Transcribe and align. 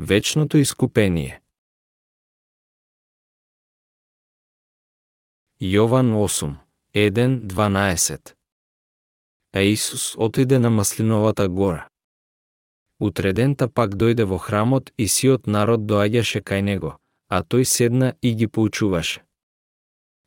вечното 0.00 0.58
искупение. 0.58 1.40
Јован 5.60 6.12
8, 6.16 6.54
1, 6.94 7.40
12 7.46 8.34
А 9.52 9.60
Исус 9.60 10.14
отиде 10.18 10.58
на 10.58 10.70
Маслиновата 10.70 11.48
гора. 11.48 11.88
Утредента 13.00 13.68
пак 13.68 13.94
дојде 13.94 14.24
во 14.24 14.38
храмот 14.38 14.92
и 14.96 15.08
сиот 15.08 15.46
народ 15.46 15.80
доаѓаше 15.80 16.40
кај 16.40 16.60
него, 16.60 16.96
а 17.28 17.42
тој 17.42 17.64
седна 17.64 18.14
и 18.22 18.34
ги 18.34 18.46
поучуваше. 18.46 19.20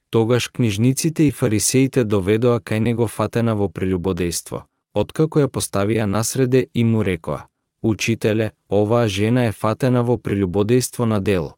Тогаш 0.10 0.48
книжниците 0.48 1.24
и 1.28 1.32
фарисеите 1.32 2.04
доведоа 2.04 2.60
кај 2.60 2.80
него 2.80 3.08
фатена 3.08 3.56
во 3.56 3.70
прелюбодејство, 3.74 4.66
откако 4.94 5.40
ја 5.40 5.50
поставија 5.50 6.06
насреде 6.06 6.68
и 6.74 6.84
му 6.84 7.02
рекоа, 7.04 7.48
Учителе, 7.84 8.52
оваа 8.70 9.08
жена 9.08 9.50
е 9.50 9.52
фатена 9.52 10.04
во 10.08 10.16
прелюбодејство 10.16 11.04
на 11.04 11.20
дело. 11.20 11.58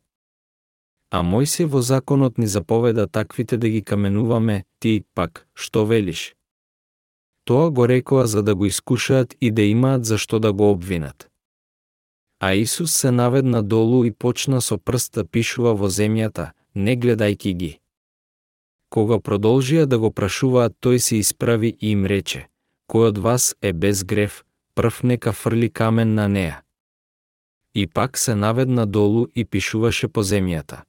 А 1.12 1.22
Мојсе 1.22 1.66
во 1.66 1.82
законот 1.82 2.40
ни 2.42 2.48
заповеда 2.48 3.08
таквите 3.08 3.58
да 3.58 3.70
ги 3.70 3.82
каменуваме, 3.82 4.66
ти, 4.80 5.04
пак, 5.14 5.46
што 5.54 5.86
велиш? 5.86 6.34
Тоа 7.46 7.70
го 7.70 7.88
рекоа 7.88 8.26
за 8.28 8.42
да 8.42 8.56
го 8.56 8.66
искушаат 8.66 9.36
и 9.42 9.52
да 9.52 9.62
имаат 9.62 10.06
за 10.06 10.18
што 10.18 10.40
да 10.40 10.54
го 10.54 10.72
обвинат. 10.72 11.30
А 12.40 12.54
Исус 12.54 12.94
се 12.94 13.12
наведна 13.12 13.62
долу 13.62 14.06
и 14.06 14.12
почна 14.12 14.62
со 14.62 14.78
прст 14.78 15.14
да 15.14 15.26
пишува 15.26 15.74
во 15.74 15.90
земјата, 15.90 16.52
не 16.76 16.98
гледајки 16.98 17.54
ги. 17.54 17.80
Кога 18.90 19.20
продолжија 19.20 19.86
да 19.86 20.00
го 20.00 20.12
прашуваат, 20.12 20.74
тој 20.82 20.98
се 20.98 21.18
исправи 21.18 21.78
и 21.80 21.92
им 21.92 22.06
рече, 22.06 22.48
кој 22.90 23.10
од 23.14 23.18
вас 23.18 23.56
е 23.62 23.74
без 23.74 24.04
грев, 24.04 24.45
прв 24.76 25.04
нека 25.04 25.32
фрли 25.32 25.70
камен 25.70 26.14
на 26.14 26.28
неа. 26.28 26.62
И 27.74 27.88
пак 27.88 28.18
се 28.18 28.36
наведна 28.36 28.86
долу 28.86 29.28
и 29.36 29.46
пишуваше 29.46 30.08
по 30.08 30.24
земјата. 30.24 30.84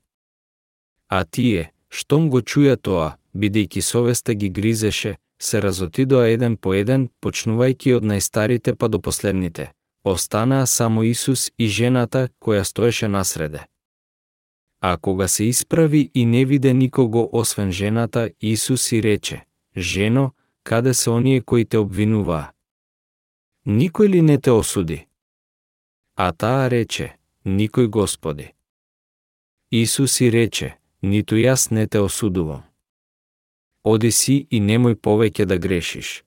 А 1.09 1.25
тие, 1.25 1.73
штом 1.89 2.31
го 2.31 2.41
чуја 2.41 2.77
тоа, 2.77 3.17
бидејќи 3.35 3.81
совеста 3.81 4.35
ги 4.35 4.49
гризеше, 4.49 5.17
се 5.39 5.63
разотидоа 5.63 6.29
еден 6.29 6.57
по 6.57 6.75
еден, 6.75 7.09
почнувајќи 7.23 7.97
од 7.97 8.05
најстарите 8.05 8.75
па 8.75 8.89
до 8.89 9.01
последните. 9.01 9.73
Останаа 10.05 10.67
само 10.67 11.03
Исус 11.03 11.51
и 11.59 11.67
жената 11.67 12.29
која 12.41 12.65
стоеше 12.65 13.09
насреде. 13.09 13.67
А 14.81 14.97
кога 14.97 15.29
се 15.29 15.45
исправи 15.45 16.11
и 16.15 16.27
не 16.27 16.45
виде 16.45 16.75
никого 16.75 17.29
освен 17.33 17.73
жената, 17.73 18.31
Исус 18.41 18.93
и 18.93 19.03
рече, 19.03 19.45
Жено, 19.77 20.31
каде 20.65 20.95
се 20.95 21.11
оние 21.11 21.41
кои 21.41 21.65
те 21.65 21.79
обвинуваа? 21.79 22.56
Никој 23.67 24.09
ли 24.09 24.23
не 24.23 24.39
те 24.39 24.51
осуди? 24.51 25.07
А 26.15 26.33
таа 26.33 26.71
рече, 26.71 27.17
Никој 27.45 27.87
Господи. 27.89 28.55
Исус 29.71 30.21
и 30.21 30.31
рече, 30.31 30.79
Ниту 31.03 31.37
јас 31.37 31.71
не 31.75 31.87
те 31.87 32.01
осудувам 32.01 32.63
оди 33.87 34.11
си 34.11 34.37
и 34.51 34.59
немој 34.61 34.97
повеќе 35.07 35.45
да 35.47 35.57
грешиш. 35.63 36.25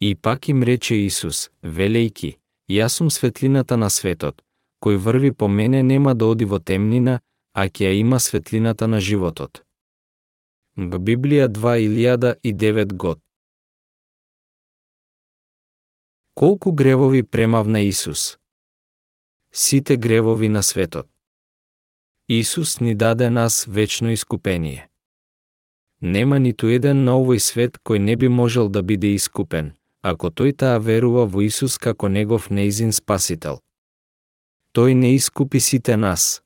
И 0.00 0.14
пак 0.14 0.48
им 0.48 0.64
рече 0.66 0.96
Исус, 1.06 1.50
велејки, 1.62 2.30
јас 2.76 2.98
сум 2.98 3.10
светлината 3.16 3.76
на 3.76 3.90
светот, 3.96 4.42
кој 4.82 4.98
врви 5.04 5.30
по 5.30 5.46
мене 5.48 5.82
нема 5.82 6.14
да 6.14 6.26
оди 6.32 6.48
во 6.52 6.58
темнина, 6.58 7.20
а 7.54 7.68
ќе 7.68 7.86
ја 7.86 7.92
има 8.02 8.18
светлината 8.18 8.88
на 8.88 9.00
животот. 9.00 9.62
Библија 10.76 11.46
2009 11.48 12.94
год. 12.94 13.18
Колку 16.40 16.72
гревови 16.72 17.22
премавна 17.22 17.80
Исус? 17.80 18.38
Сите 19.52 19.96
гревови 19.96 20.48
на 20.48 20.62
светот. 20.62 21.06
Исус 22.28 22.80
ни 22.80 22.94
даде 22.94 23.30
нас 23.30 23.66
вечно 23.68 24.12
искупение. 24.12 24.88
Нема 26.00 26.38
ниту 26.38 26.72
еден 26.72 27.04
на 27.04 27.18
овој 27.20 27.38
свет 27.44 27.76
кој 27.84 27.98
не 27.98 28.16
би 28.16 28.28
можел 28.28 28.72
да 28.72 28.80
биде 28.82 29.12
искупен, 29.14 29.76
ако 30.00 30.32
тој 30.32 30.56
таа 30.56 30.80
верува 30.80 31.26
во 31.26 31.44
Исус 31.44 31.76
како 31.76 32.08
негов 32.08 32.48
неизин 32.48 32.92
спасител. 32.92 33.60
Тој 34.72 34.96
не 34.96 35.12
искупи 35.20 35.60
сите 35.60 35.96
нас. 35.96 36.40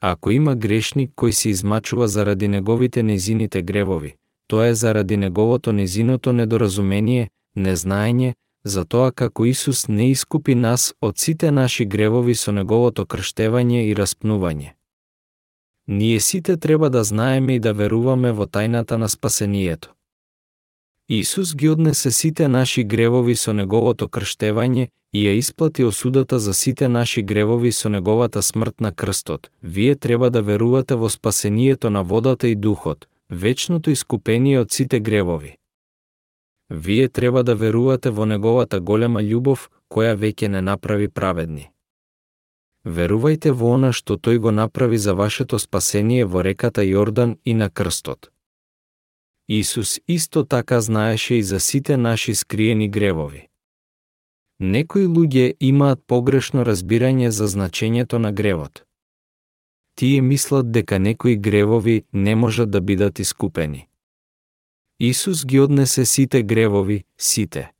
Ако 0.00 0.30
има 0.30 0.56
грешник 0.56 1.12
кој 1.12 1.30
се 1.30 1.50
измачува 1.50 2.08
заради 2.08 2.48
неговите 2.48 3.02
незините 3.02 3.62
гревови, 3.62 4.16
тоа 4.46 4.72
е 4.72 4.74
заради 4.74 5.16
неговото 5.16 5.72
незиното 5.72 6.32
недоразумение, 6.32 7.28
незнаење, 7.56 8.32
затоа 8.64 9.12
како 9.12 9.44
Исус 9.44 9.88
не 9.88 10.10
искупи 10.10 10.54
нас 10.54 10.94
од 11.00 11.18
сите 11.18 11.50
наши 11.50 11.84
гревови 11.84 12.34
со 12.34 12.52
неговото 12.52 13.06
крштевање 13.06 13.84
и 13.90 13.94
распнување. 13.94 14.74
Ние 15.86 16.20
сите 16.20 16.56
треба 16.56 16.90
да 16.90 17.04
знаеме 17.04 17.56
и 17.56 17.60
да 17.60 17.72
веруваме 17.72 18.32
во 18.32 18.46
тајната 18.46 18.96
на 18.96 19.08
спасението. 19.08 19.94
Исус 21.08 21.54
ги 21.54 21.68
однесе 21.68 22.10
сите 22.10 22.48
наши 22.48 22.84
гревови 22.84 23.34
со 23.36 23.52
неговото 23.52 24.08
крштевање 24.08 24.88
и 25.12 25.24
ја 25.24 25.32
исплати 25.38 25.84
осудата 25.84 26.38
за 26.38 26.54
сите 26.54 26.88
наши 26.88 27.22
гревови 27.22 27.72
со 27.72 27.88
неговата 27.88 28.42
смрт 28.42 28.80
на 28.80 28.92
крстот. 28.92 29.50
Вие 29.62 29.96
треба 29.96 30.30
да 30.30 30.42
верувате 30.42 30.94
во 30.94 31.08
спасението 31.08 31.90
на 31.90 32.02
водата 32.02 32.48
и 32.48 32.54
духот, 32.54 33.08
вечното 33.30 33.90
искупение 33.90 34.60
од 34.60 34.72
сите 34.72 35.00
гревови. 35.00 35.57
Вие 36.70 37.08
треба 37.08 37.42
да 37.42 37.54
верувате 37.54 38.10
во 38.10 38.24
неговата 38.24 38.80
голема 38.80 39.20
љубов, 39.20 39.70
која 39.88 40.14
веќе 40.16 40.48
не 40.48 40.60
направи 40.60 41.08
праведни. 41.08 41.70
Верувајте 42.84 43.50
во 43.50 43.74
она 43.74 43.92
што 43.92 44.16
тој 44.16 44.38
го 44.38 44.50
направи 44.50 44.98
за 44.98 45.14
вашето 45.14 45.58
спасение 45.58 46.24
во 46.24 46.42
реката 46.42 46.82
Јордан 46.82 47.38
и 47.44 47.54
на 47.54 47.70
крстот. 47.70 48.30
Исус 49.48 50.00
исто 50.06 50.44
така 50.44 50.80
знаеше 50.80 51.34
и 51.34 51.42
за 51.42 51.60
сите 51.60 51.96
наши 51.96 52.34
скриени 52.34 52.88
гревови. 52.88 53.48
Некои 54.60 55.06
луѓе 55.06 55.54
имаат 55.60 56.04
погрешно 56.06 56.64
разбирање 56.64 57.28
за 57.28 57.46
значењето 57.46 58.18
на 58.18 58.32
гревот. 58.32 58.84
Тие 59.94 60.20
мислат 60.20 60.72
дека 60.72 60.98
некои 60.98 61.36
гревови 61.36 62.04
не 62.12 62.34
можат 62.34 62.70
да 62.70 62.80
бидат 62.80 63.18
искупени. 63.18 63.87
Исус 65.00 65.46
ги 65.46 65.60
однесе 65.60 66.04
сите 66.04 66.42
гревови, 66.42 67.04
сите. 67.18 67.72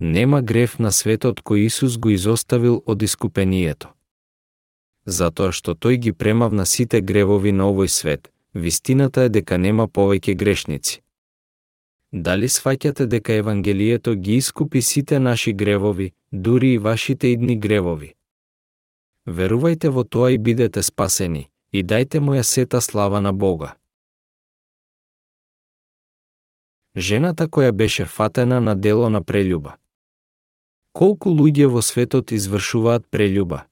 Нема 0.00 0.42
грев 0.42 0.78
на 0.78 0.92
светот 0.92 1.40
кој 1.42 1.66
Исус 1.66 1.96
го 1.98 2.10
изоставил 2.14 2.76
од 2.86 3.02
искупението. 3.02 3.90
Затоа 5.06 5.50
што 5.50 5.74
тој 5.74 5.98
ги 5.98 6.12
премавна 6.12 6.66
сите 6.66 7.00
гревови 7.02 7.50
на 7.50 7.66
овој 7.66 7.90
свет, 7.90 8.30
вистината 8.54 9.26
е 9.26 9.28
дека 9.28 9.58
нема 9.58 9.88
повеќе 9.88 10.38
грешници. 10.38 11.02
Дали 12.12 12.46
сваќате 12.46 13.10
дека 13.10 13.34
Евангелието 13.34 14.14
ги 14.14 14.36
искупи 14.36 14.82
сите 14.82 15.18
наши 15.18 15.52
гревови, 15.52 16.12
дури 16.32 16.74
и 16.74 16.78
вашите 16.78 17.34
идни 17.34 17.58
гревови? 17.58 18.14
Верувајте 19.26 19.90
во 19.90 20.04
тоа 20.04 20.30
и 20.30 20.38
бидете 20.38 20.82
спасени, 20.82 21.48
и 21.72 21.82
дајте 21.82 22.20
му 22.20 22.38
ја 22.38 22.42
сета 22.42 22.80
слава 22.80 23.20
на 23.20 23.32
Бога. 23.32 23.74
Жената 26.96 27.48
која 27.48 27.72
беше 27.72 28.04
фатена 28.04 28.60
на 28.60 28.74
дело 28.76 29.10
на 29.10 29.22
прелюба. 29.22 29.74
Колку 30.92 31.30
луѓе 31.30 31.66
во 31.66 31.82
светот 31.82 32.30
извршуваат 32.30 33.08
прелюба? 33.10 33.64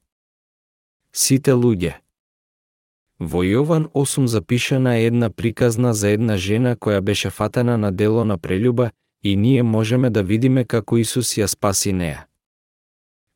Сите 1.13 1.55
луѓе. 1.55 1.93
Во 3.19 3.43
Јован 3.47 3.87
8 3.93 4.25
запишана 4.27 4.97
е 4.97 5.05
една 5.05 5.29
приказна 5.29 5.93
за 5.93 6.09
една 6.09 6.37
жена 6.37 6.75
која 6.75 6.99
беше 7.01 7.29
фатена 7.29 7.77
на 7.77 7.91
дело 7.91 8.25
на 8.25 8.37
прелюба 8.37 8.91
и 9.23 9.35
ние 9.35 9.63
можеме 9.63 10.09
да 10.09 10.23
видиме 10.23 10.65
како 10.65 10.97
Исус 10.97 11.37
ја 11.37 11.47
спаси 11.47 11.93
неа. 11.93 12.27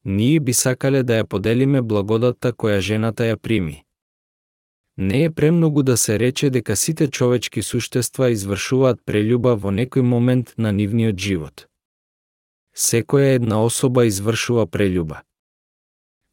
Ние 0.06 0.39
би 0.39 0.53
сакале 0.53 1.03
да 1.03 1.23
ја 1.23 1.23
поделиме 1.23 1.81
благодатта 1.81 2.51
која 2.51 2.79
жената 2.79 3.23
ја 3.23 3.38
прими. 3.38 3.87
Не 4.97 5.23
е 5.23 5.29
премногу 5.29 5.83
да 5.83 5.97
се 5.97 6.19
рече 6.19 6.49
дека 6.49 6.75
сите 6.75 7.07
човечки 7.07 7.61
суштества 7.61 8.29
извршуваат 8.33 9.01
прелюба 9.05 9.55
во 9.55 9.71
некој 9.71 10.01
момент 10.01 10.53
на 10.57 10.71
нивниот 10.71 11.17
живот 11.17 11.67
секоја 12.77 13.35
една 13.35 13.63
особа 13.63 14.05
извршува 14.05 14.67
прелюба. 14.67 15.21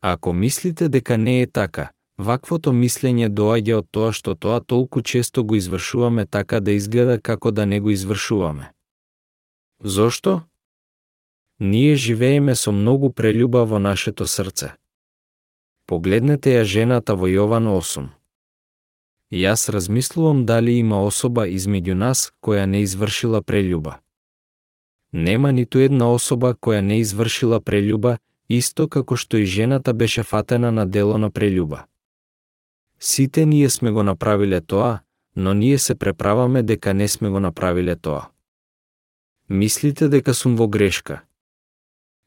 Ако 0.01 0.33
мислите 0.33 0.89
дека 0.89 1.17
не 1.19 1.41
е 1.43 1.47
така, 1.47 1.91
ваквото 2.19 2.73
мислење 2.73 3.31
доаѓа 3.33 3.79
од 3.81 3.89
тоа 3.91 4.13
што 4.13 4.35
тоа 4.35 4.61
толку 4.61 5.01
често 5.03 5.45
го 5.45 5.57
извршуваме 5.57 6.27
така 6.27 6.61
да 6.61 6.73
изгледа 6.73 7.21
како 7.21 7.51
да 7.51 7.67
не 7.67 7.81
го 7.81 7.91
извршуваме. 7.91 8.73
Зошто? 9.81 10.43
Ние 11.61 11.97
живееме 11.97 12.55
со 12.55 12.73
многу 12.73 13.11
прелюба 13.11 13.65
во 13.65 13.79
нашето 13.79 14.27
срце. 14.27 14.75
Погледнете 15.87 16.59
ја 16.59 16.65
жената 16.65 17.17
во 17.17 17.29
Јован 17.29 17.69
8. 17.73 18.09
Јас 19.35 19.69
размислувам 19.69 20.45
дали 20.47 20.77
има 20.79 21.01
особа 21.03 21.49
измеѓу 21.51 21.95
нас 21.99 22.33
која 22.43 22.67
не 22.71 22.83
извршила 22.87 23.41
прелюба. 23.43 23.97
Нема 25.13 25.51
ниту 25.53 25.81
една 25.83 26.13
особа 26.13 26.53
која 26.55 26.81
не 26.81 27.01
извршила 27.01 27.59
прелюба, 27.61 28.19
исто 28.49 28.87
како 28.89 29.17
што 29.17 29.43
и 29.43 29.47
жената 29.47 29.95
беше 29.95 30.23
фатена 30.23 30.71
на 30.71 30.87
дело 30.87 31.19
на 31.19 31.31
прелюба. 31.31 31.85
Сите 33.01 33.47
ние 33.47 33.71
сме 33.71 33.91
го 33.91 34.03
направиле 34.03 34.61
тоа, 34.61 35.01
но 35.37 35.55
ние 35.55 35.79
се 35.79 35.95
преправаме 35.95 36.63
дека 36.63 36.95
не 36.95 37.09
сме 37.09 37.29
го 37.29 37.41
направиле 37.41 37.97
тоа. 37.97 38.31
Мислите 39.49 40.09
дека 40.09 40.35
сум 40.35 40.57
во 40.57 40.69
грешка? 40.69 41.23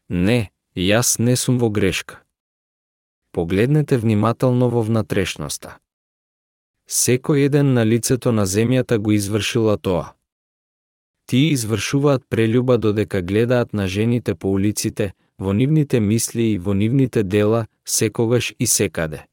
Не, 0.09 0.51
јас 0.75 1.23
не 1.23 1.35
сум 1.35 1.57
во 1.57 1.69
грешка. 1.69 2.19
Погледнете 3.31 3.97
внимателно 3.97 4.69
во 4.69 4.81
внатрешноста. 4.81 5.77
Секој 6.87 7.45
еден 7.45 7.73
на 7.73 7.83
лицето 7.85 8.31
на 8.31 8.45
земјата 8.45 8.97
го 8.97 9.11
извршила 9.11 9.77
тоа. 9.77 10.13
Тие 11.27 11.51
извршуваат 11.51 12.23
прелюба 12.29 12.77
додека 12.77 13.21
гледаат 13.21 13.73
на 13.73 13.87
жените 13.87 14.35
по 14.35 14.51
улиците, 14.51 15.13
во 15.39 15.53
нивните 15.53 15.99
мисли 15.99 16.43
и 16.53 16.57
во 16.57 16.73
нивните 16.73 17.23
дела, 17.23 17.67
секогаш 17.85 18.53
и 18.59 18.65
секаде. 18.65 19.25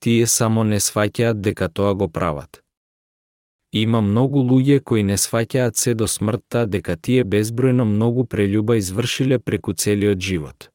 Тие 0.00 0.26
само 0.26 0.64
не 0.64 0.80
сваќаат 0.80 1.40
дека 1.44 1.68
тоа 1.68 1.94
го 1.94 2.08
прават. 2.08 2.62
Има 3.72 4.00
многу 4.00 4.40
луѓе 4.40 4.80
кои 4.80 5.02
не 5.02 5.16
сваќаат 5.20 5.76
се 5.76 5.94
до 5.94 6.06
смртта 6.08 6.64
дека 6.66 6.96
тие 6.96 7.24
безбројно 7.24 7.84
многу 7.84 8.24
прелюба 8.24 8.78
извршиле 8.78 9.38
преку 9.38 9.74
целиот 9.74 10.20
живот. 10.20 10.70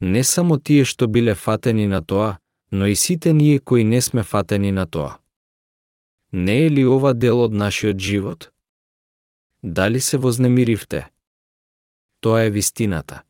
Не 0.00 0.24
само 0.24 0.56
тие 0.58 0.84
што 0.84 1.06
биле 1.06 1.34
фатени 1.34 1.86
на 1.86 2.00
тоа, 2.00 2.38
но 2.74 2.86
и 2.86 2.96
сите 2.96 3.32
ние 3.32 3.58
кои 3.58 3.84
не 3.84 4.00
сме 4.02 4.22
фатени 4.22 4.72
на 4.72 4.86
тоа. 4.86 5.18
Не 6.32 6.66
е 6.66 6.70
ли 6.70 6.86
ова 6.86 7.14
дел 7.14 7.44
од 7.46 7.52
нашиот 7.52 7.98
живот? 7.98 8.50
Дали 9.62 10.00
се 10.00 10.18
вознемиривте? 10.18 11.06
Тоа 12.20 12.42
е 12.42 12.50
вистината. 12.50 13.22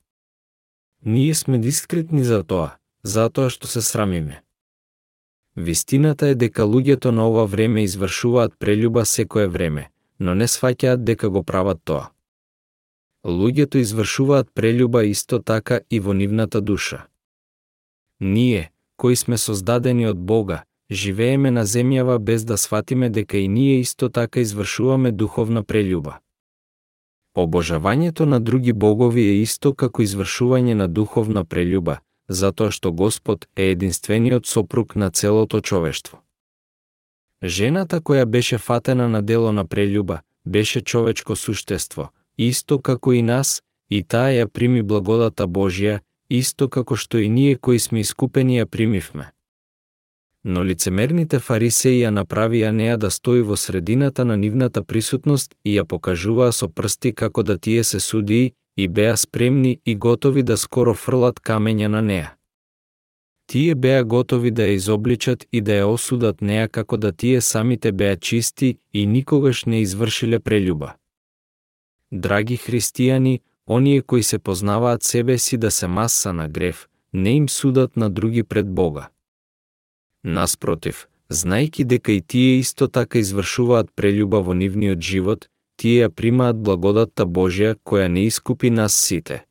Ние 1.05 1.35
сме 1.35 1.59
дискретни 1.59 2.25
за 2.25 2.41
тоа, 2.45 2.81
затоа 3.05 3.53
што 3.53 3.69
се 3.69 3.85
срамиме. 3.85 4.41
Вистината 5.57 6.33
е 6.33 6.41
дека 6.41 6.65
луѓето 6.65 7.13
на 7.13 7.29
ова 7.29 7.45
време 7.45 7.85
извршуваат 7.85 8.57
прелюба 8.59 9.05
секое 9.05 9.49
време, 9.49 9.91
но 10.21 10.35
не 10.35 10.49
сваќаат 10.49 11.05
дека 11.05 11.29
го 11.29 11.45
прават 11.45 11.85
тоа. 11.85 12.17
Луѓето 13.25 13.77
извршуваат 13.77 14.49
прелюба 14.55 15.05
исто 15.05 15.43
така 15.43 15.81
и 15.91 16.01
во 16.01 16.17
нивната 16.17 16.61
душа. 16.61 17.07
Ние, 18.21 18.71
кои 18.97 19.17
сме 19.17 19.39
создадени 19.39 20.07
од 20.07 20.19
Бога, 20.19 20.63
живееме 20.91 21.51
на 21.51 21.65
земјава 21.67 22.19
без 22.19 22.45
да 22.45 22.59
сватиме 22.59 23.11
дека 23.11 23.39
и 23.39 23.49
ние 23.49 23.81
исто 23.81 24.09
така 24.09 24.41
извршуваме 24.41 25.13
духовна 25.13 25.63
прелюба. 25.63 26.19
Обожавањето 27.37 28.25
на 28.25 28.41
други 28.41 28.73
богови 28.73 29.23
е 29.23 29.41
исто 29.43 29.75
како 29.75 30.03
извршување 30.03 30.75
на 30.75 30.89
духовна 30.89 31.45
прелюба, 31.45 31.99
затоа 32.29 32.71
што 32.71 32.93
Господ 32.93 33.49
е 33.57 33.71
единствениот 33.71 34.47
сопруг 34.47 34.97
на 34.97 35.11
целото 35.11 35.61
човештво. 35.61 36.21
Жената 37.43 38.01
која 38.01 38.25
беше 38.25 38.59
фатена 38.59 39.09
на 39.09 39.23
дело 39.23 39.53
на 39.53 39.67
прелюба, 39.67 40.21
беше 40.47 40.81
човечко 40.81 41.37
суштество, 41.37 42.09
исто 42.39 42.79
како 42.79 43.13
и 43.13 43.23
нас, 43.23 43.63
и 43.91 44.03
таа 44.03 44.31
ја 44.33 44.47
прими 44.47 44.83
благодата 44.83 45.47
Божја, 45.47 46.01
исто 46.31 46.69
како 46.69 46.97
што 46.97 47.19
и 47.19 47.29
ние 47.29 47.57
кои 47.57 47.79
сме 47.79 48.01
искупени 48.01 48.61
ја 48.61 48.67
примивме. 48.67 49.31
Но 50.45 50.65
лицемерните 50.65 51.39
фарисеи 51.39 52.03
ја 52.03 52.11
направија 52.13 52.71
неа 52.71 52.97
да 52.97 53.11
стои 53.11 53.43
во 53.43 53.57
средината 53.57 54.25
на 54.25 54.37
нивната 54.37 54.83
присутност 54.85 55.55
и 55.65 55.79
ја 55.79 55.85
покажуваа 55.85 56.53
со 56.53 56.69
прсти 56.69 57.13
како 57.13 57.43
да 57.43 57.59
тие 57.59 57.85
се 57.85 58.01
судии 58.01 58.53
и 58.77 58.89
беа 58.89 59.17
спремни 59.17 59.81
и 59.87 59.95
готови 59.95 60.43
да 60.43 60.57
скоро 60.57 60.95
фрлат 60.95 61.41
камења 61.41 61.89
на 61.89 62.03
неа. 62.03 62.35
Тие 63.47 63.75
беа 63.75 64.05
готови 64.05 64.51
да 64.51 64.63
ја 64.63 64.77
изобличат 64.77 65.47
и 65.53 65.61
да 65.61 65.73
ја 65.81 65.87
осудат 65.93 66.41
неа 66.41 66.69
како 66.69 66.97
да 66.97 67.13
тие 67.13 67.41
самите 67.41 67.93
беа 67.93 68.17
чисти 68.17 68.79
и 68.93 69.07
никогаш 69.07 69.65
не 69.65 69.81
извршиле 69.81 70.41
прелюба. 70.41 70.95
Драги 72.13 72.57
христијани, 72.57 73.41
оние 73.69 74.03
кои 74.03 74.23
се 74.23 74.39
познаваат 74.39 75.03
себе 75.03 75.39
си 75.39 75.57
да 75.57 75.71
се 75.71 75.87
маса 75.87 76.33
на 76.33 76.49
грев, 76.49 76.89
не 77.13 77.31
им 77.31 77.49
судат 77.49 77.97
на 77.97 78.11
други 78.11 78.43
пред 78.43 78.69
Бога. 78.69 79.09
Наспротив, 80.25 81.09
знајки 81.33 81.85
дека 81.85 82.13
и 82.13 82.21
тие 82.21 82.59
исто 82.59 82.89
така 82.89 83.19
извршуваат 83.19 83.91
прелюба 83.97 84.41
во 84.41 84.55
нивниот 84.55 85.01
живот, 85.01 85.49
тие 85.77 86.05
ја 86.05 86.09
примаат 86.09 86.57
благодатта 86.63 87.27
Божја 87.27 87.75
која 87.85 88.09
не 88.09 88.25
искупи 88.27 88.71
нас 88.71 88.95
сите. 88.95 89.45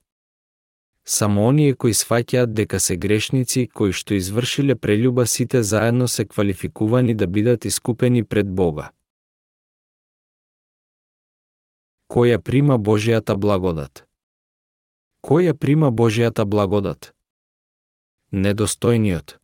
Само 1.05 1.47
оние 1.47 1.75
кои 1.75 1.93
сваќаат 1.93 2.53
дека 2.55 2.79
се 2.79 2.95
грешници 2.97 3.67
кои 3.67 3.91
што 3.91 4.15
извршиле 4.15 4.75
прелюба 4.75 5.25
сите 5.27 5.63
заедно 5.63 6.07
се 6.07 6.25
квалификувани 6.25 7.13
да 7.13 7.27
бидат 7.27 7.65
искупени 7.65 8.23
пред 8.23 8.49
Бога. 8.49 8.91
Која 12.13 12.37
прима 12.37 12.75
Божијата 12.77 13.33
благодат? 13.35 14.03
Која 15.25 15.53
прима 15.53 15.87
Божијата 15.91 16.43
благодат? 16.45 17.13
Недостојниот, 18.31 19.39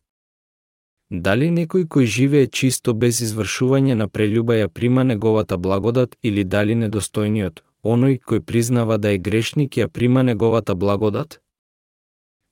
Дали 1.10 1.48
некој 1.50 1.88
кој 1.90 2.06
живее 2.06 2.46
чисто 2.46 2.92
без 2.94 3.18
извршување 3.26 3.96
на 3.98 4.06
прелюба 4.08 4.54
ја 4.54 4.68
прима 4.68 5.02
неговата 5.04 5.56
благодат 5.58 6.14
или 6.22 6.44
дали 6.44 6.76
недостојниот, 6.82 7.58
оној 7.82 8.20
кој 8.22 8.40
признава 8.40 8.98
да 8.98 9.10
е 9.10 9.18
грешник 9.18 9.78
ја 9.80 9.88
прима 9.88 10.22
неговата 10.22 10.74
благодат? 10.74 11.40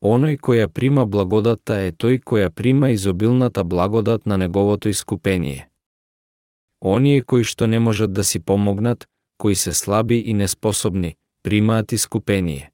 Оној 0.03 0.41
кој 0.41 0.63
ја 0.63 0.69
прима 0.69 1.05
благодатта 1.07 1.77
е 1.85 1.93
тој 1.93 2.19
кој 2.25 2.43
ја 2.47 2.51
прима 2.51 2.91
изобилната 2.91 3.65
благодат 3.65 4.27
на 4.27 4.37
неговото 4.37 4.89
искупение. 4.89 5.71
Оние 6.81 7.23
кои 7.23 7.45
што 7.45 7.67
не 7.67 7.79
можат 7.79 8.13
да 8.13 8.25
си 8.25 8.41
помогнат, 8.41 9.07
кои 9.39 9.55
се 9.55 9.73
слаби 9.73 10.19
и 10.19 10.35
неспособни, 10.35 11.15
примаат 11.43 11.93
искупение. 11.93 12.71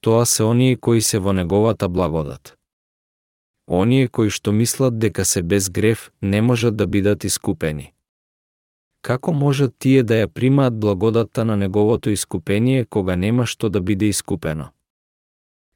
Тоа 0.00 0.26
се 0.26 0.42
оние 0.42 0.76
кои 0.76 1.02
се 1.02 1.18
во 1.18 1.32
неговата 1.32 1.88
благодат. 1.88 2.54
Оние 3.70 4.08
кои 4.08 4.30
што 4.30 4.52
мислат 4.52 4.98
дека 4.98 5.24
се 5.24 5.42
без 5.42 5.70
грев 5.70 6.10
не 6.22 6.42
можат 6.42 6.76
да 6.76 6.86
бидат 6.86 7.24
искупени. 7.24 7.92
Како 9.02 9.32
можат 9.32 9.74
тие 9.78 10.02
да 10.02 10.14
ја 10.22 10.26
примаат 10.26 10.78
благодатта 10.80 11.44
на 11.44 11.56
неговото 11.56 12.10
искупение 12.10 12.84
кога 12.84 13.16
нема 13.16 13.46
што 13.46 13.68
да 13.68 13.80
биде 13.80 14.06
искупено? 14.06 14.70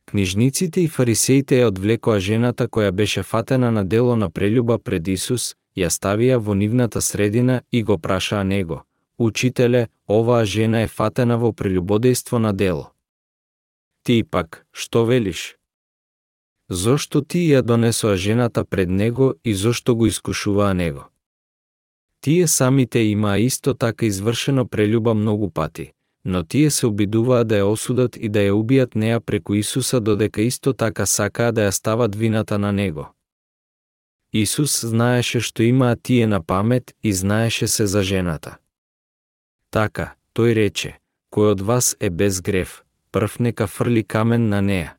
Книжниците 0.06 0.80
и 0.80 0.88
фарисеите 0.88 1.60
ја 1.60 1.68
одвлекоа 1.70 2.20
жената 2.20 2.68
која 2.68 2.90
беше 2.90 3.22
фатена 3.22 3.70
на 3.70 3.84
дело 3.84 4.16
на 4.16 4.30
прелюба 4.30 4.78
пред 4.78 5.08
Исус, 5.08 5.54
ја 5.76 5.90
ставија 5.90 6.38
во 6.38 6.54
нивната 6.54 7.00
средина 7.00 7.62
и 7.72 7.82
го 7.82 7.98
прашаа 7.98 8.44
него, 8.44 8.82
Учителе, 9.22 9.88
оваа 10.08 10.44
жена 10.44 10.80
е 10.82 10.88
фатена 10.90 11.36
во 11.38 11.52
прелюбодејство 11.54 12.38
на 12.42 12.50
дело. 12.52 12.90
Ти 14.02 14.24
пак, 14.24 14.66
што 14.72 15.04
велиш? 15.06 15.42
Зошто 16.68 17.22
ти 17.22 17.42
ја 17.46 17.60
донесоа 17.62 18.16
жената 18.16 18.64
пред 18.64 18.88
него 18.90 19.34
и 19.44 19.54
зошто 19.54 19.94
го 19.96 20.06
искушуваа 20.06 20.74
него? 20.74 21.04
Тие 22.20 22.46
самите 22.46 22.98
имаа 22.98 23.38
исто 23.38 23.74
така 23.74 24.06
извршено 24.06 24.66
прелюба 24.66 25.14
многу 25.14 25.50
пати, 25.50 25.92
но 26.24 26.42
тие 26.42 26.70
се 26.70 26.86
обидуваа 26.86 27.44
да 27.44 27.62
ја 27.62 27.70
осудат 27.70 28.16
и 28.16 28.28
да 28.28 28.42
ја 28.42 28.58
убијат 28.58 28.96
неа 28.96 29.20
преку 29.20 29.54
Исуса 29.54 30.00
додека 30.00 30.42
исто 30.42 30.72
така 30.72 31.06
сакаа 31.06 31.52
да 31.52 31.70
ја 31.70 31.70
стават 31.70 32.16
вината 32.16 32.58
на 32.58 32.72
него. 32.72 33.14
Исус 34.32 34.80
знаеше 34.80 35.40
што 35.40 35.62
имаа 35.62 35.96
тие 35.96 36.26
на 36.26 36.42
памет 36.42 36.94
и 37.02 37.12
знаеше 37.12 37.68
се 37.68 37.86
за 37.86 38.02
жената. 38.02 38.56
Така, 39.72 40.12
тој 40.36 40.52
рече, 40.52 40.90
кој 41.32 41.54
од 41.54 41.60
вас 41.64 41.94
е 41.96 42.10
без 42.10 42.42
грев, 42.44 42.82
прв 43.10 43.38
нека 43.40 43.66
фрли 43.66 44.02
камен 44.04 44.48
на 44.48 44.60
неа. 44.60 44.90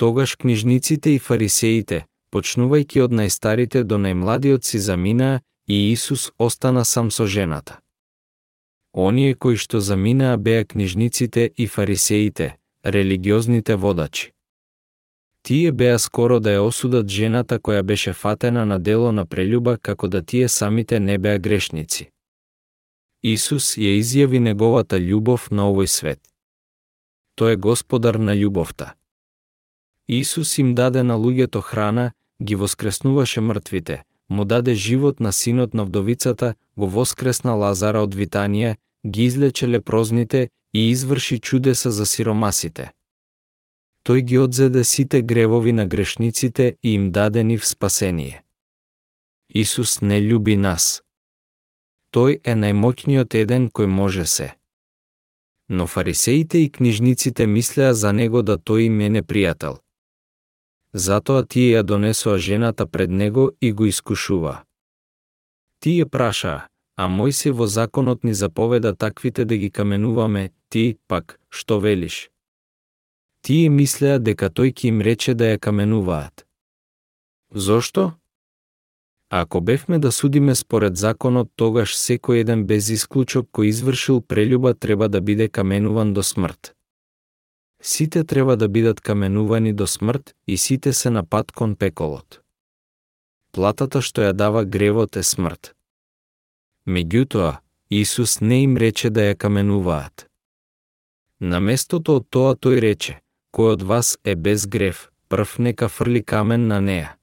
Тогаш 0.00 0.36
книжниците 0.40 1.12
и 1.12 1.18
фарисеите, 1.18 2.06
почнувајќи 2.32 3.02
од 3.04 3.12
најстарите 3.18 3.82
до 3.84 3.98
најмладиот 4.00 4.64
си 4.64 4.78
заминаа 4.80 5.42
и 5.68 5.92
Исус 5.92 6.30
остана 6.38 6.84
сам 6.84 7.10
со 7.10 7.26
жената. 7.26 7.80
Оние 8.92 9.34
кои 9.34 9.56
што 9.56 9.80
заминаа 9.80 10.38
беа 10.38 10.64
книжниците 10.64 11.50
и 11.56 11.66
фарисеите, 11.66 12.56
религиозните 12.84 13.76
водачи. 13.76 14.32
Тие 15.42 15.72
беа 15.72 15.98
скоро 15.98 16.40
да 16.40 16.56
ја 16.56 16.64
осудат 16.64 17.08
жената 17.08 17.60
која 17.60 17.82
беше 17.82 18.12
фатена 18.12 18.64
на 18.64 18.78
дело 18.78 19.12
на 19.12 19.26
прелюба 19.26 19.76
како 19.76 20.08
да 20.08 20.22
тие 20.22 20.48
самите 20.48 21.00
не 21.00 21.18
беа 21.18 21.38
грешници. 21.38 22.08
Исус 23.22 23.76
ја 23.76 23.98
изјави 24.00 24.38
неговата 24.40 24.96
љубов 24.96 25.50
на 25.50 25.68
овој 25.68 25.88
свет. 25.92 26.20
Тој 27.36 27.52
е 27.52 27.56
господар 27.56 28.16
на 28.16 28.32
љубовта. 28.32 28.94
Исус 30.08 30.58
им 30.58 30.74
даде 30.74 31.02
на 31.02 31.14
луѓето 31.20 31.60
храна, 31.60 32.12
ги 32.42 32.54
воскреснуваше 32.54 33.40
мртвите, 33.40 34.04
му 34.28 34.44
даде 34.44 34.74
живот 34.74 35.20
на 35.20 35.32
синот 35.32 35.74
на 35.74 35.84
вдовицата, 35.84 36.54
го 36.76 36.88
воскресна 36.88 37.54
Лазара 37.54 38.00
од 38.00 38.14
Витанија, 38.14 38.76
ги 39.06 39.24
излече 39.24 39.68
лепрозните 39.68 40.48
и 40.72 40.90
изврши 40.90 41.38
чудеса 41.40 41.90
за 41.90 42.06
сиромасите. 42.06 42.92
Тој 44.04 44.20
ги 44.20 44.38
одзеде 44.38 44.84
сите 44.84 45.20
гревови 45.22 45.72
на 45.72 45.86
грешниците 45.86 46.76
и 46.82 46.94
им 46.94 47.12
даде 47.12 47.44
нив 47.44 47.66
спасение. 47.66 48.42
Исус 49.54 50.00
не 50.00 50.22
љуби 50.22 50.56
нас. 50.56 51.02
Тој 52.10 52.40
е 52.42 52.54
најмоќниот 52.58 53.34
еден 53.38 53.68
кој 53.70 53.86
може 53.86 54.26
се. 54.26 54.48
Но 55.68 55.86
фарисеите 55.86 56.58
и 56.58 56.70
книжниците 56.70 57.46
мислеа 57.46 57.94
за 57.94 58.12
него 58.12 58.42
да 58.42 58.58
тој 58.58 58.86
им 58.86 59.00
е 59.00 59.10
непријател. 59.16 59.78
Затоа 60.92 61.46
тие 61.46 61.76
ја 61.76 61.82
донесоа 61.82 62.38
жената 62.38 62.86
пред 62.86 63.10
него 63.10 63.50
и 63.60 63.72
го 63.72 63.86
искушува. 63.86 64.64
Тие 65.78 66.06
прашаа, 66.06 66.66
а 66.96 67.06
мој 67.08 67.30
се 67.30 67.50
во 67.52 67.66
законот 67.66 68.24
ни 68.24 68.34
заповеда 68.34 68.94
таквите 68.94 69.44
да 69.44 69.56
ги 69.56 69.70
каменуваме, 69.70 70.50
ти, 70.68 70.98
пак, 71.08 71.38
што 71.48 71.78
велиш? 71.80 72.30
Тие 73.40 73.70
мислеа 73.70 74.18
дека 74.18 74.50
тој 74.50 74.74
ќе 74.74 74.88
им 74.90 75.00
рече 75.00 75.34
да 75.34 75.54
ја 75.54 75.58
каменуваат. 75.58 76.44
Зошто? 77.54 78.19
Ако 79.30 79.60
бевме 79.60 79.98
да 79.98 80.12
судиме 80.12 80.54
според 80.54 80.96
законот, 80.96 81.50
тогаш 81.56 81.94
секој 81.94 82.42
еден 82.42 82.66
без 82.66 82.90
исклучок 82.90 83.46
кој 83.54 83.70
извршил 83.70 84.20
прелюба 84.20 84.74
треба 84.74 85.08
да 85.08 85.20
биде 85.20 85.48
каменуван 85.48 86.14
до 86.14 86.22
смрт. 86.22 86.74
Сите 87.82 88.24
треба 88.24 88.56
да 88.56 88.68
бидат 88.68 89.00
каменувани 89.00 89.72
до 89.72 89.86
смрт 89.86 90.34
и 90.46 90.56
сите 90.56 90.92
се 90.92 91.10
на 91.10 91.24
пат 91.24 91.52
кон 91.52 91.76
пеколот. 91.76 92.42
Платата 93.52 94.02
што 94.02 94.26
ја 94.26 94.32
дава 94.32 94.64
гревот 94.64 95.16
е 95.16 95.22
смрт. 95.22 95.74
Меѓутоа, 96.86 97.62
Исус 97.90 98.40
не 98.40 98.62
им 98.62 98.76
рече 98.76 99.10
да 99.10 99.30
ја 99.30 99.38
каменуваат. 99.38 100.26
На 101.40 101.60
местото 101.60 102.18
од 102.18 102.26
тоа 102.30 102.58
тој 102.58 102.82
рече, 102.82 103.20
кој 103.54 103.78
од 103.78 103.82
вас 103.82 104.18
е 104.24 104.34
без 104.34 104.66
грев, 104.66 105.10
прв 105.30 105.58
нека 105.58 105.88
фрли 105.88 106.22
камен 106.22 106.66
на 106.66 106.80
неа. 106.80 107.19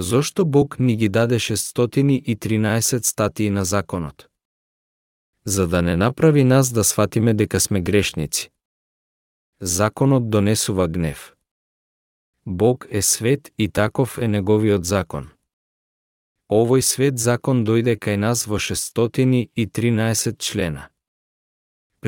Зошто 0.00 0.44
Бог 0.44 0.78
ни 0.78 0.96
ги 0.96 1.08
даде 1.08 1.38
613 1.38 3.04
статии 3.04 3.50
на 3.50 3.64
законот? 3.64 4.28
За 5.44 5.66
да 5.66 5.82
не 5.82 5.96
направи 5.96 6.44
нас 6.44 6.72
да 6.72 6.84
сватиме 6.84 7.34
дека 7.34 7.60
сме 7.60 7.80
грешници. 7.80 8.50
Законот 9.60 10.30
донесува 10.30 10.88
гнев. 10.88 11.34
Бог 12.46 12.86
е 12.90 13.02
свет 13.02 13.50
и 13.58 13.68
таков 13.68 14.18
е 14.18 14.28
неговиот 14.28 14.84
закон. 14.84 15.30
Овој 16.48 16.80
свет 16.80 17.18
закон 17.18 17.64
дојде 17.66 17.98
кај 17.98 18.16
нас 18.16 18.46
во 18.46 18.58
613 18.58 20.38
члена. 20.38 20.88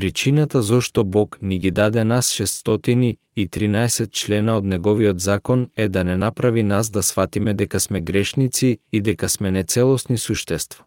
Причината 0.00 0.62
зошто 0.62 1.04
Бог 1.04 1.38
ни 1.42 1.58
ги 1.58 1.70
даде 1.70 2.04
нас 2.04 2.32
613 2.32 4.10
члена 4.10 4.56
од 4.56 4.64
неговиот 4.64 5.20
закон 5.20 5.66
е 5.76 5.88
да 5.88 6.04
не 6.04 6.16
направи 6.16 6.62
нас 6.62 6.90
да 6.90 7.02
сватиме 7.02 7.54
дека 7.54 7.80
сме 7.80 8.00
грешници 8.00 8.78
и 8.92 9.00
дека 9.00 9.28
сме 9.28 9.50
нецелосни 9.50 10.16
существа. 10.18 10.84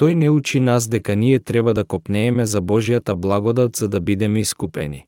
Тој 0.00 0.14
не 0.14 0.30
учи 0.30 0.60
нас 0.60 0.88
дека 0.88 1.16
ние 1.16 1.40
треба 1.44 1.74
да 1.74 1.84
копнееме 1.84 2.46
за 2.46 2.62
Божијата 2.62 3.14
благодат 3.14 3.76
за 3.76 3.88
да 3.88 4.00
бидеме 4.00 4.40
искупени. 4.40 5.04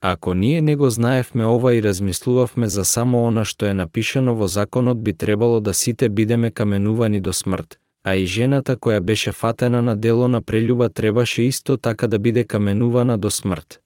Ако 0.00 0.34
ние 0.34 0.62
не 0.62 0.76
го 0.76 0.90
знаевме 0.90 1.46
ова 1.46 1.74
и 1.74 1.82
размислувавме 1.82 2.68
за 2.68 2.84
само 2.84 3.26
она 3.26 3.44
што 3.44 3.66
е 3.66 3.74
напишано 3.74 4.38
во 4.38 4.46
законот 4.46 5.02
би 5.02 5.12
требало 5.12 5.60
да 5.60 5.74
сите 5.74 6.08
бидеме 6.08 6.50
каменувани 6.50 7.20
до 7.20 7.32
смрт, 7.32 7.81
а 8.04 8.14
и 8.14 8.26
жената 8.26 8.76
која 8.76 9.00
беше 9.00 9.32
фатена 9.32 9.82
на 9.82 9.96
дело 9.96 10.28
на 10.28 10.42
прелюба 10.42 10.88
требаше 10.88 11.42
исто 11.42 11.76
така 11.76 12.06
да 12.06 12.18
биде 12.18 12.44
каменувана 12.44 13.18
до 13.18 13.30
смрт. 13.30 13.80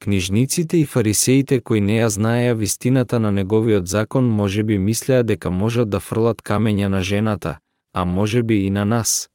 Книжниците 0.00 0.76
и 0.76 0.84
фарисеите 0.84 1.60
кои 1.60 1.80
не 1.80 2.00
ја 2.00 2.06
знаеа 2.06 2.54
вистината 2.54 3.20
на 3.20 3.32
неговиот 3.32 3.88
закон 3.88 4.28
може 4.28 4.62
би 4.62 4.78
мислеа 4.78 5.22
дека 5.22 5.50
можат 5.50 5.90
да 5.90 6.00
фрлат 6.00 6.42
камења 6.42 6.86
на 6.86 7.02
жената, 7.02 7.58
а 7.92 8.04
може 8.04 8.42
би 8.42 8.64
и 8.64 8.70
на 8.70 8.84
нас. 8.84 9.28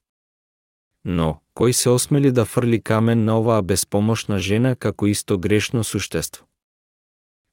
Но, 1.06 1.42
кој 1.56 1.72
се 1.72 1.90
осмели 1.90 2.32
да 2.32 2.46
фрли 2.46 2.82
камен 2.82 3.26
на 3.26 3.38
оваа 3.40 3.62
безпомошна 3.62 4.40
жена 4.40 4.76
како 4.76 5.08
исто 5.08 5.38
грешно 5.38 5.84
суштество? 5.84 6.46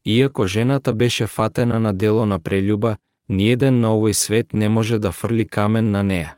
Иако 0.04 0.46
жената 0.46 0.94
беше 0.94 1.26
фатена 1.26 1.80
на 1.80 1.92
дело 1.94 2.26
на 2.26 2.38
прелюба, 2.40 2.96
ниеден 3.32 3.80
на 3.80 3.96
овој 3.96 4.12
свет 4.12 4.52
не 4.52 4.68
може 4.68 4.98
да 4.98 5.12
фрли 5.12 5.48
камен 5.48 5.90
на 5.90 6.02
неа. 6.02 6.36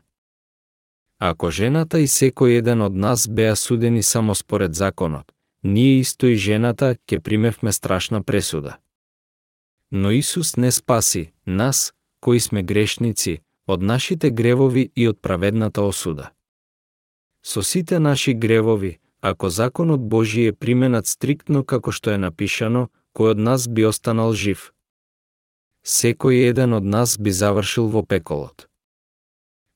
Ако 1.19 1.51
жената 1.51 1.99
и 1.99 2.07
секој 2.07 2.59
еден 2.59 2.81
од 2.81 2.95
нас 2.95 3.27
беа 3.27 3.55
судени 3.55 4.03
само 4.03 4.35
според 4.35 4.75
законот, 4.75 5.31
ние 5.63 5.99
исто 5.99 6.27
и 6.27 6.35
жената 6.35 6.95
ќе 7.07 7.19
примевме 7.19 7.71
страшна 7.71 8.23
пресуда. 8.23 8.77
Но 9.91 10.11
Исус 10.11 10.57
не 10.57 10.71
спаси 10.71 11.31
нас, 11.45 11.93
кои 12.19 12.39
сме 12.39 12.63
грешници, 12.63 13.41
од 13.67 13.81
нашите 13.81 14.31
гревови 14.31 14.91
и 14.95 15.07
од 15.07 15.21
праведната 15.21 15.81
осуда. 15.81 16.29
Со 17.43 17.63
сите 17.63 17.99
наши 17.99 18.33
гревови, 18.33 18.99
ако 19.21 19.49
законот 19.49 20.01
Божи 20.09 20.45
е 20.45 20.53
применат 20.53 21.07
стриктно 21.07 21.63
како 21.63 21.91
што 21.91 22.11
е 22.13 22.17
напишано, 22.17 22.89
кој 23.15 23.33
од 23.33 23.39
нас 23.39 23.67
би 23.67 23.85
останал 23.85 24.33
жив, 24.33 24.74
секој 25.85 26.49
еден 26.49 26.73
од 26.73 26.83
нас 26.83 27.17
би 27.17 27.31
завршил 27.31 27.87
во 27.93 28.01
пеколот. 28.03 28.67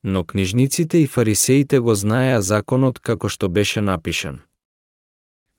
Но 0.04 0.24
книжниците 0.24 0.98
и 1.04 1.08
фарисеите 1.08 1.80
го 1.80 1.96
знаеа 1.96 2.42
законот 2.42 3.00
како 3.00 3.30
што 3.30 3.50
беше 3.50 3.82
напишан. 3.82 4.42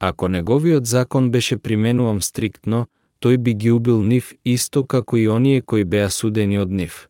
Ако 0.01 0.29
неговиот 0.29 0.87
закон 0.87 1.31
беше 1.31 1.57
применувам 1.57 2.23
стриктно, 2.23 2.87
тој 3.21 3.37
би 3.37 3.55
ги 3.55 3.71
убил 3.71 4.03
нив 4.03 4.33
исто 4.45 4.83
како 4.87 5.17
и 5.17 5.29
оние 5.29 5.61
кои 5.63 5.85
беа 5.85 6.11
судени 6.11 6.59
од 6.59 6.71
нив. 6.71 7.09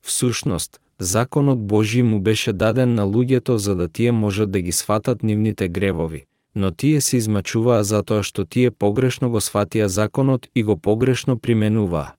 Всушност, 0.00 0.80
законот 0.98 1.66
Божи 1.66 2.02
му 2.02 2.20
беше 2.20 2.52
даден 2.52 2.94
на 2.94 3.02
луѓето 3.02 3.54
за 3.54 3.74
да 3.76 3.88
тие 3.88 4.12
можат 4.12 4.50
да 4.50 4.60
ги 4.60 4.72
сватат 4.72 5.22
нивните 5.22 5.68
гревови, 5.68 6.24
но 6.54 6.70
тие 6.70 7.00
се 7.00 7.16
измачуваа 7.16 7.84
затоа 7.84 8.22
што 8.22 8.44
тие 8.44 8.70
погрешно 8.70 9.30
го 9.30 9.40
сватија 9.40 9.86
законот 9.86 10.48
и 10.54 10.62
го 10.62 10.76
погрешно 10.76 11.38
применуваа. 11.38 12.14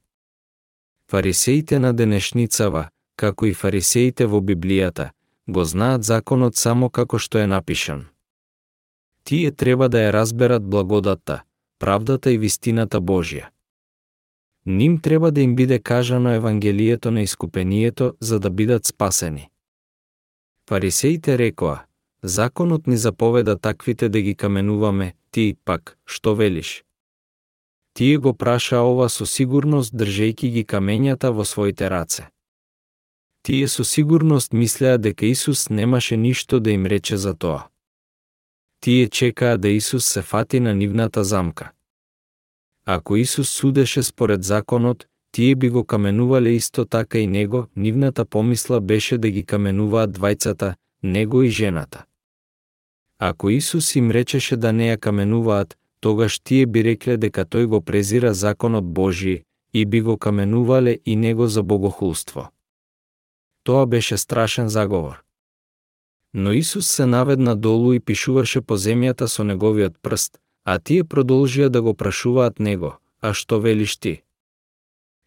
Фарисеите 1.14 1.78
на 1.80 1.94
денешницава, 1.94 2.88
како 3.22 3.46
и 3.46 3.52
фарисеите 3.54 4.26
во 4.26 4.40
Библијата, 4.42 5.12
го 5.48 5.64
знаат 5.64 6.04
законот 6.04 6.56
само 6.58 6.88
како 6.90 7.20
што 7.22 7.38
е 7.38 7.50
напишан. 7.52 8.00
Тие 9.24 9.52
треба 9.52 9.90
да 9.94 10.00
ја 10.02 10.14
разберат 10.16 10.66
благодатта, 10.66 11.44
правдата 11.80 12.32
и 12.34 12.40
вистината 12.42 13.02
Божја. 13.02 13.52
Ним 14.66 14.98
треба 15.02 15.32
да 15.32 15.42
им 15.42 15.56
биде 15.56 15.80
кажано 15.80 16.34
Евангелието 16.34 17.12
на 17.12 17.22
искупението 17.22 18.16
за 18.20 18.40
да 18.40 18.50
бидат 18.50 18.86
спасени. 18.86 19.50
Фарисеите 20.70 21.38
рекоа, 21.38 21.86
законот 22.24 22.88
ни 22.88 22.98
заповеда 22.98 23.60
таквите 23.60 24.10
да 24.10 24.22
ги 24.22 24.36
каменуваме, 24.36 25.14
ти 25.32 25.56
пак, 25.66 25.98
што 26.06 26.36
велиш? 26.36 26.84
Тие 27.94 28.18
го 28.18 28.34
праша 28.34 28.80
ова 28.82 29.10
со 29.10 29.26
сигурност 29.26 29.94
држејќи 29.94 30.50
ги 30.50 30.64
камењата 30.66 31.30
во 31.30 31.46
своите 31.46 31.90
раце. 31.90 32.24
Тие 33.44 33.68
со 33.68 33.84
сигурност 33.84 34.54
мислеа 34.54 34.98
дека 34.98 35.26
Исус 35.26 35.70
немаше 35.70 36.18
ништо 36.18 36.60
да 36.60 36.72
им 36.72 36.86
рече 36.86 37.18
за 37.18 37.34
тоа. 37.34 37.68
Тие 38.80 39.10
чекаа 39.10 39.58
да 39.58 39.70
Исус 39.70 40.06
се 40.06 40.22
фати 40.22 40.60
на 40.60 40.76
нивната 40.76 41.24
замка. 41.24 41.72
Ако 42.86 43.16
Исус 43.16 43.50
судеше 43.50 44.04
според 44.04 44.44
законот, 44.44 45.06
тие 45.32 45.56
би 45.56 45.70
го 45.70 45.86
каменувале 45.86 46.50
исто 46.50 46.86
така 46.86 47.18
и 47.18 47.28
него, 47.28 47.66
нивната 47.76 48.26
помисла 48.26 48.82
беше 48.82 49.18
да 49.18 49.30
ги 49.30 49.46
каменуваат 49.46 50.18
двајцата, 50.18 50.76
него 51.04 51.44
и 51.44 51.50
жената. 51.50 52.06
Ако 53.20 53.50
Исус 53.50 53.96
им 53.96 54.12
речеше 54.12 54.58
да 54.58 54.74
не 54.74 54.90
ја 54.90 54.98
каменуваат, 55.00 55.78
тогаш 56.04 56.40
тие 56.40 56.66
би 56.68 56.82
рекле 56.84 57.16
дека 57.16 57.46
тој 57.48 57.66
го 57.72 57.80
презира 57.80 58.34
законот 58.36 58.84
Божи 58.84 59.44
и 59.74 59.86
би 59.86 60.02
го 60.02 60.18
каменувале 60.18 61.00
и 61.06 61.16
него 61.16 61.48
за 61.48 61.64
богохулство. 61.64 62.50
Тоа 63.64 63.86
беше 63.86 64.18
страшен 64.18 64.68
заговор. 64.70 65.24
Но 66.34 66.52
Исус 66.52 66.88
се 66.88 67.06
наведна 67.06 67.56
долу 67.56 67.94
и 67.94 68.00
пишуваше 68.00 68.62
по 68.62 68.76
земјата 68.76 69.32
со 69.32 69.44
неговиот 69.48 69.96
прст, 70.02 70.42
а 70.66 70.80
тие 70.80 71.04
продолжија 71.04 71.70
да 71.70 71.82
го 71.82 71.94
прашуваат 71.94 72.60
него, 72.60 73.00
а 73.22 73.32
што 73.34 73.60
велиш 73.64 73.96
ти? 73.98 74.24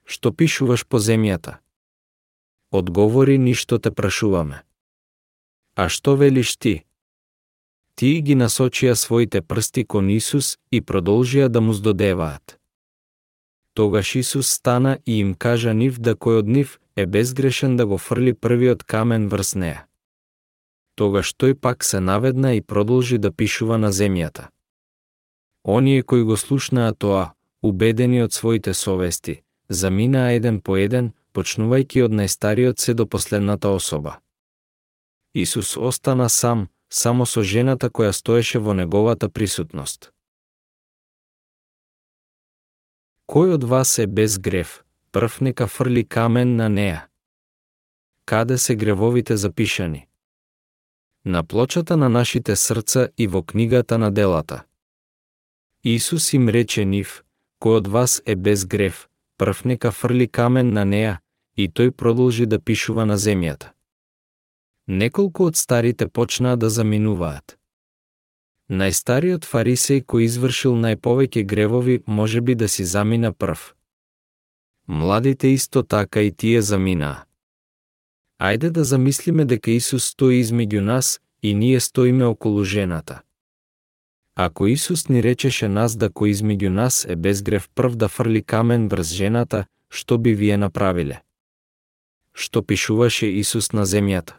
Што 0.04 0.32
пишуваш 0.32 0.84
по 0.84 1.00
земјата? 1.00 1.56
Одговори 2.70 3.38
ништо 3.38 3.78
те 3.78 3.90
прашуваме. 3.90 4.60
А 5.74 5.88
што 5.88 6.16
велиш 6.20 6.56
ти? 6.56 6.84
Тие 7.96 8.20
ги 8.20 8.34
насочија 8.36 8.92
своите 8.94 9.40
прсти 9.40 9.84
кон 9.84 10.10
Исус 10.12 10.58
и 10.70 10.82
продолжија 10.82 11.48
да 11.48 11.60
му 11.60 11.72
здодеваат. 11.72 12.58
Тогаш 13.74 14.14
Исус 14.14 14.48
стана 14.48 14.98
и 15.06 15.18
им 15.20 15.34
кажа 15.34 15.72
нив 15.72 15.96
да 15.98 16.12
кој 16.12 16.38
од 16.42 16.48
нив 16.48 16.78
е 16.96 17.06
безгрешен 17.06 17.76
да 17.76 17.86
го 17.86 17.98
фрли 17.98 18.34
првиот 18.34 18.84
камен 18.84 19.28
врз 19.28 19.54
неа. 19.54 19.86
Тогаш 20.94 21.32
тој 21.40 21.54
пак 21.54 21.84
се 21.84 22.00
наведна 22.00 22.54
и 22.54 22.60
продолжи 22.60 23.18
да 23.18 23.32
пишува 23.32 23.78
на 23.78 23.92
земјата. 23.92 24.48
Оние 25.64 26.02
кои 26.02 26.22
го 26.22 26.36
слушнаа 26.36 26.92
тоа, 26.92 27.32
убедени 27.62 28.22
од 28.22 28.32
своите 28.32 28.74
совести, 28.74 29.42
заминаа 29.68 30.36
еден 30.36 30.60
по 30.60 30.76
еден, 30.76 31.12
почнувајќи 31.34 32.04
од 32.04 32.12
најстариот 32.12 32.78
се 32.78 32.94
до 32.94 33.06
последната 33.06 33.68
особа. 33.68 34.20
Исус 35.34 35.76
остана 35.76 36.28
сам, 36.28 36.68
само 36.90 37.26
со 37.26 37.42
жената 37.42 37.90
која 37.90 38.12
стоеше 38.12 38.58
во 38.58 38.74
неговата 38.74 39.28
присутност. 39.28 40.12
Кој 43.26 43.54
од 43.58 43.64
вас 43.64 43.98
е 43.98 44.06
без 44.06 44.38
грев, 44.38 44.84
прв 45.12 45.40
нека 45.40 45.66
фрли 45.66 46.04
камен 46.04 46.56
на 46.56 46.68
неа. 46.68 47.08
Каде 48.24 48.58
се 48.58 48.76
гревовите 48.76 49.36
запишани? 49.36 50.06
На 51.24 51.42
плочата 51.44 51.96
на 51.96 52.08
нашите 52.08 52.56
срца 52.56 53.08
и 53.18 53.26
во 53.26 53.42
книгата 53.42 53.98
на 53.98 54.10
делата. 54.10 54.64
Исус 55.84 56.32
им 56.32 56.48
рече 56.48 56.84
нив, 56.84 57.22
кој 57.62 57.82
од 57.82 57.86
вас 57.86 58.22
е 58.26 58.36
без 58.36 58.64
грев, 58.66 59.08
прв 59.38 59.64
нека 59.64 59.90
фрли 59.90 60.26
камен 60.28 60.72
на 60.72 60.84
неа, 60.84 61.18
и 61.56 61.68
тој 61.68 61.90
продолжи 61.90 62.46
да 62.46 62.58
пишува 62.58 63.06
на 63.06 63.16
земјата. 63.18 63.75
Неколку 64.88 65.48
од 65.50 65.56
старите 65.56 66.06
почнаа 66.06 66.56
да 66.56 66.68
заминуваат. 66.70 67.56
Најстариот 68.70 69.42
фарисеј 69.42 70.04
кој 70.06 70.26
извршил 70.26 70.76
најповеќе 70.78 71.42
гревови 71.42 72.02
може 72.06 72.40
би 72.40 72.54
да 72.54 72.68
си 72.68 72.84
замина 72.84 73.32
прв. 73.32 73.74
Младите 74.86 75.48
исто 75.48 75.82
така 75.82 76.22
и 76.22 76.30
тие 76.30 76.62
заминаа. 76.62 77.26
Ајде 78.38 78.70
да 78.70 78.84
замислиме 78.84 79.44
дека 79.44 79.70
Исус 79.70 80.06
стои 80.14 80.38
измеѓу 80.42 80.80
нас 80.80 81.20
и 81.42 81.54
ние 81.54 81.80
стоиме 81.80 82.24
околу 82.24 82.64
жената. 82.64 83.22
Ако 84.34 84.66
Исус 84.66 85.08
ни 85.08 85.22
речеше 85.22 85.68
нас 85.68 85.96
да 85.96 86.10
кој 86.10 86.30
измеѓу 86.30 86.68
нас 86.68 87.04
е 87.08 87.16
без 87.16 87.42
грев 87.42 87.68
прв 87.74 87.96
да 87.96 88.08
фрли 88.08 88.42
камен 88.42 88.88
врз 88.88 89.10
жената, 89.10 89.66
што 89.90 90.18
би 90.18 90.34
вие 90.34 90.56
направиле? 90.56 91.22
Што 92.34 92.62
пишуваше 92.62 93.26
Исус 93.26 93.72
на 93.72 93.82
земјата? 93.82 94.38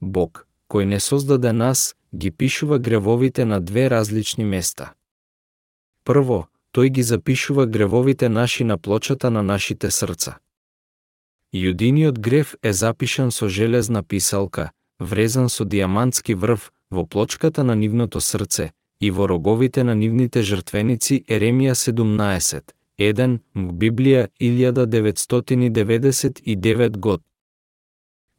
Бог, 0.00 0.46
кој 0.68 0.84
не 0.84 1.00
создаде 1.00 1.52
нас, 1.52 1.96
ги 2.14 2.30
пишува 2.30 2.78
гревовите 2.78 3.44
на 3.44 3.60
две 3.60 3.90
различни 3.90 4.44
места. 4.44 4.92
Прво, 6.04 6.48
тој 6.72 6.90
ги 6.90 7.02
запишува 7.02 7.66
гревовите 7.66 8.28
наши 8.28 8.64
на 8.64 8.78
плочата 8.78 9.30
на 9.30 9.42
нашите 9.42 9.90
срца. 9.90 10.38
Јудиниот 11.54 12.18
грев 12.18 12.56
е 12.62 12.72
запишан 12.72 13.32
со 13.32 13.48
железна 13.48 14.02
писалка, 14.02 14.70
врезан 15.00 15.48
со 15.48 15.64
диамантски 15.64 16.34
врв 16.34 16.72
во 16.90 17.06
плочката 17.06 17.64
на 17.64 17.74
нивното 17.74 18.20
срце 18.20 18.70
и 19.00 19.10
во 19.10 19.28
роговите 19.28 19.84
на 19.84 19.94
нивните 19.94 20.42
жртвеници 20.42 21.24
Еремија 21.28 21.74
17, 21.74 22.60
1, 22.98 23.38
Библија 23.54 24.28
1999 24.40 26.96
год. 26.96 27.22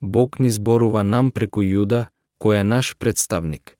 Бог 0.01 0.39
ни 0.39 0.49
зборува 0.49 1.03
нам 1.03 1.31
преку 1.31 1.61
Јуда, 1.61 2.07
кој 2.39 2.61
е 2.61 2.63
наш 2.63 2.95
представник. 2.97 3.77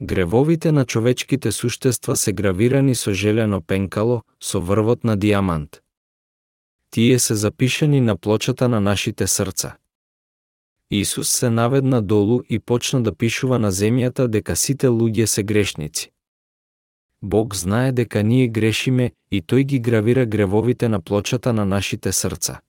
Гревовите 0.00 0.72
на 0.72 0.84
човечките 0.86 1.52
суштества 1.52 2.16
се 2.16 2.32
гравирани 2.32 2.94
со 2.94 3.12
желено 3.12 3.60
пенкало, 3.60 4.22
со 4.40 4.60
врвот 4.60 5.04
на 5.04 5.16
диамант. 5.16 5.82
Тие 6.90 7.18
се 7.18 7.34
запишани 7.34 8.00
на 8.00 8.16
плочата 8.16 8.68
на 8.68 8.80
нашите 8.80 9.26
срца. 9.26 9.76
Исус 10.90 11.28
се 11.28 11.50
наведна 11.50 12.00
долу 12.00 12.42
и 12.48 12.58
почна 12.58 13.02
да 13.02 13.14
пишува 13.14 13.58
на 13.58 13.72
земјата 13.72 14.26
дека 14.28 14.56
сите 14.56 14.86
луѓе 14.86 15.24
се 15.24 15.42
грешници. 15.42 16.12
Бог 17.22 17.54
знае 17.54 17.92
дека 17.92 18.22
ние 18.22 18.48
грешиме 18.48 19.12
и 19.30 19.42
тој 19.42 19.64
ги 19.64 19.78
гравира 19.78 20.26
гревовите 20.26 20.88
на 20.88 21.00
плочата 21.00 21.52
на 21.52 21.64
нашите 21.64 22.12
срца. 22.12 22.60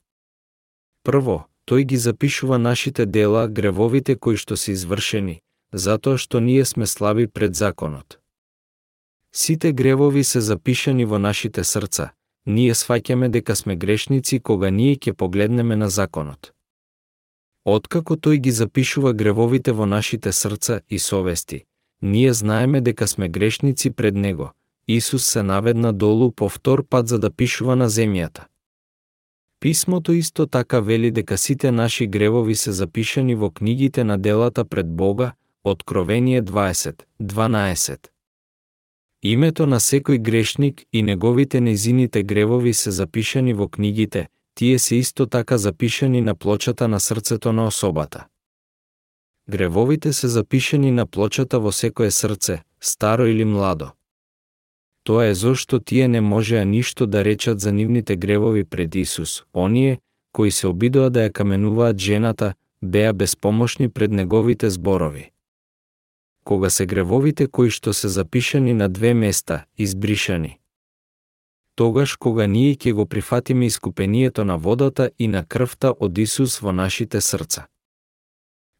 Прво, 1.04 1.46
тој 1.72 1.86
ги 1.88 1.98
запишува 1.98 2.58
нашите 2.58 3.06
дела, 3.06 3.48
гревовите 3.48 4.16
кои 4.16 4.36
што 4.36 4.58
се 4.60 4.74
извршени, 4.76 5.40
затоа 5.72 6.18
што 6.20 6.44
ние 6.44 6.66
сме 6.66 6.86
слаби 6.86 7.28
пред 7.28 7.56
законот. 7.56 8.20
Сите 9.32 9.72
гревови 9.72 10.24
се 10.24 10.42
запишани 10.42 11.06
во 11.06 11.18
нашите 11.18 11.64
срца. 11.64 12.12
Ние 12.46 12.74
сваќаме 12.76 13.30
дека 13.30 13.56
сме 13.56 13.76
грешници 13.76 14.40
кога 14.40 14.70
ние 14.70 14.98
ќе 15.00 15.14
погледнеме 15.14 15.76
на 15.76 15.88
законот. 15.90 16.52
Откако 17.64 18.20
тој 18.20 18.44
ги 18.44 18.52
запишува 18.52 19.14
гревовите 19.14 19.72
во 19.72 19.86
нашите 19.86 20.32
срца 20.34 20.82
и 20.90 21.00
совести, 21.00 21.64
ние 22.02 22.34
знаеме 22.34 22.82
дека 22.82 23.08
сме 23.08 23.30
грешници 23.30 23.92
пред 23.92 24.16
Него. 24.16 24.52
Исус 24.88 25.24
се 25.24 25.44
наведна 25.44 25.94
долу 25.94 26.32
повтор 26.32 26.84
пат 26.84 27.08
за 27.08 27.20
да 27.20 27.32
пишува 27.32 27.76
на 27.76 27.88
земјата. 27.90 28.51
Писмото 29.62 30.14
исто 30.14 30.48
така 30.48 30.80
вели 30.80 31.12
дека 31.12 31.38
сите 31.38 31.72
наши 31.72 32.08
гревови 32.08 32.56
се 32.56 32.72
запишани 32.72 33.36
во 33.36 33.52
книгите 33.52 34.04
на 34.04 34.18
делата 34.18 34.66
пред 34.66 34.96
Бога, 34.96 35.34
Откровение 35.64 36.44
20, 36.44 37.04
12. 37.22 38.08
Името 39.24 39.68
на 39.68 39.80
секој 39.80 40.18
грешник 40.18 40.82
и 40.94 41.04
неговите 41.04 41.62
незините 41.62 42.24
гревови 42.24 42.74
се 42.74 42.92
запишани 42.92 43.54
во 43.54 43.68
книгите, 43.68 44.28
тие 44.56 44.80
се 44.80 44.96
исто 44.96 45.26
така 45.26 45.58
запишани 45.58 46.22
на 46.22 46.36
плочата 46.36 46.88
на 46.88 47.00
срцето 47.00 47.54
на 47.54 47.66
особата. 47.66 48.26
Гревовите 49.50 50.14
се 50.14 50.28
запишани 50.28 50.92
на 50.92 51.06
плочата 51.06 51.60
во 51.60 51.72
секое 51.72 52.12
срце, 52.12 52.64
старо 52.80 53.28
или 53.28 53.46
младо. 53.46 53.92
Тоа 55.04 55.26
е 55.26 55.36
зошто 55.36 55.80
тие 55.80 56.08
не 56.08 56.22
можеа 56.22 56.66
ништо 56.66 57.08
да 57.08 57.26
речат 57.26 57.60
за 57.60 57.72
нивните 57.72 58.16
гревови 58.16 58.64
пред 58.64 58.96
Исус. 58.96 59.44
Оние, 59.54 60.00
кои 60.32 60.52
се 60.52 60.68
обидоа 60.68 61.10
да 61.10 61.26
ја 61.28 61.32
каменуваат 61.32 61.98
жената, 61.98 62.54
беа 62.82 63.14
безпомошни 63.14 63.90
пред 63.90 64.12
неговите 64.12 64.70
зборови. 64.70 65.32
Кога 66.44 66.70
се 66.70 66.86
гревовите 66.86 67.48
кои 67.48 67.70
што 67.70 67.94
се 67.94 68.08
запишани 68.08 68.74
на 68.74 68.90
две 68.90 69.14
места, 69.14 69.66
избришани. 69.78 70.60
Тогаш 71.76 72.16
кога 72.16 72.48
ние 72.48 72.76
ќе 72.76 72.94
го 72.94 73.06
прифатиме 73.06 73.66
искупението 73.66 74.46
на 74.46 74.58
водата 74.58 75.12
и 75.20 75.28
на 75.28 75.46
крвта 75.46 75.94
од 76.00 76.18
Исус 76.18 76.60
во 76.60 76.72
нашите 76.72 77.22
срца. 77.22 77.68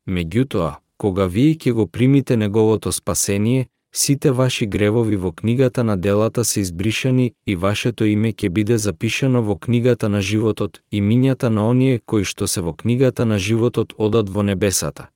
Меѓутоа, 0.08 0.76
кога 0.98 1.26
вие 1.26 1.56
ќе 1.56 1.72
го 1.72 1.88
примите 1.88 2.38
неговото 2.38 2.92
спасение, 2.92 3.68
сите 3.94 4.32
ваши 4.32 4.66
гревови 4.66 5.16
во 5.16 5.32
книгата 5.32 5.84
на 5.84 5.98
делата 5.98 6.46
се 6.46 6.60
избришани 6.60 7.34
и 7.48 7.56
вашето 7.56 8.06
име 8.06 8.34
ќе 8.34 8.50
биде 8.50 8.78
запишано 8.78 9.42
во 9.44 9.56
книгата 9.56 10.10
на 10.10 10.22
животот 10.22 10.82
и 10.92 11.02
мињата 11.02 11.50
на 11.50 11.68
оние 11.68 12.00
кои 12.06 12.24
што 12.24 12.48
се 12.48 12.62
во 12.62 12.74
книгата 12.74 13.26
на 13.26 13.40
животот 13.40 13.94
одат 13.98 14.30
во 14.30 14.44
небесата. 14.44 15.10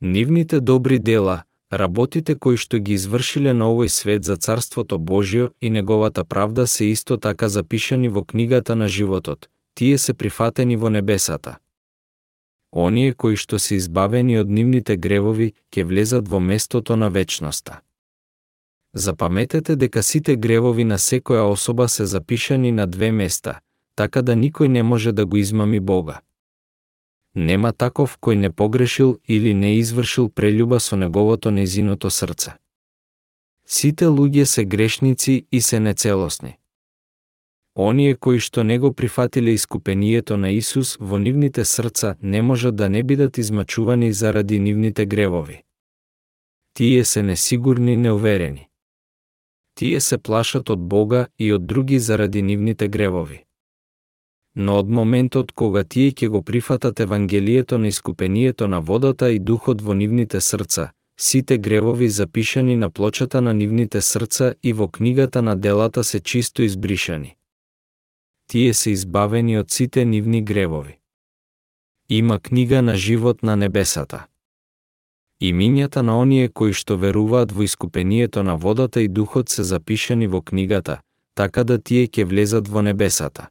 Нивните 0.00 0.60
добри 0.60 0.98
дела, 0.98 1.42
работите 1.72 2.34
кои 2.34 2.56
што 2.56 2.78
ги 2.78 2.92
извршиле 2.98 3.52
на 3.52 3.70
овој 3.70 3.88
свет 3.88 4.24
за 4.24 4.36
Царството 4.36 4.98
Божјо 4.98 5.50
и 5.60 5.70
неговата 5.70 6.24
правда 6.24 6.66
се 6.66 6.84
исто 6.84 7.16
така 7.16 7.48
запишани 7.48 8.08
во 8.08 8.24
книгата 8.24 8.76
на 8.76 8.88
животот, 8.88 9.48
тие 9.74 9.98
се 9.98 10.14
прифатени 10.14 10.76
во 10.76 10.90
небесата 10.90 11.58
оние 12.72 13.12
кои 13.14 13.36
што 13.36 13.58
се 13.58 13.74
избавени 13.74 14.38
од 14.38 14.50
нивните 14.50 14.96
гревови 14.96 15.52
ќе 15.72 15.84
влезат 15.84 16.28
во 16.28 16.40
местото 16.40 16.96
на 16.96 17.10
вечноста. 17.10 17.80
Запаметете 18.94 19.76
дека 19.76 20.02
сите 20.02 20.36
гревови 20.36 20.84
на 20.84 20.98
секоја 20.98 21.46
особа 21.50 21.88
се 21.88 22.06
запишани 22.06 22.72
на 22.72 22.86
две 22.86 23.12
места, 23.12 23.60
така 23.94 24.22
да 24.22 24.34
никој 24.36 24.68
не 24.68 24.82
може 24.82 25.12
да 25.12 25.26
го 25.26 25.36
измами 25.36 25.80
Бога. 25.80 26.20
Нема 27.34 27.72
таков 27.72 28.18
кој 28.18 28.34
не 28.34 28.50
погрешил 28.50 29.18
или 29.28 29.54
не 29.54 29.76
извршил 29.78 30.28
прелюба 30.28 30.80
со 30.80 30.96
неговото 30.96 31.50
незиното 31.50 32.10
срце. 32.10 32.58
Сите 33.66 34.04
луѓе 34.04 34.44
се 34.44 34.64
грешници 34.64 35.46
и 35.52 35.60
се 35.60 35.80
нецелосни. 35.80 36.59
Оние 37.76 38.14
кои 38.14 38.38
што 38.38 38.64
не 38.64 38.78
го 38.78 38.92
прифатиле 38.92 39.52
искупението 39.52 40.36
на 40.36 40.50
Исус 40.50 40.96
во 41.00 41.18
нивните 41.18 41.64
срца 41.64 42.16
не 42.22 42.42
можат 42.42 42.76
да 42.76 42.88
не 42.88 43.02
бидат 43.02 43.38
измачувани 43.38 44.12
заради 44.12 44.58
нивните 44.58 45.06
гревови. 45.06 45.62
Тие 46.74 47.04
се 47.04 47.22
несигурни 47.22 47.92
и 47.92 47.96
неуверени. 47.96 48.68
Тие 49.74 50.00
се 50.00 50.18
плашат 50.18 50.70
од 50.70 50.80
Бога 50.80 51.26
и 51.38 51.52
од 51.52 51.66
други 51.66 51.98
заради 51.98 52.42
нивните 52.42 52.88
гревови. 52.88 53.44
Но 54.56 54.78
од 54.78 54.90
моментот 54.90 55.52
кога 55.52 55.84
тие 55.84 56.10
ќе 56.10 56.28
го 56.28 56.42
прифатат 56.42 57.00
Евангелието 57.00 57.78
на 57.78 57.88
искупението 57.88 58.68
на 58.68 58.80
водата 58.80 59.30
и 59.30 59.38
духот 59.38 59.82
во 59.82 59.94
нивните 59.94 60.40
срца, 60.40 60.90
сите 61.20 61.58
гревови 61.58 62.08
запишани 62.08 62.76
на 62.76 62.90
плочата 62.90 63.40
на 63.40 63.54
нивните 63.54 64.00
срца 64.00 64.54
и 64.62 64.72
во 64.72 64.88
книгата 64.88 65.42
на 65.42 65.56
делата 65.56 66.04
се 66.04 66.20
чисто 66.20 66.62
избришани 66.62 67.36
тие 68.50 68.74
се 68.74 68.90
избавени 68.90 69.58
од 69.58 69.70
сите 69.70 70.04
нивни 70.04 70.42
гревови. 70.42 70.96
Има 72.08 72.38
книга 72.38 72.82
на 72.82 72.96
живот 72.96 73.42
на 73.42 73.54
небесата. 73.56 74.26
Имињата 75.40 76.02
на 76.02 76.18
оние 76.18 76.48
кои 76.48 76.72
што 76.74 76.96
веруваат 76.98 77.52
во 77.52 77.62
искупението 77.62 78.42
на 78.42 78.56
водата 78.56 79.02
и 79.02 79.08
духот 79.08 79.48
се 79.48 79.62
запишани 79.62 80.26
во 80.26 80.40
книгата, 80.42 80.98
така 81.34 81.64
да 81.64 81.78
тие 81.78 82.08
ќе 82.08 82.24
влезат 82.24 82.68
во 82.68 82.82
небесата. 82.82 83.46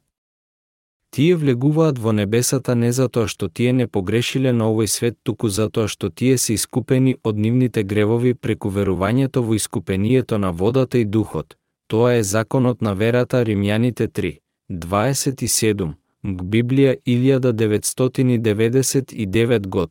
Тие 1.10 1.36
влегуваат 1.36 1.98
во 1.98 2.12
небесата 2.12 2.76
не 2.76 2.92
затоа 2.92 3.26
што 3.26 3.48
тие 3.48 3.72
не 3.72 3.88
погрешиле 3.88 4.52
на 4.52 4.68
овој 4.68 4.86
свет, 4.86 5.16
туку 5.22 5.48
затоа 5.48 5.88
што 5.88 6.10
тие 6.10 6.36
се 6.36 6.54
искупени 6.60 7.16
од 7.24 7.40
нивните 7.40 7.82
гревови 7.82 8.34
преку 8.34 8.68
верувањето 8.68 9.40
во 9.40 9.56
искупението 9.56 10.38
на 10.38 10.52
водата 10.52 10.98
и 10.98 11.04
духот. 11.04 11.56
Тоа 11.88 12.14
е 12.20 12.22
законот 12.22 12.82
на 12.82 12.94
верата 12.94 13.42
Римјаните 13.44 14.12
3, 14.12 14.38
27, 14.70 15.94
г 16.22 16.44
Библија 16.44 16.96
1999 17.06 19.66
год. 19.66 19.90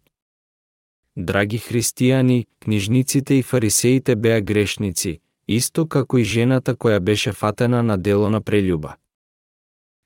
Драги 1.15 1.59
христијани, 1.59 2.45
книжниците 2.59 3.35
и 3.35 3.41
фарисеите 3.41 4.15
беа 4.15 4.41
грешници, 4.41 5.19
исто 5.47 5.87
како 5.87 6.17
и 6.17 6.23
жената 6.23 6.75
која 6.75 6.99
беше 6.99 7.31
фатена 7.31 7.83
на 7.83 7.97
дело 7.97 8.29
на 8.29 8.41
прелюба. 8.41 8.95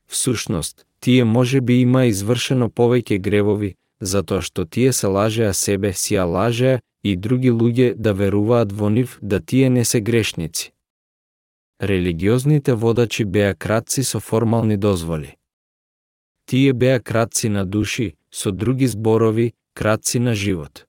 Всушност, 0.08 0.86
тие 1.00 1.24
може 1.24 1.62
би 1.62 1.82
има 1.82 2.06
извршено 2.06 2.70
повеќе 2.70 3.20
гревови, 3.20 3.76
затоа 4.02 4.42
што 4.42 4.66
тие 4.66 4.94
се 4.94 5.08
лажеа 5.08 5.54
себе, 5.54 5.94
си 5.94 6.18
лажеа 6.18 6.80
и 7.04 7.16
други 7.16 7.52
луѓе 7.52 7.96
да 7.96 8.14
веруваат 8.14 8.72
во 8.72 8.90
нив 8.90 9.20
да 9.22 9.40
тие 9.40 9.70
не 9.70 9.86
се 9.86 10.02
грешници. 10.02 10.74
Религиозните 11.84 12.74
водачи 12.74 13.26
беа 13.26 13.56
кратци 13.56 14.04
со 14.04 14.20
формални 14.20 14.78
дозволи. 14.78 15.36
Тие 16.46 16.74
беа 16.74 17.00
кратци 17.00 17.50
на 17.50 17.66
души, 17.66 18.16
со 18.32 18.52
други 18.52 18.88
зборови, 18.88 19.54
кратци 19.74 20.20
на 20.20 20.36
живот. 20.36 20.86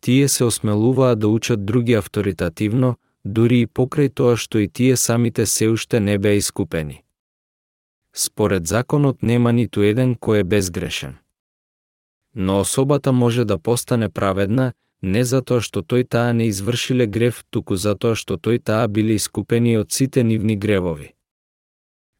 Тие 0.00 0.28
се 0.28 0.44
осмелуваа 0.44 1.16
да 1.16 1.28
учат 1.28 1.64
други 1.64 1.94
авторитативно, 1.94 2.96
дури 3.24 3.60
и 3.60 3.66
покрај 3.66 4.12
тоа 4.12 4.36
што 4.36 4.58
и 4.60 4.68
тие 4.68 4.96
самите 4.96 5.46
се 5.46 5.68
уште 5.72 6.00
не 6.00 6.18
беа 6.18 6.36
искупени. 6.36 7.04
Според 8.12 8.66
законот 8.66 9.22
нема 9.22 9.52
ниту 9.52 9.80
еден 9.80 10.16
кој 10.16 10.40
е 10.40 10.44
безгрешен. 10.44 11.16
Но 12.34 12.60
особата 12.60 13.12
може 13.12 13.44
да 13.44 13.58
постане 13.58 14.08
праведна 14.08 14.72
не 15.02 15.24
затоа 15.24 15.60
што 15.60 15.82
тој 15.82 16.04
таа 16.08 16.32
не 16.32 16.48
извршиле 16.48 17.06
грев, 17.06 17.44
туку 17.50 17.76
затоа 17.76 18.14
што 18.14 18.36
тој 18.36 18.58
таа 18.62 18.88
биле 18.88 19.14
искупени 19.14 19.76
од 19.78 19.92
сите 19.92 20.24
нивни 20.24 20.56
гревови. 20.56 21.14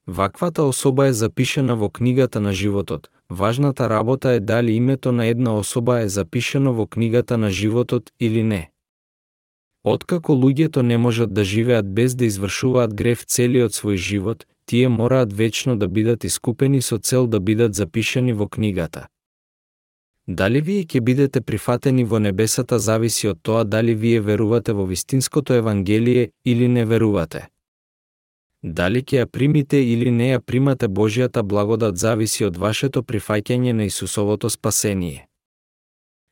Ваквата 0.06 0.62
особа 0.62 1.06
е 1.06 1.12
запишена 1.12 1.76
во 1.76 1.90
книгата 1.90 2.40
на 2.40 2.52
животот. 2.52 3.10
Важната 3.30 3.90
работа 3.90 4.30
е 4.30 4.40
дали 4.40 4.72
името 4.72 5.12
на 5.12 5.26
една 5.26 5.56
особа 5.56 6.00
е 6.00 6.08
запишено 6.08 6.72
во 6.72 6.86
книгата 6.86 7.38
на 7.38 7.50
животот 7.50 8.10
или 8.20 8.42
не. 8.42 8.70
Откако 9.84 10.32
луѓето 10.32 10.82
не 10.82 10.98
можат 10.98 11.34
да 11.34 11.44
живеат 11.44 11.94
без 11.94 12.14
да 12.14 12.24
извршуваат 12.24 12.94
грев 12.94 13.24
целиот 13.24 13.72
свој 13.72 13.96
живот, 13.96 14.46
тие 14.66 14.88
мораат 14.88 15.32
вечно 15.32 15.76
да 15.76 15.88
бидат 15.88 16.24
искупени 16.24 16.82
со 16.82 16.98
цел 16.98 17.26
да 17.26 17.40
бидат 17.40 17.74
запишани 17.74 18.32
во 18.32 18.48
книгата. 18.48 19.06
Дали 20.28 20.60
вие 20.60 20.84
ќе 20.84 21.00
бидете 21.00 21.40
прифатени 21.40 22.02
во 22.04 22.18
небесата 22.20 22.78
зависи 22.78 23.30
од 23.30 23.38
тоа 23.42 23.62
дали 23.64 23.94
вие 23.94 24.20
верувате 24.20 24.72
во 24.76 24.84
вистинското 24.84 25.54
евангелие 25.54 26.30
или 26.44 26.68
не 26.68 26.84
верувате. 26.84 27.48
Дали 28.62 29.00
ќе 29.00 29.22
ја 29.22 29.26
примите 29.26 29.80
или 29.80 30.10
не 30.10 30.28
ја 30.34 30.40
примате 30.40 30.88
Божијата 30.88 31.42
благодат 31.42 31.96
зависи 31.96 32.44
од 32.44 32.56
вашето 32.56 33.02
прифаќање 33.02 33.72
на 33.72 33.88
Исусовото 33.88 34.50
спасение. 34.50 35.28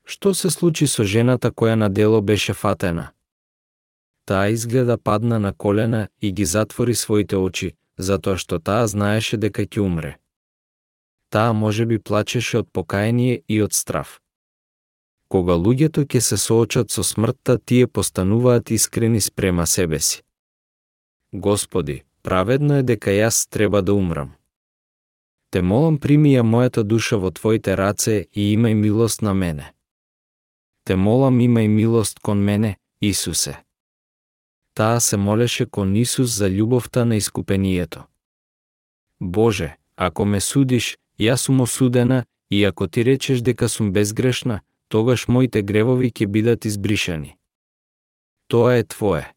Што 0.05 0.35
се 0.35 0.51
случи 0.51 0.87
со 0.87 1.05
жената 1.05 1.51
која 1.51 1.75
на 1.75 1.89
дело 1.89 2.21
беше 2.21 2.53
фатена? 2.53 3.09
Таа 4.27 4.53
изгледа 4.53 4.99
падна 4.99 5.39
на 5.39 5.55
колена 5.55 6.09
и 6.21 6.33
ги 6.33 6.45
затвори 6.45 6.95
своите 6.95 7.37
очи, 7.37 7.73
затоа 7.97 8.37
што 8.37 8.59
таа 8.59 8.87
знаеше 8.87 9.37
дека 9.37 9.65
ќе 9.65 9.81
умре. 9.81 10.17
Таа 11.37 11.53
може 11.53 11.85
би 11.87 11.99
плачеше 11.99 12.63
од 12.63 12.69
покаяние 12.73 13.43
и 13.49 13.59
од 13.63 13.77
страв. 13.77 14.21
Кога 15.29 15.57
луѓето 15.61 16.07
ќе 16.09 16.21
се 16.25 16.39
соочат 16.41 16.95
со 16.95 17.05
смртта, 17.05 17.59
тие 17.59 17.87
постануваат 17.87 18.71
искрени 18.71 19.21
спрема 19.21 19.67
себе 19.67 20.01
си. 20.01 20.23
Господи, 21.33 22.05
праведно 22.23 22.79
е 22.81 22.87
дека 22.93 23.11
јас 23.11 23.45
треба 23.51 23.83
да 23.83 23.93
умрам. 23.95 24.33
Те 25.51 25.61
молам 25.63 26.01
прими 26.01 26.33
ја 26.33 26.47
мојата 26.55 26.83
душа 26.83 27.21
во 27.21 27.31
Твоите 27.31 27.77
раце 27.77 28.25
и 28.33 28.57
имај 28.57 28.75
милост 28.75 29.23
на 29.23 29.35
мене. 29.35 29.69
Те 30.85 30.97
молам 30.97 31.39
имај 31.39 31.69
милост 31.69 32.19
кон 32.25 32.41
мене, 32.41 32.77
Исусе 33.01 33.67
таа 34.77 35.01
се 35.01 35.17
молеше 35.17 35.67
кон 35.67 35.97
Исус 35.97 36.31
за 36.37 36.49
љубовта 36.51 37.05
на 37.05 37.17
искупението. 37.17 38.05
Боже, 39.21 39.77
ако 39.97 40.25
ме 40.25 40.41
судиш, 40.41 40.99
јас 41.21 41.37
сум 41.37 41.61
осудена 41.61 42.25
и 42.51 42.65
ако 42.65 42.87
ти 42.87 43.05
речеш 43.05 43.41
дека 43.41 43.69
сум 43.69 43.93
безгрешна, 43.93 44.61
тогаш 44.89 45.29
моите 45.29 45.63
гревови 45.63 46.11
ќе 46.11 46.27
бидат 46.27 46.65
избришани. 46.65 47.37
Тоа 48.49 48.77
е 48.77 48.85
Твое. 48.85 49.33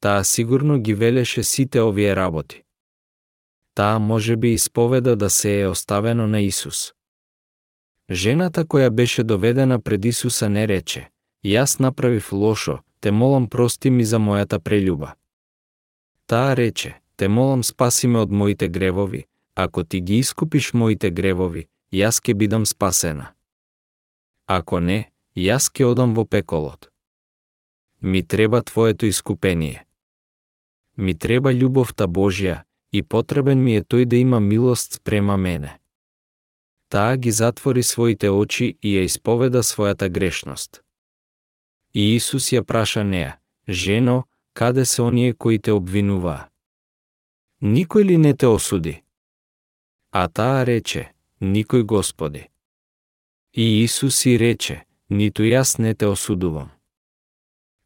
Таа 0.00 0.24
сигурно 0.24 0.80
ги 0.80 0.94
велеше 0.94 1.42
сите 1.44 1.80
овие 1.80 2.16
работи. 2.16 2.62
Таа 3.74 3.98
може 3.98 4.36
би 4.36 4.52
исповеда 4.52 5.16
да 5.16 5.30
се 5.30 5.60
е 5.60 5.68
оставено 5.68 6.26
на 6.26 6.40
Исус. 6.40 6.92
Жената 8.10 8.64
која 8.64 8.90
беше 8.90 9.22
доведена 9.22 9.80
пред 9.80 10.04
Исуса 10.04 10.48
не 10.48 10.66
рече, 10.68 11.10
јас 11.44 11.80
направив 11.80 12.32
лошо, 12.32 12.78
те 13.00 13.10
молам 13.10 13.48
прости 13.48 13.90
ми 13.90 14.04
за 14.04 14.18
мојата 14.18 14.58
прелюба. 14.58 15.14
Таа 16.26 16.56
рече, 16.56 17.00
те 17.16 17.28
молам 17.28 17.64
спаси 17.64 18.06
ме 18.06 18.18
од 18.18 18.30
моите 18.30 18.68
гревови, 18.68 19.26
ако 19.54 19.84
ти 19.84 20.00
ги 20.00 20.18
искупиш 20.18 20.72
моите 20.72 21.10
гревови, 21.10 21.66
јас 21.92 22.20
ке 22.22 22.34
бидам 22.34 22.66
спасена. 22.66 23.34
Ако 24.46 24.80
не, 24.80 25.12
јас 25.36 25.70
ке 25.72 25.84
одам 25.84 26.14
во 26.14 26.24
пеколот. 26.24 26.90
Ми 28.02 28.22
треба 28.22 28.62
Твоето 28.62 29.06
искупение. 29.06 29.86
Ми 30.96 31.14
треба 31.14 31.52
љубовта 31.52 32.06
Божја 32.06 32.62
и 32.92 33.02
потребен 33.02 33.62
ми 33.62 33.76
е 33.76 33.82
тој 33.82 34.04
да 34.04 34.16
има 34.16 34.40
милост 34.40 34.92
спрема 34.92 35.36
мене. 35.36 35.78
Таа 36.88 37.16
ги 37.16 37.30
затвори 37.30 37.82
своите 37.82 38.30
очи 38.30 38.78
и 38.82 38.96
ја 38.96 39.04
исповеда 39.04 39.62
својата 39.62 40.08
грешност. 40.08 40.82
И 41.94 42.14
Исус 42.16 42.50
ја 42.52 42.62
праша 42.62 43.04
неа, 43.04 43.38
жено, 43.68 44.24
каде 44.54 44.84
се 44.84 45.02
оние 45.02 45.32
кои 45.32 45.58
те 45.58 45.72
обвинуваа? 45.72 46.48
Никој 47.62 48.04
ли 48.04 48.16
не 48.16 48.34
те 48.34 48.46
осуди? 48.46 49.02
А 50.12 50.26
таа 50.26 50.64
рече, 50.66 51.12
никој 51.40 51.82
Господи. 51.82 52.48
И 53.54 53.84
Исус 53.84 54.26
и 54.26 54.36
рече, 54.38 54.82
ниту 55.08 55.42
јас 55.46 55.78
не 55.78 55.94
те 55.94 56.06
осудувам. 56.06 56.70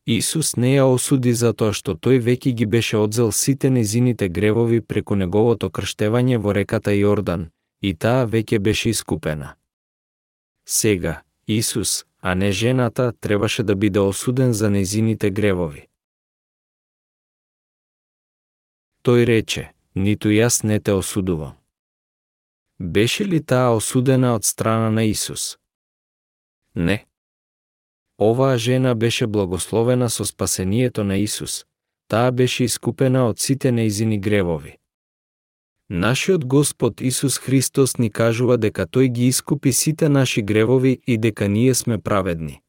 Исус 0.06 0.56
не 0.56 0.70
ја 0.76 0.86
осуди 0.88 1.32
затоа 1.32 1.72
што 1.76 1.92
тој 1.92 2.20
веќе 2.24 2.52
ги 2.56 2.66
беше 2.66 2.96
одзел 2.96 3.32
сите 3.32 3.68
незините 3.70 4.28
гревови 4.28 4.80
преку 4.80 5.16
неговото 5.20 5.68
крштевање 5.68 6.38
во 6.38 6.52
реката 6.56 6.92
Јордан, 6.96 7.50
и 7.80 7.92
таа 7.92 8.24
веќе 8.24 8.58
беше 8.58 8.90
искупена. 8.90 9.56
Сега, 10.64 11.22
Исус, 11.46 12.04
а 12.20 12.34
не 12.34 12.52
жената, 12.52 13.12
требаше 13.20 13.62
да 13.62 13.74
биде 13.74 14.00
осуден 14.00 14.52
за 14.52 14.70
незините 14.70 15.30
гревови. 15.30 15.88
Тој 19.04 19.24
рече, 19.28 19.72
ниту 19.94 20.32
јас 20.32 20.64
не 20.64 20.80
те 20.80 20.92
осудувам. 20.92 21.60
Беше 22.80 23.24
ли 23.24 23.40
таа 23.40 23.76
осудена 23.76 24.34
од 24.34 24.44
страна 24.44 24.90
на 24.90 25.04
Исус? 25.04 25.58
Не. 26.74 27.06
Оваа 28.18 28.58
жена 28.58 28.94
беше 28.94 29.26
благословена 29.26 30.10
со 30.10 30.24
спасението 30.24 31.04
на 31.04 31.16
Исус. 31.16 31.64
Таа 32.08 32.32
беше 32.32 32.64
искупена 32.64 33.28
од 33.28 33.38
сите 33.38 33.72
неизини 33.72 34.18
гревови. 34.20 34.78
Нашиот 35.90 36.44
Господ 36.44 37.00
Исус 37.00 37.38
Христос 37.38 37.98
ни 37.98 38.10
кажува 38.10 38.56
дека 38.58 38.86
Тој 38.86 39.08
ги 39.08 39.26
искупи 39.26 39.72
сите 39.72 40.08
наши 40.08 40.42
гревови 40.42 40.98
и 41.06 41.18
дека 41.18 41.48
ние 41.48 41.74
сме 41.74 41.98
праведни. 41.98 42.60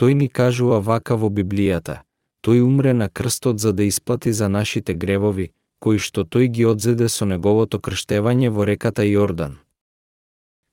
Тој 0.00 0.14
ни 0.14 0.28
кажува 0.28 0.80
вака 0.80 1.16
во 1.16 1.28
Библијата. 1.28 2.02
Тој 2.42 2.62
умре 2.62 2.94
на 2.94 3.08
крстот 3.08 3.60
за 3.60 3.72
да 3.72 3.84
исплати 3.84 4.32
за 4.32 4.48
нашите 4.48 4.94
гревови, 4.94 5.50
кои 5.78 5.98
што 5.98 6.24
тој 6.24 6.48
ги 6.48 6.64
одзеде 6.66 7.08
со 7.08 7.24
неговото 7.24 7.78
крштевање 7.78 8.50
во 8.50 8.64
реката 8.64 9.02
Јордан. 9.02 9.58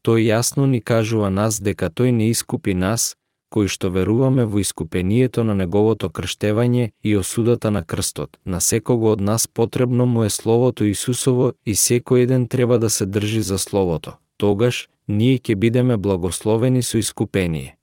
Тој 0.05 0.21
јасно 0.31 0.65
ни 0.69 0.81
кажува 0.81 1.29
нас 1.29 1.61
дека 1.61 1.89
тој 1.89 2.11
не 2.11 2.29
искупи 2.29 2.73
нас, 2.73 3.15
кои 3.49 3.67
што 3.67 3.89
веруваме 3.89 4.45
во 4.45 4.59
искупението 4.59 5.43
на 5.43 5.53
неговото 5.55 6.09
крштевање 6.09 6.91
и 7.03 7.15
осудата 7.15 7.71
на 7.71 7.83
крстот. 7.83 8.37
На 8.45 8.59
секого 8.61 9.11
од 9.11 9.21
нас 9.21 9.47
потребно 9.47 10.05
му 10.05 10.23
е 10.23 10.29
Словото 10.29 10.85
Исусово 10.85 11.53
и 11.65 11.75
секој 11.75 12.23
еден 12.23 12.47
треба 12.47 12.79
да 12.79 12.89
се 12.89 13.05
држи 13.05 13.41
за 13.41 13.57
Словото. 13.57 14.17
Тогаш, 14.37 14.89
ние 15.07 15.39
ќе 15.39 15.55
бидеме 15.55 15.97
благословени 15.97 16.83
со 16.83 16.97
искупение. 16.97 17.77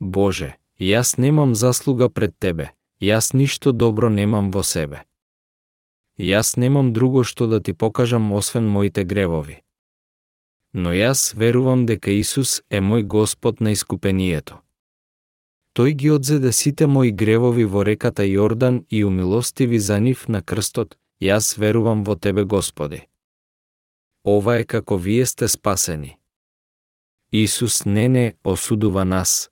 Боже, 0.00 0.56
јас 0.80 1.18
немам 1.18 1.54
заслуга 1.54 2.08
пред 2.08 2.34
Тебе, 2.38 2.72
јас 3.00 3.34
ништо 3.34 3.72
добро 3.72 4.10
немам 4.10 4.50
во 4.50 4.62
себе. 4.62 5.04
Јас 6.18 6.56
немам 6.56 6.92
друго 6.92 7.24
што 7.24 7.46
да 7.46 7.60
ти 7.60 7.72
покажам 7.72 8.32
освен 8.32 8.68
моите 8.68 9.04
гревови. 9.04 9.62
Но 10.72 10.92
јас 10.92 11.34
верувам 11.36 11.86
дека 11.86 12.10
Исус 12.10 12.62
е 12.70 12.80
мој 12.80 13.02
Господ 13.02 13.60
на 13.60 13.72
искупението. 13.72 14.60
Тој 15.76 15.92
ги 15.92 16.10
одзеде 16.10 16.52
сите 16.52 16.86
мои 16.86 17.12
гревови 17.12 17.64
во 17.64 17.84
реката 17.84 18.24
Јордан 18.24 18.84
и 18.88 19.04
умилостиви 19.04 19.78
за 19.78 20.00
нив 20.00 20.28
на 20.28 20.40
крстот, 20.42 20.96
јас 21.20 21.58
верувам 21.58 22.04
во 22.04 22.16
Тебе 22.16 22.44
Господи. 22.44 23.02
Ова 24.24 24.56
е 24.56 24.64
како 24.64 24.96
вие 24.96 25.26
сте 25.26 25.48
спасени. 25.48 26.16
Исус 27.32 27.84
не 27.84 28.08
не 28.08 28.34
осудува 28.44 29.04
нас. 29.04 29.50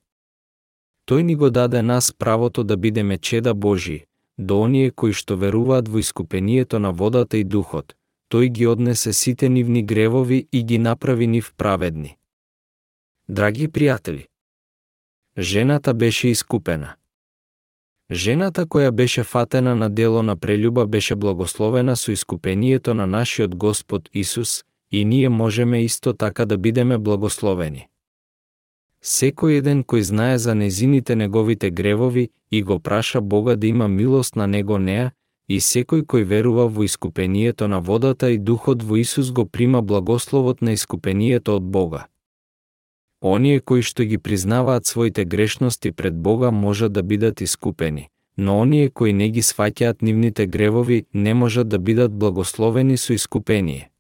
Тој 1.07 1.23
ни 1.23 1.37
го 1.37 1.51
даде 1.51 1.83
нас 1.83 2.13
правото 2.13 2.65
да 2.65 2.77
бидеме 2.77 3.19
чеда 3.19 3.55
Божи, 3.55 4.07
до 4.39 4.61
оние 4.61 4.91
кои 4.91 5.13
што 5.13 5.37
веруваат 5.37 5.89
во 5.89 5.99
искупението 5.99 6.79
на 6.79 6.93
водата 6.93 7.37
и 7.37 7.45
духот, 7.45 7.95
тој 8.31 8.49
ги 8.49 8.67
однесе 8.67 9.13
сите 9.13 9.49
нивни 9.49 9.83
гревови 9.83 10.49
и 10.53 10.65
ги 10.65 10.79
направи 10.79 11.27
нив 11.27 11.53
праведни. 11.57 12.17
Драги 13.29 13.69
пријатели, 13.69 14.27
жената 15.39 15.95
беше 15.95 16.29
искупена. 16.29 16.95
Жената 18.11 18.67
која 18.67 18.91
беше 18.91 19.23
фатена 19.25 19.75
на 19.75 19.91
дело 19.91 20.23
на 20.23 20.37
прелюба 20.37 20.87
беше 20.87 21.15
благословена 21.15 21.97
со 21.97 22.13
искупението 22.13 22.95
на 22.95 23.07
нашиот 23.07 23.57
Господ 23.57 24.11
Исус 24.15 24.65
и 24.93 25.05
ние 25.05 25.29
можеме 25.29 25.85
исто 25.85 26.13
така 26.13 26.45
да 26.45 26.59
бидеме 26.59 26.99
благословени. 26.99 27.89
Секој 29.05 29.59
еден 29.61 29.83
кој 29.85 30.01
знае 30.01 30.39
за 30.39 30.55
незините 30.55 31.15
неговите 31.17 31.71
гревови 31.71 32.31
и 32.51 32.63
го 32.63 32.79
праша 32.79 33.21
Бога 33.21 33.57
да 33.57 33.67
има 33.67 33.89
милост 33.89 34.37
на 34.37 34.47
него 34.47 34.79
неа, 34.79 35.13
и 35.49 35.61
секој 35.61 36.07
кој 36.09 36.25
верува 36.25 36.65
во 36.69 36.85
искупението 36.85 37.69
на 37.69 37.81
водата 37.81 38.31
и 38.31 38.39
духот 38.39 38.83
во 38.83 38.97
Исус 38.97 39.31
го 39.31 39.45
прима 39.45 39.83
благословот 39.83 40.63
на 40.63 40.73
искупението 40.73 41.57
од 41.57 41.63
Бога. 41.63 42.07
Оние 43.21 43.61
кои 43.61 43.83
што 43.83 44.05
ги 44.05 44.19
признаваат 44.19 44.87
своите 44.87 45.25
грешности 45.25 45.93
пред 45.93 46.17
Бога 46.17 46.51
можат 46.51 46.93
да 46.93 47.03
бидат 47.03 47.41
искупени, 47.41 48.09
но 48.37 48.61
оние 48.61 48.89
кои 48.89 49.13
не 49.13 49.29
ги 49.29 49.43
сваќаат 49.43 50.03
нивните 50.03 50.47
гревови 50.47 51.05
не 51.15 51.35
можат 51.35 51.69
да 51.69 51.79
бидат 51.79 52.13
благословени 52.13 52.97
со 52.97 53.13
искупение. 53.13 53.91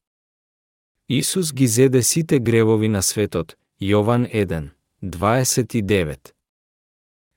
Исус 1.09 1.53
ги 1.53 1.67
зеде 1.67 2.03
сите 2.03 2.39
гревови 2.41 2.89
на 2.89 3.03
светот, 3.03 3.57
Јован 3.81 4.29
1, 4.33 4.74
29. 5.05 6.33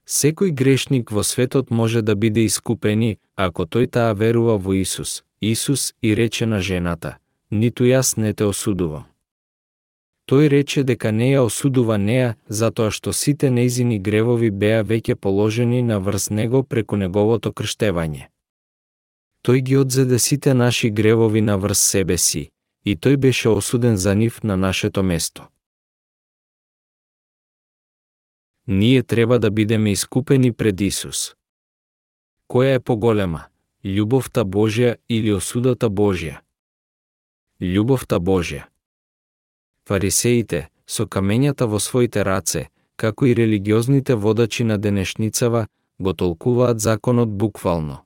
Секој 0.08 0.52
грешник 0.56 1.12
во 1.12 1.24
светот 1.24 1.70
може 1.70 2.02
да 2.02 2.16
биде 2.16 2.46
искупени, 2.46 3.18
ако 3.36 3.66
тој 3.68 3.90
таа 3.92 4.14
верува 4.16 4.56
во 4.58 4.72
Исус. 4.72 5.24
Исус 5.42 5.94
и 6.02 6.16
рече 6.16 6.46
на 6.46 6.62
жената, 6.62 7.18
ниту 7.52 7.84
јас 7.84 8.16
не 8.16 8.32
те 8.34 8.48
осудувам. 8.48 9.04
Тој 10.32 10.48
рече 10.48 10.84
дека 10.84 11.12
не 11.12 11.34
ја 11.34 11.44
осудува 11.44 11.98
неа, 11.98 12.38
затоа 12.48 12.88
што 12.88 13.12
сите 13.12 13.52
нејзини 13.52 14.00
гревови 14.00 14.50
беа 14.50 14.88
веќе 14.88 15.16
положени 15.16 15.84
на 15.84 16.00
врз 16.00 16.30
него 16.30 16.64
преку 16.64 16.96
неговото 16.96 17.52
крштевање. 17.52 18.32
Тој 19.44 19.60
ги 19.60 19.76
одзеде 19.76 20.20
сите 20.20 20.54
наши 20.54 20.90
гревови 20.90 21.42
на 21.42 21.58
врз 21.58 21.84
себе 21.84 22.18
си, 22.18 22.48
и 22.86 22.96
тој 22.96 23.18
беше 23.18 23.50
осуден 23.50 23.98
за 23.98 24.16
нив 24.16 24.44
на 24.44 24.56
нашето 24.56 25.04
место. 25.04 25.52
Ние 28.68 29.04
треба 29.04 29.40
да 29.40 29.52
бидеме 29.52 29.92
искупени 29.92 30.54
пред 30.54 30.82
Исус. 30.82 31.36
Која 32.48 32.76
е 32.76 32.80
поголема, 32.80 33.44
љубовта 33.84 34.44
Божја 34.44 34.96
или 35.10 35.34
осудата 35.34 35.90
Божја? 35.90 36.40
Љубовта 37.62 38.20
Божја. 38.20 38.64
Фарисеите, 39.88 40.70
со 40.88 41.08
камењата 41.08 41.68
во 41.68 41.80
своите 41.80 42.24
раце, 42.24 42.68
како 42.96 43.26
и 43.26 43.36
религиозните 43.36 44.16
водачи 44.16 44.64
на 44.64 44.78
денешницава, 44.78 45.68
го 46.00 46.14
толкуваат 46.14 46.80
законот 46.80 47.38
буквално. 47.38 47.98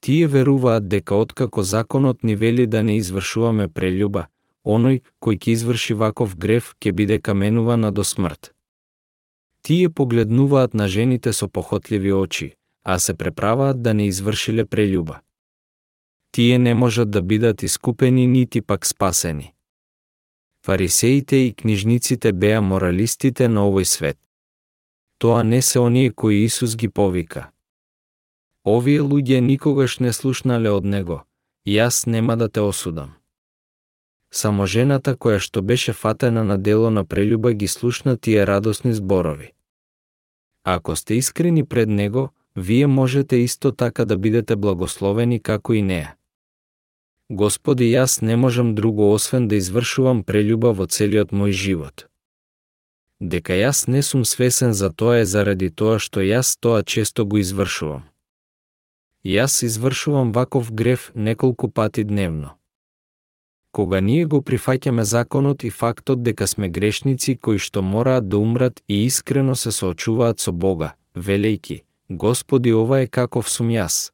Тие 0.00 0.26
веруваат 0.26 0.88
дека 0.88 1.14
откако 1.14 1.62
законот 1.62 2.22
ни 2.22 2.36
вели 2.36 2.66
да 2.66 2.82
не 2.82 2.96
извршуваме 2.96 3.68
прелюба, 3.68 4.26
оној 4.64 5.00
кој 5.22 5.38
ќе 5.38 5.50
изврши 5.52 5.94
ваков 5.94 6.36
грев 6.36 6.74
ќе 6.80 6.92
биде 6.92 7.18
каменуван 7.20 7.88
до 7.94 8.04
смрт. 8.04 8.52
Тие 9.62 9.88
погледнуваат 9.88 10.74
на 10.74 10.88
жените 10.88 11.32
со 11.32 11.48
похотливи 11.48 12.12
очи, 12.12 12.54
а 12.84 12.98
се 12.98 13.14
преправаат 13.14 13.82
да 13.82 13.94
не 13.94 14.06
извршиле 14.06 14.64
прелюба. 14.64 15.20
Тие 16.32 16.58
не 16.58 16.74
можат 16.74 17.10
да 17.10 17.22
бидат 17.22 17.62
искупени 17.62 18.26
нити 18.26 18.60
пак 18.60 18.86
спасени. 18.86 19.54
Фарисеите 20.66 21.36
и 21.36 21.54
книжниците 21.54 22.32
беа 22.32 22.60
моралистите 22.60 23.48
на 23.48 23.66
овој 23.66 23.84
свет. 23.84 24.18
Тоа 25.18 25.42
не 25.44 25.62
се 25.62 25.78
оние 25.78 26.10
кои 26.10 26.44
Исус 26.44 26.76
ги 26.76 26.88
повика. 26.88 27.50
Овие 28.64 29.00
луѓе 29.02 29.40
никогаш 29.40 29.98
не 29.98 30.12
слушнале 30.12 30.70
од 30.70 30.84
него, 30.84 31.22
јас 31.66 32.06
нема 32.06 32.36
да 32.36 32.48
те 32.48 32.60
осудам. 32.60 33.21
Само 34.32 34.64
жената 34.66 35.12
која 35.12 35.38
што 35.44 35.60
беше 35.60 35.92
фатена 35.92 36.42
на 36.44 36.56
дело 36.58 36.90
на 36.90 37.04
прелюба 37.04 37.52
ги 37.52 37.68
слушна 37.68 38.16
тие 38.16 38.46
радосни 38.46 38.94
зборови. 38.94 39.52
Ако 40.64 40.96
сте 40.96 41.14
искрени 41.14 41.64
пред 41.64 41.88
него, 41.88 42.30
вие 42.56 42.86
можете 42.86 43.36
исто 43.36 43.72
така 43.72 44.04
да 44.04 44.16
бидете 44.16 44.56
благословени 44.56 45.40
како 45.40 45.74
и 45.74 45.82
неа. 45.82 46.14
Господи, 47.30 47.84
јас 47.84 48.22
не 48.22 48.36
можам 48.36 48.74
друго 48.74 49.12
освен 49.12 49.48
да 49.48 49.56
извршувам 49.56 50.24
прелюба 50.24 50.72
во 50.72 50.86
целиот 50.86 51.32
мој 51.32 51.52
живот. 51.52 52.08
Дека 53.20 53.52
јас 53.52 53.84
не 53.88 54.02
сум 54.02 54.24
свесен 54.24 54.72
за 54.72 54.90
тоа 54.90 55.20
е 55.20 55.28
заради 55.28 55.68
тоа 55.68 55.98
што 55.98 56.24
јас 56.24 56.56
тоа 56.60 56.82
често 56.82 57.24
го 57.24 57.36
извршувам. 57.36 58.08
Јас 59.24 59.60
извршувам 59.64 60.32
ваков 60.32 60.72
грев 60.72 61.12
неколку 61.14 61.68
пати 61.68 62.04
дневно 62.04 62.56
кога 63.72 64.00
ние 64.00 64.24
го 64.24 64.42
прифаќаме 64.42 65.02
законот 65.02 65.64
и 65.64 65.70
фактот 65.70 66.22
дека 66.22 66.46
сме 66.46 66.68
грешници 66.68 67.36
кои 67.36 67.58
што 67.58 67.82
мораат 67.82 68.28
да 68.28 68.38
умрат 68.38 68.82
и 68.88 69.04
искрено 69.04 69.56
се 69.56 69.72
соочуваат 69.72 70.40
со 70.40 70.52
Бога, 70.52 70.94
велејки, 71.16 71.82
Господи, 72.08 72.72
ова 72.72 73.00
е 73.00 73.06
каков 73.06 73.48
сум 73.48 73.70
јас. 73.72 74.12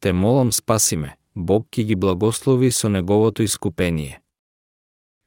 Те 0.00 0.12
молам 0.12 0.52
спаси 0.52 0.96
ме, 0.96 1.16
Бог 1.34 1.68
ќе 1.70 1.84
ги 1.84 1.94
благослови 1.94 2.70
со 2.70 2.88
неговото 2.88 3.42
искупение. 3.42 4.20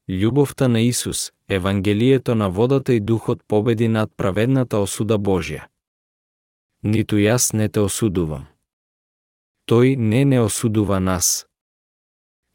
Љубовта 0.09 0.67
на 0.67 0.81
Исус, 0.81 1.31
Евангелието 1.47 2.35
на 2.35 2.49
водата 2.49 2.93
и 2.93 2.99
духот 2.99 3.43
победи 3.47 3.87
над 3.87 4.11
праведната 4.17 4.77
осуда 4.77 5.17
Божја. 5.17 5.69
Ниту 6.83 7.15
јас 7.15 7.53
не 7.53 7.69
те 7.69 7.79
осудувам. 7.79 8.47
Тој 9.67 9.95
не 9.95 10.25
не 10.25 10.41
осудува 10.41 10.99
нас, 10.99 11.47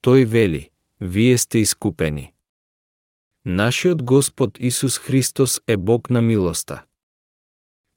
Тој 0.01 0.25
вели, 0.25 0.71
вие 1.01 1.39
сте 1.39 1.59
искупени. 1.59 2.33
Нашиот 3.45 4.03
Господ 4.03 4.61
Исус 4.61 4.99
Христос 4.99 5.61
е 5.67 5.77
Бог 5.77 6.11
на 6.11 6.21
милоста. 6.23 6.85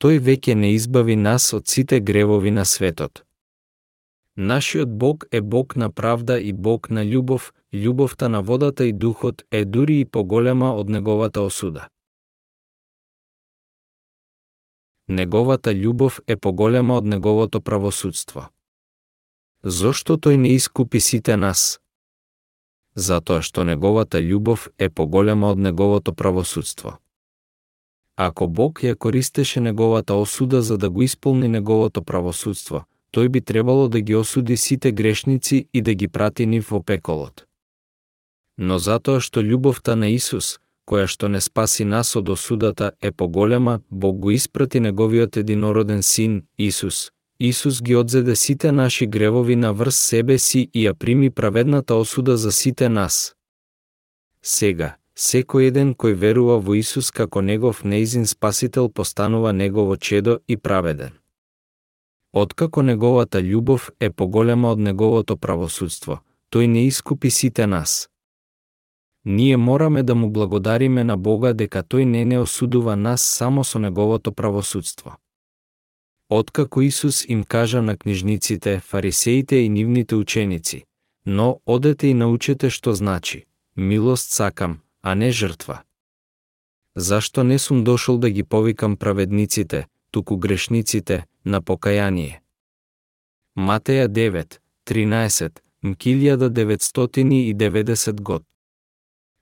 Тој 0.02 0.18
веќе 0.18 0.56
не 0.58 0.72
избави 0.74 1.16
нас 1.16 1.54
од 1.54 1.68
сите 1.68 2.00
гревови 2.00 2.50
на 2.52 2.66
светот. 2.66 3.22
Нашиот 4.36 4.90
Бог 4.98 5.26
е 5.32 5.42
Бог 5.42 5.76
на 5.76 5.92
правда 5.92 6.40
и 6.40 6.54
Бог 6.54 6.90
на 6.90 7.06
љубов, 7.06 7.54
љубовта 7.72 8.28
на 8.28 8.42
водата 8.42 8.86
и 8.86 8.94
духот 8.94 9.46
е 9.52 9.66
дури 9.66 10.00
и 10.00 10.06
поголема 10.06 10.74
од 10.74 10.90
неговата 10.90 11.42
осуда. 11.42 11.88
Неговата 15.08 15.70
љубов 15.70 16.20
е 16.28 16.36
поголема 16.36 16.98
од 16.98 17.06
неговото 17.06 17.62
правосудство. 17.62 18.50
Зошто 19.64 20.18
тој 20.18 20.42
не 20.42 20.58
искупи 20.58 21.00
сите 21.00 21.38
нас? 21.38 21.78
Затоа 22.96 23.42
што 23.42 23.64
неговата 23.64 24.20
љубов 24.20 24.70
е 24.78 24.90
поголема 24.90 25.52
од 25.52 25.58
неговото 25.58 26.14
правосудство. 26.14 26.98
Ако 28.16 28.48
Бог 28.48 28.84
ја 28.84 28.96
користеше 28.96 29.62
неговата 29.62 30.16
осуда 30.16 30.62
за 30.62 30.78
да 30.78 30.90
го 30.90 31.02
исполни 31.02 31.48
неговото 31.48 32.04
правосудство, 32.04 32.86
тој 33.14 33.28
би 33.28 33.42
требало 33.42 33.88
да 33.88 34.02
ги 34.02 34.16
осуди 34.16 34.58
сите 34.58 34.92
грешници 34.92 35.68
и 35.74 35.82
да 35.82 35.94
ги 35.94 36.08
прати 36.08 36.46
нив 36.46 36.72
во 36.72 36.82
пеколот. 36.84 37.46
Но 38.58 38.78
затоа 38.80 39.20
што 39.20 39.42
љубовта 39.42 39.96
на 39.96 40.12
Исус, 40.12 40.60
која 40.86 41.08
што 41.08 41.28
не 41.28 41.42
спаси 41.42 41.86
нас 41.86 42.16
од 42.16 42.30
осудата, 42.30 42.92
е 43.02 43.12
поголема, 43.12 43.80
Бог 43.90 44.20
го 44.20 44.32
испрати 44.32 44.80
неговиот 44.80 45.38
единороден 45.38 46.04
син, 46.04 46.44
Исус, 46.58 47.12
Исус 47.44 47.82
ги 47.82 47.96
одзеде 47.96 48.36
сите 48.36 48.72
наши 48.72 49.08
гревови 49.08 49.56
на 49.56 49.74
врз 49.74 49.96
себе 49.96 50.38
си 50.38 50.70
и 50.74 50.84
ја 50.86 50.94
прими 50.94 51.30
праведната 51.30 51.96
осуда 51.96 52.38
за 52.38 52.52
сите 52.52 52.90
нас. 52.90 53.34
Сега, 54.46 54.90
секој 55.18 55.74
еден 55.74 55.96
кој 55.98 56.14
верува 56.14 56.60
во 56.62 56.76
Исус 56.78 57.10
како 57.10 57.42
негов 57.42 57.82
неизин 57.84 58.28
спасител 58.30 58.90
постанува 58.90 59.54
негово 59.54 59.98
чедо 59.98 60.38
и 60.48 60.58
праведен. 60.58 61.18
Откако 62.34 62.82
неговата 62.82 63.42
љубов 63.42 63.90
е 64.00 64.12
поголема 64.12 64.70
од 64.72 64.80
неговото 64.80 65.38
правосудство, 65.38 66.20
тој 66.54 66.68
не 66.68 66.86
искупи 66.86 67.32
сите 67.32 67.66
нас. 67.68 68.08
Ние 69.26 69.58
мораме 69.58 70.04
да 70.04 70.16
му 70.16 70.30
благодариме 70.30 71.04
на 71.04 71.18
Бога 71.18 71.54
дека 71.54 71.82
тој 71.82 72.06
не 72.06 72.26
не 72.26 72.40
осудува 72.40 72.96
нас 72.96 73.22
само 73.22 73.64
со 73.64 73.80
неговото 73.80 74.32
правосудство. 74.32 75.18
Откако 76.34 76.82
Исус 76.82 77.26
им 77.26 77.44
кажа 77.44 77.82
на 77.82 77.98
книжниците, 77.98 78.80
фарисеите 78.80 79.56
и 79.56 79.70
нивните 79.70 80.16
ученици, 80.16 80.84
но 81.26 81.60
одете 81.66 82.08
и 82.08 82.14
научете 82.14 82.70
што 82.70 82.94
значи, 82.94 83.46
милост 83.76 84.32
сакам, 84.32 84.80
а 85.02 85.16
не 85.16 85.32
жртва. 85.32 85.82
Зашто 86.96 87.44
не 87.44 87.60
сум 87.60 87.84
дошол 87.84 88.18
да 88.18 88.30
ги 88.30 88.44
повикам 88.44 88.98
праведниците, 88.98 89.88
туку 90.12 90.38
грешниците, 90.38 91.26
на 91.46 91.62
покаяние. 91.62 92.42
Матеја 93.58 94.08
9, 94.08 94.60
13, 94.88 95.52
1990 95.84 98.22
год. 98.22 98.44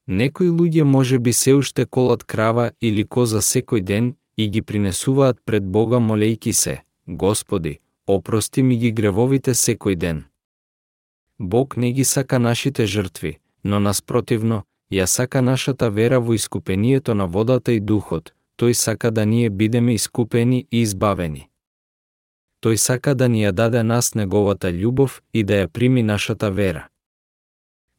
Некои 0.07 0.49
луѓе 0.49 0.83
може 0.83 1.19
би 1.19 1.33
се 1.33 1.53
уште 1.53 1.85
колат 1.85 2.23
крава 2.23 2.71
или 2.81 3.03
коза 3.03 3.41
секој 3.41 3.81
ден 3.81 4.15
и 4.39 4.49
ги 4.49 4.61
принесуваат 4.61 5.37
пред 5.45 5.65
Бога 5.65 5.97
молејки 5.99 6.51
се, 6.51 6.81
Господи, 7.07 7.79
опрости 8.07 8.63
ми 8.63 8.77
ги 8.77 8.91
гревовите 8.91 9.51
секој 9.51 9.95
ден. 9.95 10.23
Бог 11.39 11.77
не 11.77 11.91
ги 11.91 12.03
сака 12.03 12.39
нашите 12.39 12.85
жртви, 12.85 13.37
но 13.63 13.79
наспротивно, 13.79 14.63
ја 14.91 15.05
сака 15.05 15.41
нашата 15.41 15.89
вера 15.89 16.19
во 16.19 16.33
искупението 16.33 17.15
на 17.15 17.27
водата 17.27 17.71
и 17.71 17.79
духот, 17.79 18.31
тој 18.57 18.71
сака 18.73 19.11
да 19.11 19.25
ние 19.25 19.49
бидеме 19.49 19.93
искупени 19.93 20.67
и 20.71 20.81
избавени. 20.87 21.49
Тој 22.63 22.75
сака 22.75 23.15
да 23.15 23.27
ни 23.27 23.43
ја 23.43 23.51
даде 23.51 23.83
нас 23.83 24.15
неговата 24.15 24.71
љубов 24.71 25.19
и 25.33 25.43
да 25.43 25.53
ја 25.53 25.67
прими 25.67 26.03
нашата 26.03 26.51
вера. 26.51 26.87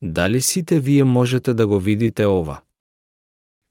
Дали 0.03 0.40
сите 0.40 0.81
вие 0.81 1.05
можете 1.05 1.55
да 1.55 1.66
го 1.66 1.79
видите 1.81 2.26
ова? 2.26 2.61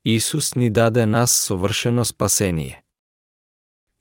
Исус 0.05 0.55
ни 0.55 0.69
даде 0.69 1.05
нас 1.05 1.31
совршено 1.31 2.05
спасение. 2.05 2.83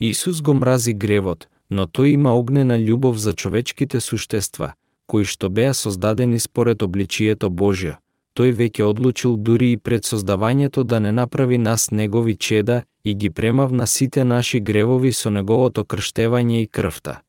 Исус 0.01 0.43
го 0.43 0.55
мрази 0.55 0.95
гревот, 0.95 1.49
но 1.71 1.87
тој 1.87 2.15
има 2.15 2.35
огнена 2.39 2.79
љубов 2.79 3.17
за 3.19 3.33
човечките 3.35 4.01
суштества, 4.01 4.75
кои 5.07 5.25
што 5.25 5.51
беа 5.51 5.75
создадени 5.75 6.39
според 6.39 6.83
обличието 6.83 7.51
Божјо. 7.51 7.97
Тој 8.39 8.55
веќе 8.55 8.87
одлучил 8.87 9.37
дури 9.37 9.73
и 9.73 9.77
пред 9.77 10.07
создавањето 10.07 10.85
да 10.85 11.01
не 11.01 11.13
направи 11.13 11.59
нас 11.59 11.91
негови 11.91 12.37
чеда 12.37 12.83
и 13.05 13.15
ги 13.15 13.31
премавна 13.31 13.87
сите 13.87 14.25
наши 14.25 14.61
гревови 14.61 15.13
со 15.13 15.31
неговото 15.31 15.85
крштевање 15.85 16.63
и 16.63 16.67
крвта. 16.67 17.23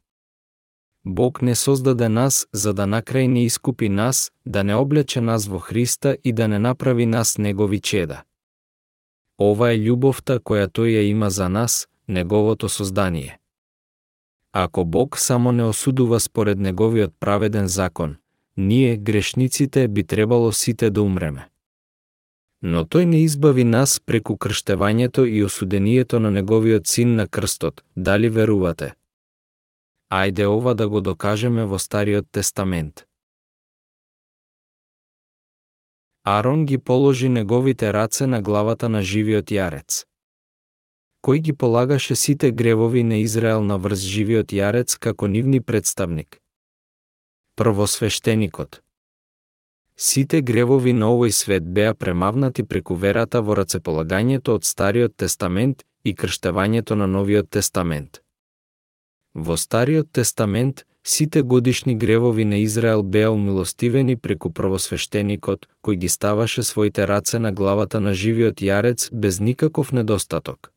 Бог 1.06 1.42
не 1.42 1.56
создаде 1.56 2.10
нас 2.10 2.46
за 2.54 2.74
да 2.74 2.86
накрај 2.86 3.26
не 3.28 3.46
искупи 3.46 3.90
нас, 3.90 4.32
да 4.46 4.64
не 4.64 4.76
облече 4.76 5.22
нас 5.22 5.48
во 5.48 5.60
Христа 5.60 6.18
и 6.24 6.34
да 6.34 6.48
не 6.48 6.60
направи 6.60 7.06
нас 7.06 7.38
негови 7.38 7.80
чеда. 7.80 8.24
Ова 9.40 9.72
е 9.72 9.78
љубовта 9.80 10.40
која 10.40 10.68
тој 10.68 11.00
ја 11.00 11.04
има 11.08 11.30
за 11.30 11.50
нас, 11.50 11.88
неговото 12.08 12.70
создание. 12.70 13.40
Ако 14.52 14.86
Бог 14.86 15.18
само 15.18 15.52
не 15.52 15.64
осудува 15.64 16.20
според 16.20 16.60
неговиот 16.60 17.14
праведен 17.20 17.68
закон, 17.68 18.18
ние, 18.58 18.98
грешниците, 18.98 19.88
би 19.88 20.04
требало 20.04 20.52
сите 20.52 20.90
да 20.90 21.02
умреме. 21.02 21.50
Но 22.62 22.84
тој 22.84 23.06
не 23.06 23.24
избави 23.24 23.64
нас 23.64 24.00
преку 24.00 24.36
крштевањето 24.36 25.24
и 25.24 25.44
осудението 25.44 26.20
на 26.20 26.32
неговиот 26.32 26.88
син 26.88 27.16
на 27.16 27.28
крстот, 27.28 27.84
дали 27.96 28.30
верувате? 28.30 28.94
Ајде 30.12 30.46
ова 30.46 30.74
да 30.76 30.90
го 30.90 31.02
докажеме 31.02 31.66
во 31.66 31.80
Стариот 31.80 32.28
Тестамент. 32.32 33.09
Арон 36.32 36.66
ги 36.66 36.78
положи 36.78 37.30
неговите 37.30 37.94
раце 37.94 38.28
на 38.28 38.42
главата 38.42 38.90
на 38.90 39.02
живиот 39.02 39.50
јарец. 39.50 40.04
Кој 41.26 41.40
ги 41.46 41.54
полагаше 41.58 42.16
сите 42.16 42.52
гревови 42.52 43.02
на 43.04 43.18
Израел 43.26 43.64
на 43.66 43.78
врз 43.82 44.04
живиот 44.16 44.54
јарец 44.54 44.94
како 45.06 45.28
нивни 45.28 45.60
представник? 45.62 46.38
Првосвештеникот. 47.58 48.82
Сите 49.98 50.44
гревови 50.46 50.94
на 50.94 51.10
овој 51.16 51.34
свет 51.34 51.66
беа 51.66 51.96
премавнати 51.98 52.64
преку 52.64 52.94
верата 52.94 53.42
во 53.42 53.58
рацеполагањето 53.58 54.60
од 54.62 54.70
Стариот 54.70 55.18
Тестамент 55.18 55.82
и 56.04 56.14
крштевањето 56.14 56.94
на 56.94 57.08
Новиот 57.08 57.50
Тестамент. 57.50 58.22
Во 59.34 59.58
Стариот 59.58 60.14
Тестамент, 60.14 60.86
сите 61.10 61.42
годишни 61.42 61.96
гревови 61.96 62.46
на 62.46 62.58
Израел 62.58 63.04
беа 63.04 63.32
умилостивени 63.32 64.16
преку 64.16 64.52
првосвештеникот, 64.54 65.66
кој 65.84 65.96
ги 65.96 66.10
ставаше 66.10 66.64
своите 66.64 67.08
раце 67.08 67.40
на 67.40 67.52
главата 67.52 68.00
на 68.00 68.14
живиот 68.14 68.62
јарец 68.62 69.10
без 69.14 69.40
никаков 69.40 69.92
недостаток. 69.92 70.72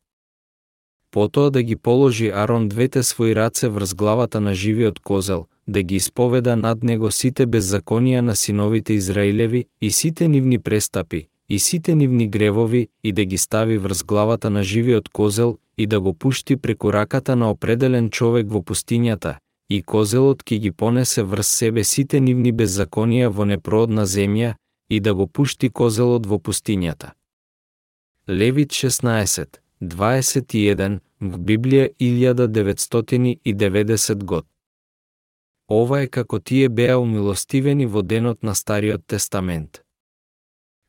Потоа 1.11 1.51
да 1.51 1.61
ги 1.63 1.75
положи 1.75 2.31
Арон 2.33 2.69
двете 2.69 3.03
своји 3.03 3.35
раце 3.35 3.69
врз 3.69 3.93
главата 3.93 4.41
на 4.41 4.53
живиот 4.53 4.99
козел, 4.99 5.45
да 5.67 5.83
ги 5.83 5.95
исповеда 5.95 6.55
над 6.55 6.83
него 6.83 7.11
сите 7.11 7.45
беззаконија 7.47 8.21
на 8.21 8.35
синовите 8.35 8.93
Израилеви 8.93 9.65
и 9.81 9.91
сите 9.91 10.27
нивни 10.27 10.59
престапи, 10.59 11.27
и 11.49 11.59
сите 11.59 11.95
нивни 11.95 12.27
гревови 12.27 12.87
и 13.03 13.11
да 13.11 13.25
ги 13.25 13.37
стави 13.37 13.77
врз 13.77 14.03
главата 14.03 14.49
на 14.49 14.63
живиот 14.63 15.09
козел 15.09 15.57
и 15.77 15.87
да 15.87 16.01
го 16.01 16.13
пушти 16.13 16.57
преку 16.57 16.93
раката 16.93 17.35
на 17.35 17.51
определен 17.51 18.09
човек 18.09 18.49
во 18.49 18.61
пустињата, 18.61 19.37
и 19.75 19.81
козелот 19.81 20.43
ки 20.43 20.59
ги 20.59 20.71
понесе 20.71 21.23
врз 21.23 21.47
себе 21.47 21.83
сите 21.83 22.19
нивни 22.19 22.51
беззаконија 22.59 23.27
во 23.37 23.45
непроодна 23.51 24.05
земја 24.05 24.55
и 24.89 24.99
да 24.99 25.13
го 25.17 25.27
пушти 25.27 25.69
козелот 25.69 26.25
во 26.29 26.37
пустињата. 26.37 27.11
Левит 28.29 28.71
16, 28.71 29.45
21, 29.81 30.99
в 31.19 31.39
Библија 31.39 31.89
1990 31.99 34.23
год. 34.23 34.45
Ова 35.69 36.01
е 36.01 36.07
како 36.07 36.39
тие 36.39 36.69
беа 36.69 36.97
умилостивени 36.99 37.85
во 37.85 38.01
денот 38.01 38.43
на 38.43 38.55
Стариот 38.55 39.05
Тестамент. 39.07 39.81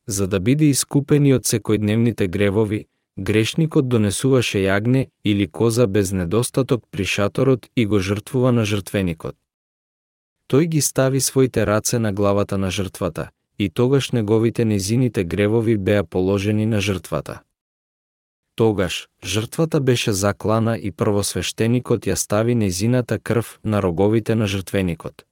За 0.06 0.26
да 0.26 0.40
биде 0.40 0.68
искупени 0.68 1.34
од 1.34 1.44
секојдневните 1.48 2.28
гревови, 2.28 2.86
грешникот 3.16 3.88
донесуваше 3.88 4.58
јагне 4.58 5.08
или 5.24 5.46
коза 5.46 5.86
без 5.86 6.12
недостаток 6.12 6.84
при 6.90 7.04
шаторот 7.04 7.70
и 7.76 7.86
го 7.86 7.98
жртвува 7.98 8.52
на 8.52 8.64
жртвеникот. 8.64 9.36
Тој 10.50 10.66
ги 10.66 10.80
стави 10.80 11.20
своите 11.20 11.66
раце 11.66 11.98
на 11.98 12.12
главата 12.12 12.58
на 12.58 12.70
жртвата, 12.70 13.30
и 13.58 13.70
тогаш 13.70 14.10
неговите 14.12 14.64
незините 14.64 15.24
гревови 15.24 15.76
беа 15.76 16.04
положени 16.04 16.66
на 16.66 16.80
жртвата. 16.80 17.40
Тогаш, 18.56 19.08
жртвата 19.24 19.80
беше 19.80 20.12
заклана 20.12 20.78
и 20.78 20.90
првосвештеникот 20.90 22.06
ја 22.06 22.14
стави 22.14 22.54
незината 22.54 23.18
крв 23.18 23.58
на 23.64 23.82
роговите 23.82 24.34
на 24.34 24.46
жртвеникот. 24.46 25.24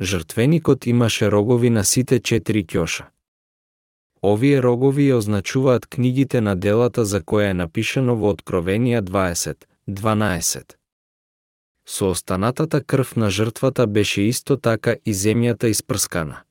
Жртвеникот 0.00 0.86
имаше 0.86 1.30
рогови 1.30 1.70
на 1.70 1.84
сите 1.84 2.20
четири 2.20 2.64
кјоша. 2.64 3.04
Овие 4.22 4.62
рогови 4.62 5.10
ја 5.10 5.16
означуваат 5.16 5.86
книгите 5.86 6.40
на 6.40 6.56
делата 6.56 7.04
за 7.04 7.20
која 7.20 7.50
е 7.50 7.54
напишано 7.54 8.16
во 8.16 8.32
Откровенија 8.32 9.02
20, 9.02 9.66
12. 9.88 10.76
Со 11.86 12.10
останатата 12.10 12.80
крв 12.80 13.16
на 13.16 13.30
жртвата 13.30 13.86
беше 13.86 14.22
исто 14.22 14.56
така 14.56 14.96
и 15.04 15.14
земјата 15.14 15.66
испрскана. 15.66 16.42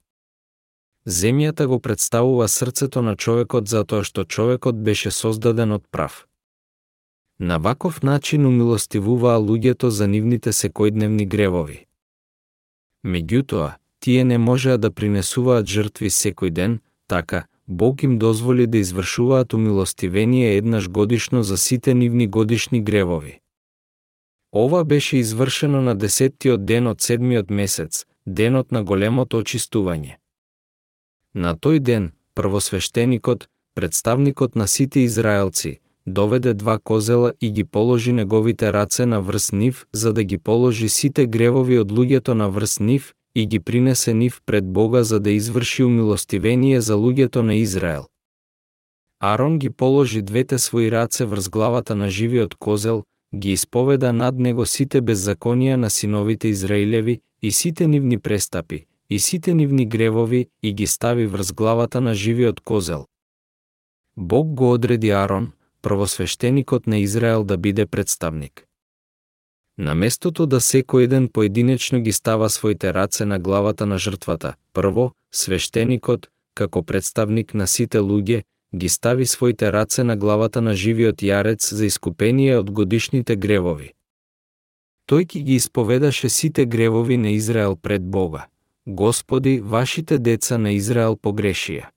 Земјата 1.08 1.68
го 1.68 1.80
представува 1.80 2.48
срцето 2.48 3.02
на 3.02 3.16
човекот 3.16 3.68
затоа 3.68 4.04
што 4.04 4.24
човекот 4.24 4.76
беше 4.84 5.12
создаден 5.12 5.72
од 5.72 5.84
прав. 5.92 6.28
На 7.40 7.58
ваков 7.60 8.04
начин 8.04 8.46
умилостивуваа 8.46 9.40
луѓето 9.40 9.88
за 9.88 10.08
нивните 10.08 10.52
секојдневни 10.52 11.28
гревови. 11.28 11.86
Меѓутоа, 13.06 13.76
тие 14.00 14.24
не 14.24 14.38
можеа 14.38 14.78
да 14.78 14.92
принесуваат 14.92 15.68
жртви 15.68 16.10
секој 16.10 16.50
ден, 16.50 16.80
така, 17.08 17.46
Бог 17.68 18.04
им 18.04 18.18
дозволи 18.18 18.68
да 18.68 18.78
извршуваат 18.78 19.54
умилостивение 19.54 20.58
еднаш 20.58 20.90
годишно 20.90 21.44
за 21.44 21.58
сите 21.58 21.94
нивни 21.94 22.28
годишни 22.28 22.84
гревови. 22.84 23.40
Ова 24.56 24.86
беше 24.86 25.18
извршено 25.18 25.82
на 25.82 25.96
десеттиот 25.96 26.66
ден 26.66 26.88
од 26.88 27.02
седмиот 27.02 27.50
месец, 27.50 28.06
денот 28.28 28.72
на 28.72 28.84
големото 28.84 29.42
очистување. 29.42 30.16
На 31.36 31.56
тој 31.56 31.80
ден, 31.80 32.12
првосвештеникот, 32.36 33.50
представникот 33.76 34.56
на 34.56 34.68
сите 34.68 35.00
израелци, 35.00 35.80
доведе 36.06 36.54
два 36.54 36.80
козела 36.80 37.34
и 37.42 37.52
ги 37.52 37.64
положи 37.64 38.14
неговите 38.14 38.74
раце 38.74 39.06
на 39.06 39.22
врз 39.22 39.52
нив, 39.52 39.88
за 39.92 40.14
да 40.14 40.24
ги 40.24 40.38
положи 40.38 40.90
сите 40.90 41.26
гревови 41.26 41.80
од 41.80 41.92
луѓето 41.92 42.34
на 42.34 42.50
врз 42.50 42.80
нив 42.80 43.14
и 43.36 43.46
ги 43.48 43.60
принесе 43.60 44.14
нив 44.14 44.42
пред 44.46 44.66
Бога 44.66 45.04
за 45.04 45.20
да 45.20 45.32
изврши 45.32 45.84
умилостивение 45.84 46.82
за 46.82 46.94
луѓето 46.94 47.42
на 47.42 47.56
Израел. 47.56 48.06
Арон 49.20 49.60
ги 49.60 49.70
положи 49.70 50.22
двете 50.22 50.58
своји 50.58 50.92
раце 50.92 51.26
врз 51.26 51.50
главата 51.50 51.96
на 51.96 52.10
живиот 52.10 52.56
козел, 52.56 53.04
ги 53.36 53.52
исповеда 53.52 54.14
над 54.14 54.40
него 54.40 54.66
сите 54.66 55.02
беззаконија 55.02 55.76
на 55.76 55.90
синовите 55.90 56.48
Израилеви 56.48 57.22
и 57.42 57.52
сите 57.52 57.88
нивни 57.88 58.20
престапи, 58.20 58.86
и 59.10 59.20
сите 59.20 59.54
нивни 59.54 59.86
гревови 59.86 60.48
и 60.64 60.74
ги 60.74 60.88
стави 60.88 61.28
врз 61.28 61.54
главата 61.54 62.02
на 62.02 62.14
живиот 62.14 62.62
козел. 62.62 63.06
Бог 64.18 64.48
го 64.48 64.72
одреди 64.72 65.10
Арон, 65.10 65.52
првосвещеникот 65.82 66.88
на 66.88 66.98
Израел 66.98 67.44
да 67.44 67.58
биде 67.58 67.86
представник. 67.86 68.66
На 69.78 69.94
местото 69.94 70.46
да 70.46 70.62
секој 70.64 71.04
еден 71.04 71.28
поединечно 71.28 72.00
ги 72.00 72.12
става 72.12 72.50
своите 72.50 72.94
раце 72.94 73.26
на 73.26 73.40
главата 73.40 73.86
на 73.86 73.98
жртвата, 73.98 74.56
прво, 74.74 75.12
свештеникот, 75.32 76.30
како 76.56 76.84
представник 76.84 77.54
на 77.54 77.68
сите 77.68 78.00
луѓе, 78.00 78.44
ги 78.76 78.90
стави 78.90 79.26
своите 79.26 79.72
раце 79.72 80.04
на 80.04 80.16
главата 80.16 80.62
на 80.62 80.76
живиот 80.76 81.22
јарец 81.22 81.74
за 81.74 81.86
искупение 81.86 82.58
од 82.58 82.72
годишните 82.72 83.36
гревови. 83.36 83.92
Тој 85.12 85.28
ки 85.28 85.40
ги 85.44 85.56
исповедаше 85.56 86.30
сите 86.30 86.66
гревови 86.66 87.18
на 87.18 87.30
Израел 87.36 87.76
пред 87.76 88.04
Бога. 88.04 88.48
Господи, 88.88 89.60
вашите 89.60 90.18
деца 90.18 90.58
на 90.58 90.72
Израел 90.72 91.16
погрешија. 91.16 91.90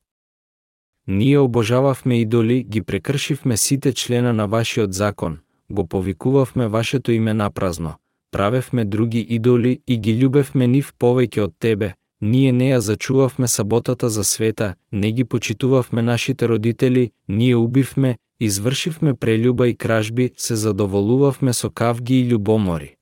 Ние 1.07 1.39
обожававме 1.39 2.21
идоли, 2.21 2.63
ги 2.63 2.83
прекршивме 2.83 3.57
сите 3.57 3.93
члена 3.93 4.33
на 4.33 4.49
вашиот 4.49 4.93
закон, 4.93 5.39
го 5.71 5.87
повикувавме 5.87 6.69
вашето 6.69 7.13
име 7.13 7.35
напразно, 7.35 7.95
правевме 8.31 8.85
други 8.85 9.21
идоли 9.21 9.81
и 9.87 9.99
ги 9.99 10.15
љубевме 10.15 10.67
нив 10.67 10.93
повеќе 10.99 11.41
од 11.41 11.55
тебе, 11.59 11.95
ние 12.21 12.53
не 12.53 12.73
ја 12.73 12.79
зачувавме 12.79 13.49
саботата 13.49 14.09
за 14.09 14.25
света, 14.25 14.75
не 14.93 15.13
ги 15.13 15.25
почитувавме 15.25 16.03
нашите 16.03 16.49
родители, 16.49 17.11
ние 17.29 17.57
убивме, 17.57 18.19
извршивме 18.41 19.15
прелюба 19.15 19.69
и 19.69 19.75
кражби, 19.75 20.31
се 20.37 20.57
задоволувавме 20.57 21.53
со 21.53 21.71
кавги 21.71 22.21
и 22.21 22.29
љубомори. 22.31 22.95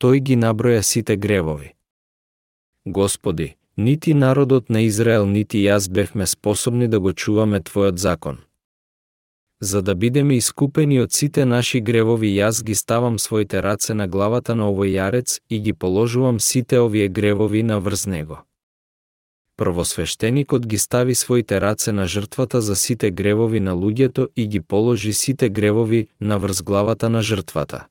Тој 0.00 0.20
ги 0.20 0.36
наброја 0.36 0.82
сите 0.82 1.16
гревови. 1.16 1.74
Господи, 2.86 3.56
нити 3.76 4.14
народот 4.14 4.70
на 4.70 4.80
Израел, 4.80 5.26
нити 5.26 5.58
јас 5.58 5.90
бевме 5.90 6.26
способни 6.26 6.88
да 6.88 7.00
го 7.00 7.12
чуваме 7.12 7.60
Твојот 7.60 7.96
закон. 7.96 8.47
За 9.60 9.82
да 9.82 9.94
бидеме 9.94 10.36
искупени 10.36 11.00
од 11.00 11.12
сите 11.12 11.44
наши 11.44 11.80
гревови, 11.80 12.28
јас 12.30 12.62
ги 12.64 12.74
ставам 12.74 13.18
своите 13.18 13.62
раце 13.62 13.94
на 13.94 14.06
главата 14.06 14.54
на 14.54 14.70
овој 14.70 14.92
јарец 14.94 15.40
и 15.50 15.58
ги 15.58 15.72
положувам 15.72 16.38
сите 16.40 16.78
овие 16.78 17.08
гревови 17.08 17.62
на 17.62 17.80
врз 17.80 18.06
него. 18.06 18.38
Првосвещеникот 19.56 20.66
ги 20.66 20.78
стави 20.78 21.14
своите 21.14 21.60
раце 21.60 21.92
на 21.92 22.06
жртвата 22.06 22.60
за 22.60 22.76
сите 22.76 23.10
гревови 23.10 23.60
на 23.60 23.74
луѓето 23.74 24.28
и 24.36 24.46
ги 24.46 24.60
положи 24.60 25.12
сите 25.12 25.48
гревови 25.48 26.08
на 26.20 26.38
врз 26.38 26.62
главата 26.62 27.08
на 27.08 27.22
жртвата. 27.22 27.86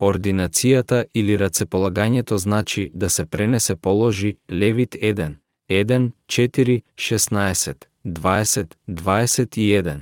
Ординацијата 0.00 1.04
или 1.14 1.36
рацеполагањето 1.36 2.36
значи 2.36 2.90
да 2.94 3.10
се 3.10 3.26
пренесе 3.26 3.76
положи 3.76 4.36
Левит 4.50 4.94
1, 4.94 5.34
1, 5.70 6.10
4, 6.28 6.82
16, 6.96 7.84
20, 8.06 8.74
21. 8.88 10.00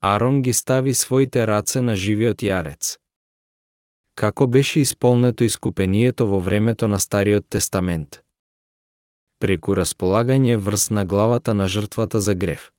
Арон 0.00 0.42
ги 0.42 0.52
стави 0.52 0.94
своите 0.94 1.46
раце 1.46 1.80
на 1.80 1.96
живиот 1.96 2.42
јарец. 2.42 2.98
Како 4.14 4.46
беше 4.46 4.80
исполнето 4.80 5.44
искупението 5.44 6.26
во 6.26 6.38
времето 6.38 6.88
на 6.88 7.00
Стариот 7.00 7.48
Тестамент? 7.50 8.20
Преку 9.40 9.74
располагање 9.74 10.56
врз 10.56 10.90
на 10.90 11.04
главата 11.04 11.54
на 11.54 11.66
жртвата 11.68 12.20
за 12.20 12.34
грев. 12.34 12.70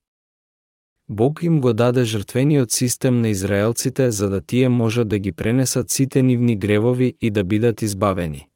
Бог 1.09 1.43
им 1.43 1.59
го 1.61 1.73
даде 1.73 2.03
жртвениот 2.03 2.71
систем 2.71 3.21
на 3.21 3.29
израелците 3.29 4.11
за 4.11 4.29
да 4.29 4.41
тие 4.41 4.69
можат 4.69 5.07
да 5.07 5.19
ги 5.19 5.31
пренесат 5.31 5.89
сите 5.89 6.23
нивни 6.23 6.55
гревови 6.55 7.17
и 7.21 7.31
да 7.31 7.43
бидат 7.43 7.81
избавени. 7.81 8.47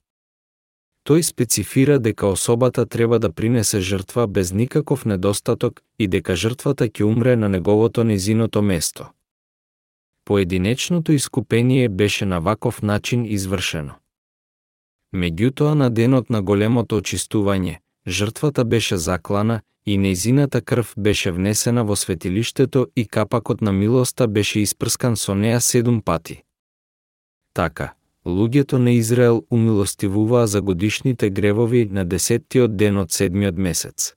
Тој 1.03 1.21
специфира 1.21 1.99
дека 1.99 2.27
особата 2.27 2.85
треба 2.85 3.19
да 3.19 3.31
принесе 3.31 3.81
жртва 3.81 4.27
без 4.27 4.53
никаков 4.53 5.05
недостаток 5.05 5.81
и 5.99 6.07
дека 6.07 6.35
жртвата 6.35 6.87
ќе 6.87 7.03
умре 7.03 7.35
на 7.35 7.49
неговото 7.49 8.03
низиното 8.03 8.61
место. 8.61 9.05
Поединечното 10.25 11.11
искупение 11.11 11.89
беше 11.89 12.25
на 12.25 12.39
ваков 12.39 12.81
начин 12.81 13.25
извршено. 13.25 13.93
Меѓутоа 15.13 15.73
на 15.73 15.89
денот 15.89 16.29
на 16.29 16.41
големото 16.41 16.97
очистување, 17.01 17.79
жртвата 18.07 18.65
беше 18.65 18.97
заклана 18.97 19.61
и 19.85 19.97
неизината 19.97 20.61
крв 20.61 20.93
беше 20.97 21.31
внесена 21.31 21.83
во 21.83 21.95
светилиштето 21.95 22.87
и 22.95 23.05
капакот 23.07 23.61
на 23.61 23.73
милоста 23.73 24.27
беше 24.27 24.59
испрскан 24.59 25.17
со 25.17 25.35
неа 25.35 25.61
седум 25.61 26.01
пати. 26.01 26.43
Така, 27.53 27.93
луѓето 28.25 28.77
на 28.77 28.91
Израел 28.91 29.43
умилостивуваа 29.51 30.47
за 30.47 30.61
годишните 30.61 31.29
гревови 31.29 31.85
на 31.91 32.05
десеттиот 32.05 32.77
ден 32.77 32.97
од 32.97 33.11
седмиот 33.11 33.57
месец. 33.57 34.13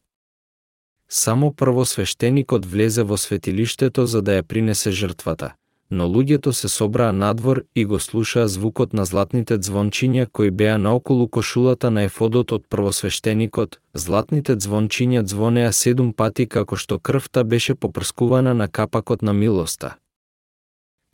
Само 1.08 1.52
првосвештеникот 1.52 2.66
влезе 2.66 3.02
во 3.02 3.16
светилиштето 3.16 4.06
за 4.06 4.22
да 4.22 4.38
ја 4.38 4.42
принесе 4.42 4.90
жртвата, 4.90 5.54
но 5.90 6.08
луѓето 6.10 6.50
се 6.50 6.68
собраа 6.68 7.12
надвор 7.12 7.62
и 7.74 7.84
го 7.84 8.00
слушаа 8.00 8.48
звукот 8.48 8.92
на 8.92 9.04
златните 9.04 9.58
звончиња 9.58 10.26
кои 10.32 10.50
беа 10.50 10.78
наоколу 10.78 11.28
кошулата 11.28 11.90
на 11.90 12.02
ефодот 12.02 12.52
од 12.52 12.66
првосвештеникот. 12.68 13.78
Златните 13.94 14.56
звончиња 14.56 15.26
звонеа 15.26 15.72
седум 15.72 16.12
пати 16.12 16.46
како 16.46 16.76
што 16.76 16.98
крвта 16.98 17.44
беше 17.44 17.74
попрскувана 17.74 18.54
на 18.54 18.68
капакот 18.68 19.22
на 19.22 19.32
милоста. 19.32 19.96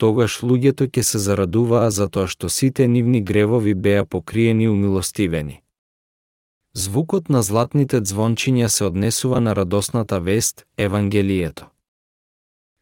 Тогаш 0.03 0.41
луѓето 0.43 0.89
ќе 0.91 1.01
се 1.07 1.19
зарадуваа 1.23 1.89
затоа 1.95 2.27
што 2.27 2.49
сите 2.51 2.87
нивни 2.91 3.21
гревови 3.23 3.73
беа 3.73 4.05
покриени 4.05 4.63
и 4.63 4.67
умилостивени. 4.67 5.61
Звукот 6.75 7.29
на 7.29 7.41
златните 7.41 8.01
звончиња 8.01 8.67
се 8.67 8.83
однесува 8.83 9.39
на 9.39 9.53
радосната 9.55 10.19
вест, 10.19 10.65
Евангелието. 10.77 11.69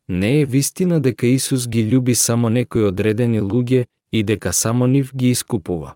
Не 0.08 0.42
е 0.42 0.46
вистина 0.46 1.00
дека 1.00 1.28
Исус 1.28 1.68
ги 1.68 1.84
љуби 1.92 2.16
само 2.16 2.50
некои 2.50 2.84
одредени 2.84 3.42
луѓе 3.42 3.86
и 4.12 4.24
дека 4.24 4.54
само 4.54 4.88
нив 4.88 5.12
ги 5.16 5.30
искупува. 5.30 5.94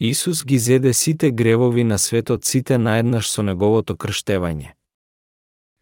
Исус 0.00 0.44
ги 0.44 0.58
зеде 0.58 0.92
сите 0.92 1.30
гревови 1.30 1.84
на 1.84 1.98
светот 1.98 2.44
сите 2.44 2.78
наеднаш 2.78 3.30
со 3.30 3.42
неговото 3.42 3.96
крштевање. 3.96 4.74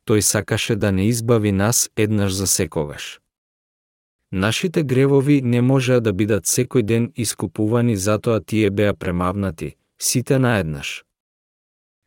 Тој 0.07 0.21
сакаше 0.21 0.77
да 0.77 0.93
не 0.93 1.09
избави 1.09 1.53
нас 1.53 1.91
еднаш 1.97 2.33
за 2.33 2.47
секогаш. 2.47 3.20
Нашите 4.33 4.83
гревови 4.83 5.43
не 5.43 5.61
можеа 5.61 6.01
да 6.01 6.13
бидат 6.13 6.47
секој 6.47 6.83
ден 6.83 7.13
искупувани 7.17 7.97
затоа 7.97 8.41
тие 8.41 8.71
беа 8.71 8.95
премавнати, 8.95 9.75
сите 9.99 10.39
наеднаш. 10.39 11.05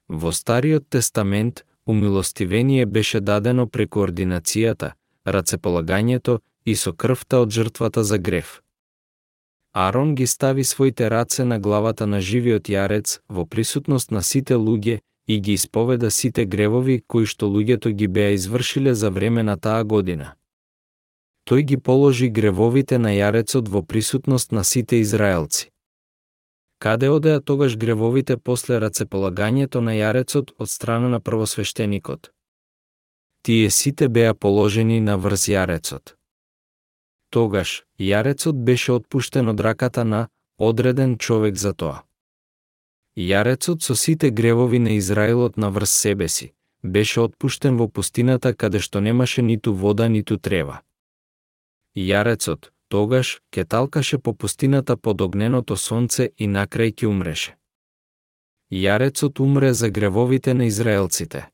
Во 0.07 0.31
Стариот 0.31 0.87
Тестамент, 0.89 1.65
умилостивение 1.85 2.85
беше 2.85 3.19
дадено 3.19 3.67
преку 3.67 3.99
ординацијата, 4.07 4.93
рацеполагањето 5.25 6.39
и 6.65 6.75
со 6.75 6.93
крвта 6.93 7.41
од 7.43 7.51
жртвата 7.51 8.03
за 8.03 8.17
грев. 8.17 8.61
Арон 9.73 10.15
ги 10.15 10.27
стави 10.27 10.63
своите 10.63 11.09
раце 11.09 11.43
на 11.45 11.59
главата 11.59 12.07
на 12.07 12.21
живиот 12.21 12.69
јарец 12.69 13.19
во 13.29 13.45
присутност 13.45 14.11
на 14.11 14.23
сите 14.23 14.53
луѓе 14.53 14.99
и 15.27 15.39
ги 15.41 15.53
исповеда 15.53 16.11
сите 16.11 16.45
гревови 16.45 17.01
кои 17.07 17.25
што 17.25 17.49
луѓето 17.51 17.91
ги 17.91 18.07
беа 18.07 18.31
извршиле 18.31 18.93
за 18.93 19.09
време 19.09 19.43
на 19.43 19.57
таа 19.57 19.83
година. 19.83 20.35
Тој 21.49 21.61
ги 21.63 21.77
положи 21.77 22.29
гревовите 22.29 22.97
на 22.97 23.11
јарецот 23.15 23.69
во 23.69 23.81
присутност 23.81 24.51
на 24.51 24.63
сите 24.63 24.99
израелци. 24.99 25.71
Каде 26.79 27.09
одеа 27.09 27.41
тогаш 27.41 27.77
гревовите 27.77 28.37
после 28.37 28.79
рацеполагањето 28.79 29.79
на 29.79 29.91
јарецот 29.91 30.55
од 30.57 30.69
страна 30.69 31.09
на 31.09 31.19
првосвещеникот? 31.19 32.31
тие 33.43 33.69
сите 33.69 34.07
беа 34.07 34.33
положени 34.33 34.99
на 35.03 35.17
врз 35.17 35.49
јарецот. 35.51 36.15
Тогаш, 37.29 37.83
јарецот 37.99 38.55
беше 38.55 38.93
отпуштен 38.95 39.51
од 39.51 39.59
раката 39.59 40.03
на 40.07 40.27
одреден 40.57 41.17
човек 41.17 41.59
за 41.59 41.73
тоа. 41.73 42.03
Јарецот 43.19 43.83
со 43.83 43.95
сите 43.99 44.31
гревови 44.31 44.79
на 44.79 44.95
Израилот 44.95 45.57
на 45.57 45.69
врз 45.69 45.91
себе 45.91 46.27
си, 46.27 46.53
беше 46.83 47.19
отпуштен 47.19 47.77
во 47.77 47.89
пустината 47.89 48.53
каде 48.55 48.79
што 48.79 49.01
немаше 49.01 49.41
ниту 49.41 49.73
вода, 49.73 50.07
ниту 50.07 50.37
трева. 50.37 50.81
Јарецот, 51.95 52.71
тогаш, 52.87 53.41
ке 53.51 53.65
талкаше 53.65 54.17
по 54.17 54.33
пустината 54.33 54.97
под 54.97 55.21
огненото 55.21 55.77
сонце 55.77 56.29
и 56.37 56.47
накрај 56.47 56.95
ке 56.95 57.07
умреше. 57.07 57.55
Јарецот 58.71 59.39
умре 59.39 59.73
за 59.73 59.89
гревовите 59.89 60.53
на 60.53 60.65
израелците. 60.65 61.49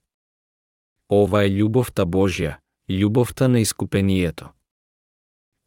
Ова 1.09 1.43
е 1.43 1.49
љубовта 1.49 2.05
Божја, 2.05 2.55
љубовта 2.89 3.47
на 3.47 3.59
искупението. 3.59 4.49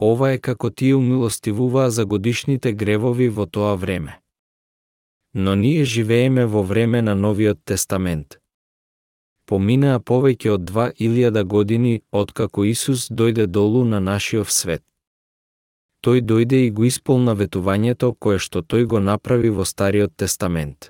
ова 0.02 0.32
е 0.34 0.38
како 0.38 0.70
тие 0.70 0.94
умилостивуваа 0.94 1.90
за 1.90 2.04
годишните 2.04 2.72
гревови 2.72 3.28
во 3.28 3.46
тоа 3.46 3.74
време. 3.76 4.18
Но 5.34 5.54
ние 5.54 5.84
живееме 5.84 6.44
во 6.46 6.62
време 6.62 7.02
на 7.02 7.14
Новиот 7.14 7.58
Тестамент. 7.64 8.41
Поминаа 9.52 9.98
повеќе 10.00 10.50
од 10.50 10.62
2000 10.68 11.42
години 11.44 11.90
откако 12.10 12.62
Исус 12.64 13.02
дојде 13.10 13.44
долу 13.46 13.82
на 13.84 13.98
нашиот 14.00 14.48
свет. 14.48 14.82
Тој 16.00 16.22
дојде 16.28 16.60
и 16.66 16.70
го 16.76 16.86
исполна 16.88 17.34
ветувањето 17.36 18.08
кое 18.16 18.38
што 18.44 18.62
тој 18.62 18.86
го 18.92 19.00
направи 19.08 19.50
во 19.56 19.66
Стариот 19.68 20.14
Тестамент. 20.16 20.88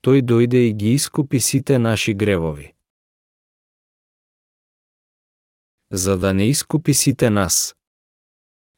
Тој 0.00 0.22
дојде 0.30 0.62
и 0.68 0.72
ги 0.72 0.94
искупи 0.94 1.40
сите 1.40 1.78
наши 1.78 2.14
гревови. 2.14 2.72
За 5.90 6.16
да 6.16 6.32
не 6.32 6.46
искупи 6.48 6.94
сите 6.94 7.30
нас. 7.30 7.74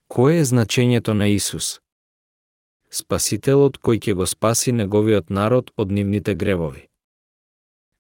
Кое 0.09 0.41
е 0.41 0.49
значењето 0.51 1.15
на 1.15 1.31
Исус? 1.31 1.79
Спасителот 2.91 3.79
кој 3.79 4.03
ќе 4.03 4.19
го 4.19 4.27
спаси 4.27 4.73
неговиот 4.73 5.31
народ 5.31 5.71
од 5.77 5.95
нивните 5.95 6.35
гревови. 6.35 6.89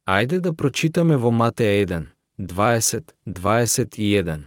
Ајде 0.05 0.43
да 0.45 0.51
прочитаме 0.53 1.17
во 1.17 1.31
Матеја 1.33 1.87
1, 1.87 2.03
20, 2.39 3.13
21. 3.27 4.41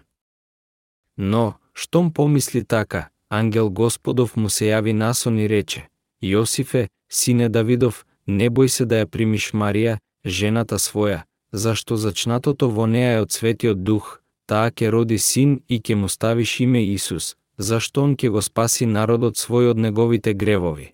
Но, 1.18 1.54
штом 1.74 2.14
помисли 2.14 2.64
така, 2.64 3.10
ангел 3.30 3.70
Господов 3.70 4.36
му 4.36 4.50
се 4.50 4.70
јави 4.70 4.94
насон 4.94 5.40
и 5.40 5.48
рече, 5.50 5.90
Јосифе, 6.22 6.88
сине 7.10 7.50
Давидов, 7.50 8.06
не 8.28 8.50
бој 8.50 8.68
се 8.68 8.86
да 8.86 9.02
ја 9.02 9.10
примиш 9.10 9.50
Марија, 9.54 9.98
жената 10.26 10.78
своја, 10.78 11.24
зашто 11.52 11.98
зачнатото 11.98 12.70
во 12.70 12.86
неа 12.86 13.18
е 13.18 13.22
од 13.26 13.32
светиот 13.32 13.82
дух, 13.84 14.22
таа 14.46 14.70
ќе 14.70 14.92
роди 14.94 15.18
син 15.18 15.64
и 15.68 15.82
ќе 15.82 15.96
му 15.96 16.08
ставиш 16.08 16.60
име 16.60 16.86
Исус, 16.86 17.36
зашто 17.58 18.04
он 18.04 18.14
ќе 18.14 18.30
го 18.30 18.46
спаси 18.46 18.86
народот 18.86 19.42
свој 19.42 19.74
од 19.74 19.78
неговите 19.78 20.38
гревови. 20.38 20.94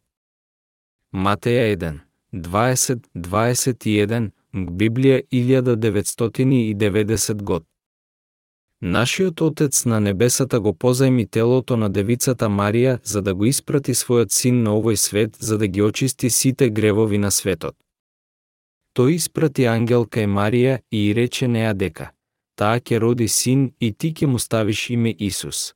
Матеја 1.12 1.68
1, 1.76 2.00
20-21, 2.32 4.32
Библија 4.54 5.22
1990 5.32 7.42
год. 7.42 7.64
Нашиот 8.82 9.42
Отец 9.42 9.86
на 9.86 10.00
небесата 10.00 10.60
го 10.60 10.74
позајми 10.74 11.30
телото 11.30 11.78
на 11.78 11.90
девицата 11.90 12.46
Марија 12.46 13.00
за 13.04 13.22
да 13.22 13.34
го 13.34 13.46
испрати 13.46 13.94
својот 13.94 14.30
син 14.30 14.64
на 14.64 14.70
овој 14.78 14.96
свет 14.96 15.38
за 15.40 15.58
да 15.58 15.68
ги 15.68 15.82
очисти 15.82 16.30
сите 16.30 16.70
гревови 16.70 17.18
на 17.18 17.32
светот. 17.32 17.76
Тој 18.94 19.16
испрати 19.16 19.66
ангел 19.66 20.06
кај 20.06 20.30
Марија 20.30 20.80
и 20.92 21.14
рече 21.18 21.48
неа 21.48 21.74
дека 21.74 22.12
таа 22.56 22.80
ќе 22.80 23.00
роди 23.00 23.28
син 23.28 23.74
и 23.80 23.92
ти 23.92 24.14
ќе 24.14 24.28
му 24.28 24.40
ставиш 24.40 24.90
име 24.90 25.16
Исус. 25.20 25.74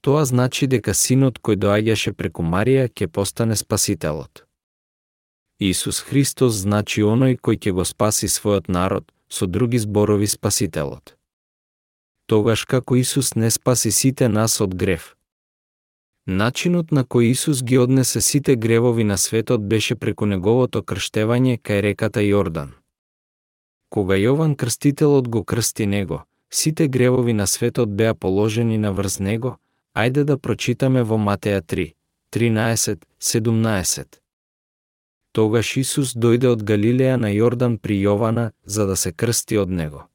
Тоа 0.00 0.24
значи 0.24 0.66
дека 0.66 0.94
синот 0.94 1.40
кој 1.40 1.56
доаѓаше 1.56 2.12
преку 2.12 2.42
Марија 2.42 2.88
ќе 2.92 3.06
постане 3.06 3.56
спасителот. 3.56 4.51
Иисус 5.62 6.00
Христос 6.02 6.62
значи 6.66 7.02
оној 7.06 7.38
кој 7.38 7.56
ќе 7.62 7.72
го 7.76 7.84
спаси 7.86 8.28
својот 8.28 8.68
народ, 8.68 9.04
со 9.28 9.46
други 9.46 9.78
зборови 9.78 10.26
спасителот. 10.26 11.14
Тогаш 12.26 12.64
како 12.64 12.96
Исус 12.96 13.34
не 13.34 13.50
спаси 13.50 13.90
сите 13.90 14.28
нас 14.28 14.60
од 14.60 14.74
грев. 14.74 15.16
Начинот 16.26 16.92
на 16.92 17.04
кој 17.04 17.30
Исус 17.34 17.62
ги 17.62 17.78
однесе 17.78 18.20
сите 18.20 18.56
гревови 18.56 19.04
на 19.04 19.18
светот 19.18 19.68
беше 19.68 19.96
преку 19.96 20.26
неговото 20.26 20.82
крштевање 20.82 21.58
кај 21.58 21.80
реката 21.88 22.20
Јордан. 22.20 22.72
Кога 23.88 24.16
Јован 24.16 24.56
Крстителот 24.56 25.28
го 25.28 25.44
крсти 25.44 25.86
него, 25.86 26.22
сите 26.50 26.88
гревови 26.88 27.32
на 27.32 27.46
светот 27.46 27.90
беа 27.96 28.14
положени 28.14 28.78
на 28.78 28.92
врз 28.92 29.18
него, 29.18 29.58
ајде 29.94 30.24
да 30.24 30.38
прочитаме 30.38 31.02
во 31.02 31.18
Матеја 31.18 31.60
3, 31.60 31.92
13, 32.32 33.04
17. 33.20 34.21
Тогаш 35.32 35.76
Исус 35.76 36.12
дојде 36.12 36.50
од 36.52 36.62
Галилеја 36.68 37.16
на 37.16 37.30
Јордан 37.32 37.78
при 37.78 37.96
Јована 38.04 38.50
за 38.64 38.86
да 38.86 38.96
се 38.96 39.12
крсти 39.12 39.56
од 39.56 39.70
него. 39.70 40.06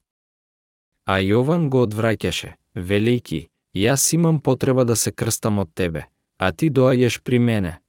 А 1.05 1.17
Јован 1.23 1.69
го 1.69 1.81
одвраќаше, 1.85 2.53
велејки, 2.75 3.47
јас 3.73 4.13
имам 4.13 4.39
потреба 4.41 4.85
да 4.85 4.95
се 4.95 5.11
крстам 5.11 5.59
од 5.59 5.73
тебе, 5.73 6.05
а 6.37 6.51
ти 6.51 6.69
доаѓаш 6.69 7.21
при 7.23 7.39
мене. 7.39 7.79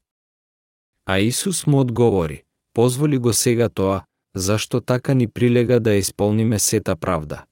А 1.05 1.18
Исус 1.18 1.66
му 1.66 1.81
одговори, 1.81 2.45
позволи 2.72 3.18
го 3.18 3.33
сега 3.33 3.68
тоа, 3.68 4.05
зашто 4.35 4.81
така 4.81 5.14
ни 5.14 5.29
прилега 5.29 5.79
да 5.79 5.95
исполниме 5.95 6.59
сета 6.59 6.97
правда. 6.97 7.45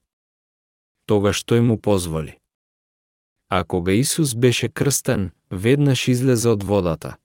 Тогаш 1.05 1.45
тој 1.45 1.59
му 1.59 1.77
позволи. 1.81 2.39
А 3.49 3.63
кога 3.63 3.91
Исус 3.91 4.35
беше 4.35 4.69
крстен, 4.69 5.31
веднаш 5.51 6.07
излезе 6.07 6.49
од 6.49 6.63
водата. 6.63 7.17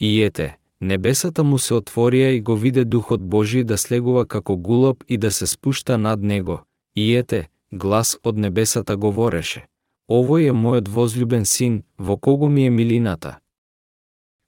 И 0.00 0.22
ете, 0.22 0.58
небесата 0.80 1.44
му 1.44 1.58
се 1.58 1.74
отворија 1.74 2.36
и 2.36 2.40
го 2.40 2.56
виде 2.56 2.84
Духот 2.84 3.22
Божи 3.22 3.64
да 3.64 3.78
слегува 3.78 4.26
како 4.26 4.56
гулоб 4.56 5.04
и 5.08 5.18
да 5.18 5.30
се 5.30 5.46
спушта 5.46 5.98
над 5.98 6.22
него. 6.22 6.60
И 6.96 7.16
ете, 7.16 7.48
глас 7.72 8.18
од 8.24 8.38
небесата 8.38 8.96
говореше. 8.96 9.66
Овој 10.08 10.48
е 10.48 10.52
мојот 10.52 10.88
возлюбен 10.88 11.44
син, 11.44 11.82
во 11.98 12.16
кого 12.16 12.48
ми 12.48 12.66
е 12.66 12.70
милината. 12.70 13.38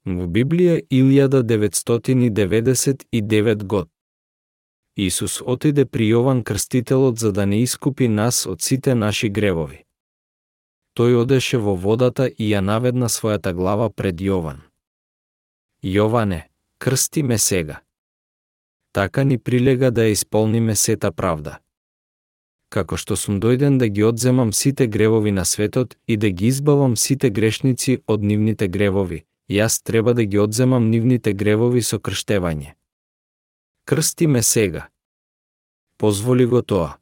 Во 0.07 0.27
Библија 0.27 0.81
1999 0.91 3.65
год. 3.65 3.89
Исус 4.97 5.43
отиде 5.47 5.85
при 5.85 6.13
Јован 6.13 6.43
Крстителот 6.43 7.19
за 7.19 7.33
да 7.33 7.47
не 7.47 7.63
искупи 7.63 8.09
нас 8.09 8.47
од 8.47 8.63
сите 8.63 8.95
наши 8.95 9.29
гревови. 9.29 9.85
Тој 10.99 11.15
одеше 11.23 11.59
во 11.59 11.75
водата 11.75 12.29
и 12.29 12.51
ја 12.51 12.61
наведна 12.61 13.09
својата 13.09 13.53
глава 13.55 13.91
пред 13.91 14.21
Јован. 14.21 14.68
Јоване, 15.83 16.49
крсти 16.79 17.23
ме 17.23 17.39
сега. 17.39 17.81
Така 18.93 19.23
ни 19.25 19.39
прилега 19.39 19.91
да 19.91 20.09
ја 20.09 20.11
исполниме 20.11 20.75
сета 20.75 21.13
правда. 21.13 21.61
Како 22.69 22.97
што 22.99 23.15
сум 23.17 23.39
дојден 23.39 23.79
да 23.79 23.87
ги 23.89 24.03
одземам 24.03 24.53
сите 24.53 24.89
гревови 24.89 25.31
на 25.31 25.45
светот 25.45 25.95
и 26.09 26.17
да 26.17 26.31
ги 26.31 26.47
избавам 26.47 26.97
сите 26.97 27.31
грешници 27.31 28.03
од 28.09 28.23
нивните 28.23 28.69
гревови, 28.69 29.23
јас 29.49 29.79
треба 29.83 30.15
да 30.15 30.25
ги 30.25 30.39
одземам 30.39 30.91
нивните 30.91 31.33
гревови 31.33 31.83
со 31.83 31.99
крштевање. 31.99 32.75
Крсти 33.87 34.27
ме 34.27 34.43
сега. 34.43 34.89
Позволи 35.97 36.47
го 36.47 36.63
тоа. 36.63 36.99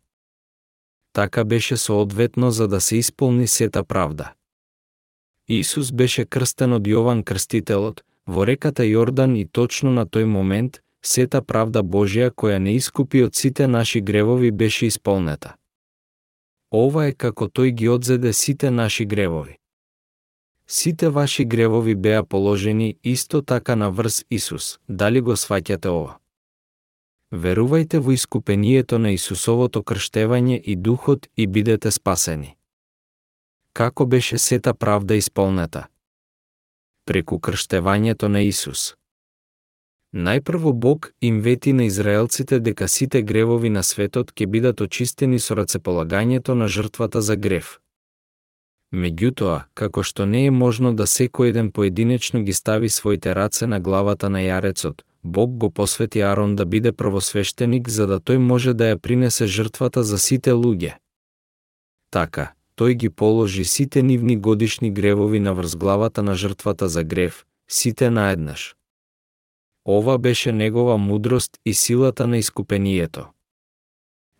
Така 1.12 1.45
беше 1.45 1.77
соодветно 1.77 2.51
за 2.51 2.68
да 2.68 2.81
се 2.81 2.97
исполни 2.97 3.47
сета 3.47 3.85
правда. 3.85 4.35
Исус 5.49 5.93
беше 5.93 6.27
крстен 6.27 6.72
од 6.72 6.85
Јован 6.85 7.24
Крстителот 7.24 8.05
во 8.27 8.45
реката 8.45 8.83
Јордан 8.83 9.37
и 9.39 9.45
точно 9.47 9.91
на 9.91 10.07
тој 10.07 10.24
момент 10.24 10.83
сета 11.03 11.43
правда 11.43 11.83
Божја 11.83 12.31
која 12.31 12.59
не 12.59 12.74
искупи 12.74 13.22
од 13.22 13.35
сите 13.35 13.66
наши 13.66 14.01
гревови 14.01 14.51
беше 14.51 14.87
исполнета. 14.87 15.55
Ова 16.70 17.07
е 17.07 17.12
како 17.12 17.47
тој 17.47 17.70
ги 17.70 17.89
одзеде 17.89 18.33
сите 18.33 18.70
наши 18.70 19.05
гревови. 19.05 19.57
Сите 20.66 21.09
ваши 21.09 21.45
гревови 21.45 21.95
беа 21.95 22.24
положени 22.24 22.97
исто 23.03 23.43
така 23.43 23.77
на 23.77 23.91
врз 23.91 24.24
Исус. 24.31 24.79
Дали 24.89 25.20
го 25.20 25.37
сваќате 25.37 25.87
ова? 25.87 26.18
Верувајте 27.33 27.99
во 27.99 28.12
искупението 28.12 28.99
на 28.99 29.11
Исусовото 29.11 29.83
крштевање 29.83 30.59
и 30.59 30.77
Духот 30.77 31.29
и 31.37 31.47
бидете 31.47 31.91
спасени. 31.91 32.57
Како 33.72 34.07
беше 34.07 34.39
сета 34.39 34.74
правда 34.74 35.14
исполнета? 35.14 35.87
Преку 37.07 37.39
крштевањето 37.39 38.29
на 38.29 38.41
Исус. 38.43 38.95
Најпрво 40.15 40.73
Бог 40.73 41.13
им 41.21 41.41
вети 41.41 41.73
на 41.73 41.85
израелците 41.85 42.59
дека 42.61 42.89
сите 42.89 43.23
гревови 43.23 43.71
на 43.71 43.83
светот 43.83 44.33
ќе 44.35 44.47
бидат 44.47 44.81
очистени 44.81 45.39
со 45.39 45.55
рацеполагањето 45.55 46.55
на 46.55 46.67
жртвата 46.69 47.23
за 47.23 47.37
грев. 47.37 47.79
Меѓутоа, 48.91 49.69
како 49.75 50.03
што 50.03 50.27
не 50.27 50.47
е 50.47 50.51
можно 50.51 50.93
да 50.95 51.07
секој 51.07 51.55
еден 51.55 51.71
поединечно 51.71 52.43
ги 52.43 52.53
стави 52.53 52.89
своите 52.89 53.35
раце 53.39 53.71
на 53.71 53.79
главата 53.81 54.29
на 54.29 54.43
јарецот, 54.43 55.07
Бог 55.23 55.55
го 55.63 55.71
посвети 55.71 56.21
Арон 56.21 56.57
да 56.57 56.67
биде 56.67 56.93
првосвещеник 56.93 57.89
за 57.89 58.07
да 58.07 58.19
тој 58.19 58.43
може 58.43 58.75
да 58.75 58.91
ја 58.91 58.99
принесе 58.99 59.47
жртвата 59.47 60.03
за 60.03 60.19
сите 60.19 60.51
луѓе. 60.51 60.99
Така, 62.11 62.56
тој 62.77 62.95
ги 62.95 63.11
положи 63.11 63.64
сите 63.64 64.03
нивни 64.03 64.37
годишни 64.37 64.91
гревови 64.91 65.41
на 65.41 65.55
врз 65.55 65.77
главата 65.77 66.22
на 66.22 66.35
жртвата 66.35 66.89
за 66.89 67.05
грев, 67.05 67.47
сите 67.68 68.11
наеднаш. 68.11 68.77
Ова 69.89 70.18
беше 70.18 70.53
негова 70.53 70.99
мудрост 70.99 71.59
и 71.64 71.74
силата 71.74 72.27
на 72.27 72.39
искупението. 72.39 73.27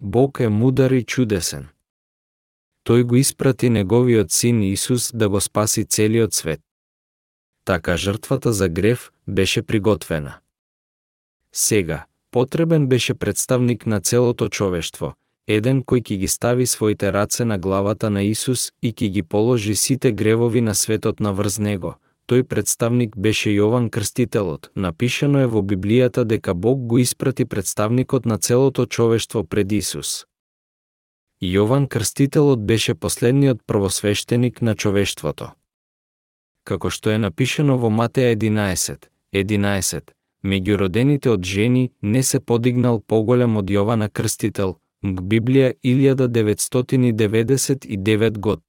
Бог 0.01 0.41
е 0.41 0.49
мудар 0.49 0.91
и 0.91 1.05
чудесен. 1.05 1.69
Тој 2.85 3.03
го 3.03 3.17
испрати 3.17 3.71
неговиот 3.71 4.33
син 4.33 4.63
Исус 4.63 5.13
да 5.15 5.29
го 5.29 5.41
спаси 5.41 5.85
целиот 5.85 6.35
свет. 6.35 6.61
Така 7.65 7.97
жртвата 7.97 8.53
за 8.53 8.69
грев 8.69 9.11
беше 9.29 9.63
приготвена. 9.63 10.39
Сега, 11.53 12.07
потребен 12.31 12.87
беше 12.87 13.15
представник 13.15 13.87
на 13.87 14.01
целото 14.01 14.49
човештво, 14.49 15.15
еден 15.47 15.83
кој 15.83 16.03
ќе 16.03 16.17
ги 16.23 16.29
стави 16.29 16.67
своите 16.67 17.13
раце 17.13 17.45
на 17.45 17.59
главата 17.59 18.11
на 18.11 18.23
Исус 18.23 18.73
и 18.83 18.93
ќе 18.93 19.09
ги 19.09 19.23
положи 19.23 19.75
сите 19.75 20.13
гревови 20.13 20.61
на 20.61 20.75
светот 20.75 21.21
на 21.21 21.33
врз 21.33 21.59
него. 21.59 21.97
Тој 22.27 22.43
представник 22.43 23.17
беше 23.17 23.51
Јован 23.51 23.91
Крстителот. 23.91 24.71
Напишано 24.75 25.39
е 25.41 25.47
во 25.47 25.63
Библијата 25.63 26.25
дека 26.25 26.55
Бог 26.55 26.87
го 26.87 26.99
испрати 26.99 27.45
представникот 27.45 28.27
на 28.27 28.39
целото 28.39 28.87
човештво 28.87 29.45
пред 29.45 29.73
Исус. 29.73 30.27
Јован 31.43 31.87
Крстителот 31.89 32.67
беше 32.67 32.95
последниот 32.95 33.63
првосвещеник 33.67 34.63
на 34.63 34.75
човештвото. 34.75 35.53
Како 36.65 36.91
што 36.91 37.11
е 37.11 37.19
напишано 37.19 37.79
во 37.79 37.91
Матеја 37.95 38.35
11, 38.35 39.07
11, 39.33 40.11
меѓу 40.43 40.79
родените 40.83 41.31
од 41.31 41.45
жени 41.45 41.93
не 42.03 42.23
се 42.23 42.41
подигнал 42.41 42.99
поголем 43.01 43.57
од 43.57 43.71
Јована 43.71 44.09
Крстител, 44.11 44.81
Мг 45.03 45.21
Библија 45.21 45.73
1999 45.85 48.39
год. 48.39 48.61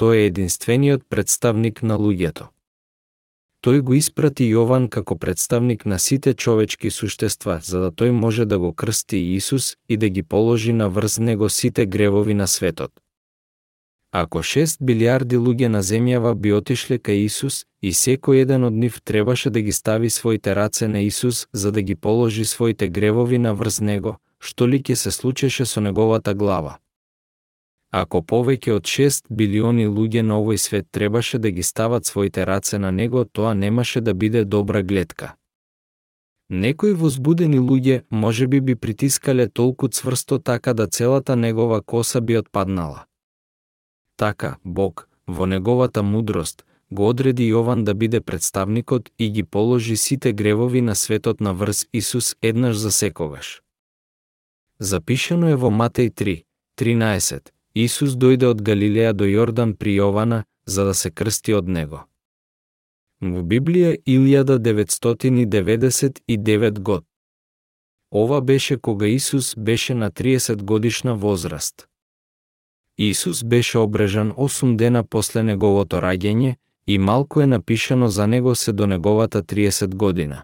Тој 0.00 0.16
е 0.16 0.26
единствениот 0.26 1.08
представник 1.08 1.82
на 1.82 1.98
луѓето. 2.00 2.44
Тој 3.60 3.80
го 3.84 3.94
испрати 3.94 4.44
Јован 4.48 4.88
како 4.88 5.18
представник 5.18 5.84
на 5.84 5.98
сите 5.98 6.34
човечки 6.34 6.90
суштества, 6.90 7.60
за 7.62 7.80
да 7.80 7.92
тој 7.92 8.10
може 8.10 8.44
да 8.46 8.58
го 8.58 8.72
крсти 8.72 9.16
Исус 9.34 9.76
и 9.88 9.96
да 9.96 10.08
ги 10.08 10.22
положи 10.22 10.72
на 10.72 10.88
врз 10.88 11.18
него 11.18 11.48
сите 11.48 11.86
гревови 11.86 12.34
на 12.34 12.46
светот. 12.46 12.92
Ако 14.12 14.38
6 14.38 14.76
билиарди 14.80 15.36
луѓе 15.36 15.68
на 15.68 15.82
земјава 15.82 16.34
би 16.34 16.52
отишле 16.52 16.98
кај 16.98 17.24
Исус 17.28 17.66
и 17.82 17.92
секој 17.92 18.40
еден 18.42 18.64
од 18.64 18.72
нив 18.72 19.00
требаше 19.04 19.50
да 19.50 19.60
ги 19.60 19.72
стави 19.72 20.10
своите 20.10 20.54
раце 20.54 20.88
на 20.88 21.00
Исус 21.00 21.46
за 21.52 21.72
да 21.72 21.82
ги 21.82 21.94
положи 21.94 22.44
своите 22.44 22.88
гревови 22.88 23.38
на 23.38 23.54
врз 23.54 23.80
него, 23.80 24.18
што 24.40 24.66
ли 24.66 24.78
ќе 24.82 24.94
се 24.94 25.10
случеше 25.10 25.66
со 25.66 25.80
неговата 25.80 26.34
глава? 26.34 26.78
Ако 27.90 28.20
повеќе 28.20 28.74
од 28.76 28.84
6 28.84 29.30
билиони 29.32 29.86
луѓе 29.88 30.22
на 30.22 30.36
овој 30.40 30.58
свет 30.60 30.86
требаше 30.92 31.38
да 31.38 31.50
ги 31.50 31.62
стават 31.62 32.04
своите 32.06 32.44
раце 32.46 32.78
на 32.78 32.92
него, 32.92 33.24
тоа 33.24 33.54
немаше 33.54 34.00
да 34.00 34.14
биде 34.14 34.44
добра 34.44 34.82
гледка. 34.82 35.34
Некои 36.50 36.92
возбудени 36.92 37.58
луѓе 37.58 38.02
може 38.10 38.46
би 38.46 38.60
би 38.60 38.74
притискале 38.74 39.48
толку 39.48 39.88
цврсто 39.88 40.38
така 40.38 40.74
да 40.74 40.86
целата 40.86 41.36
негова 41.36 41.82
коса 41.82 42.20
би 42.20 42.38
отпаднала. 42.38 43.04
Така, 44.16 44.56
Бог, 44.64 45.08
во 45.26 45.46
неговата 45.46 46.02
мудрост, 46.02 46.64
го 46.90 47.08
одреди 47.08 47.52
Јован 47.52 47.84
да 47.84 47.94
биде 47.94 48.20
представникот 48.20 49.10
и 49.18 49.30
ги 49.30 49.44
положи 49.44 49.96
сите 49.96 50.32
гревови 50.32 50.80
на 50.80 50.94
светот 50.94 51.40
на 51.40 51.54
врз 51.54 51.86
Исус 51.92 52.36
еднаш 52.42 52.76
за 52.76 52.92
секогаш. 52.92 53.62
Запишано 54.80 55.48
е 55.50 55.56
во 55.56 55.70
Матеј 55.70 56.10
3, 56.14 56.42
13, 56.78 57.50
Исус 57.74 58.12
дојде 58.14 58.46
од 58.46 58.62
Галилеја 58.62 59.12
до 59.12 59.24
Јордан 59.26 59.74
при 59.74 59.94
Јована 59.98 60.44
за 60.66 60.84
да 60.84 60.94
се 60.94 61.10
крсти 61.10 61.54
од 61.54 61.68
него. 61.68 62.04
Во 63.20 63.42
Библија 63.42 63.96
1999 64.06 66.78
год. 66.78 67.04
Ова 68.10 68.40
беше 68.40 68.76
кога 68.76 69.06
Исус 69.06 69.54
беше 69.56 69.94
на 69.94 70.10
30 70.10 70.62
годишна 70.62 71.14
возраст. 71.14 71.88
Исус 72.98 73.44
беше 73.44 73.78
обрежан 73.78 74.32
8 74.32 74.76
дена 74.76 75.04
после 75.04 75.42
неговото 75.42 75.96
раѓење 75.96 76.54
и 76.86 76.98
малку 76.98 77.40
е 77.40 77.46
напишано 77.46 78.08
за 78.08 78.26
него 78.26 78.54
се 78.54 78.72
до 78.72 78.86
неговата 78.86 79.42
30 79.42 79.94
година. 79.94 80.42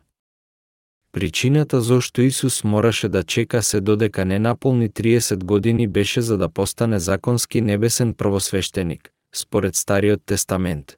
Причината 1.15 1.81
зошто 1.81 2.23
Исус 2.23 2.65
мораше 2.65 3.09
да 3.09 3.23
чека 3.23 3.63
се 3.63 3.81
додека 3.81 4.25
не 4.25 4.39
наполни 4.39 4.91
30 4.91 5.45
години 5.45 5.89
беше 5.89 6.21
за 6.21 6.39
да 6.39 6.49
постане 6.49 6.99
законски 6.99 7.61
небесен 7.61 8.15
првосвещеник, 8.15 9.11
според 9.35 9.77
Стариот 9.77 10.23
Тестамент. 10.27 10.97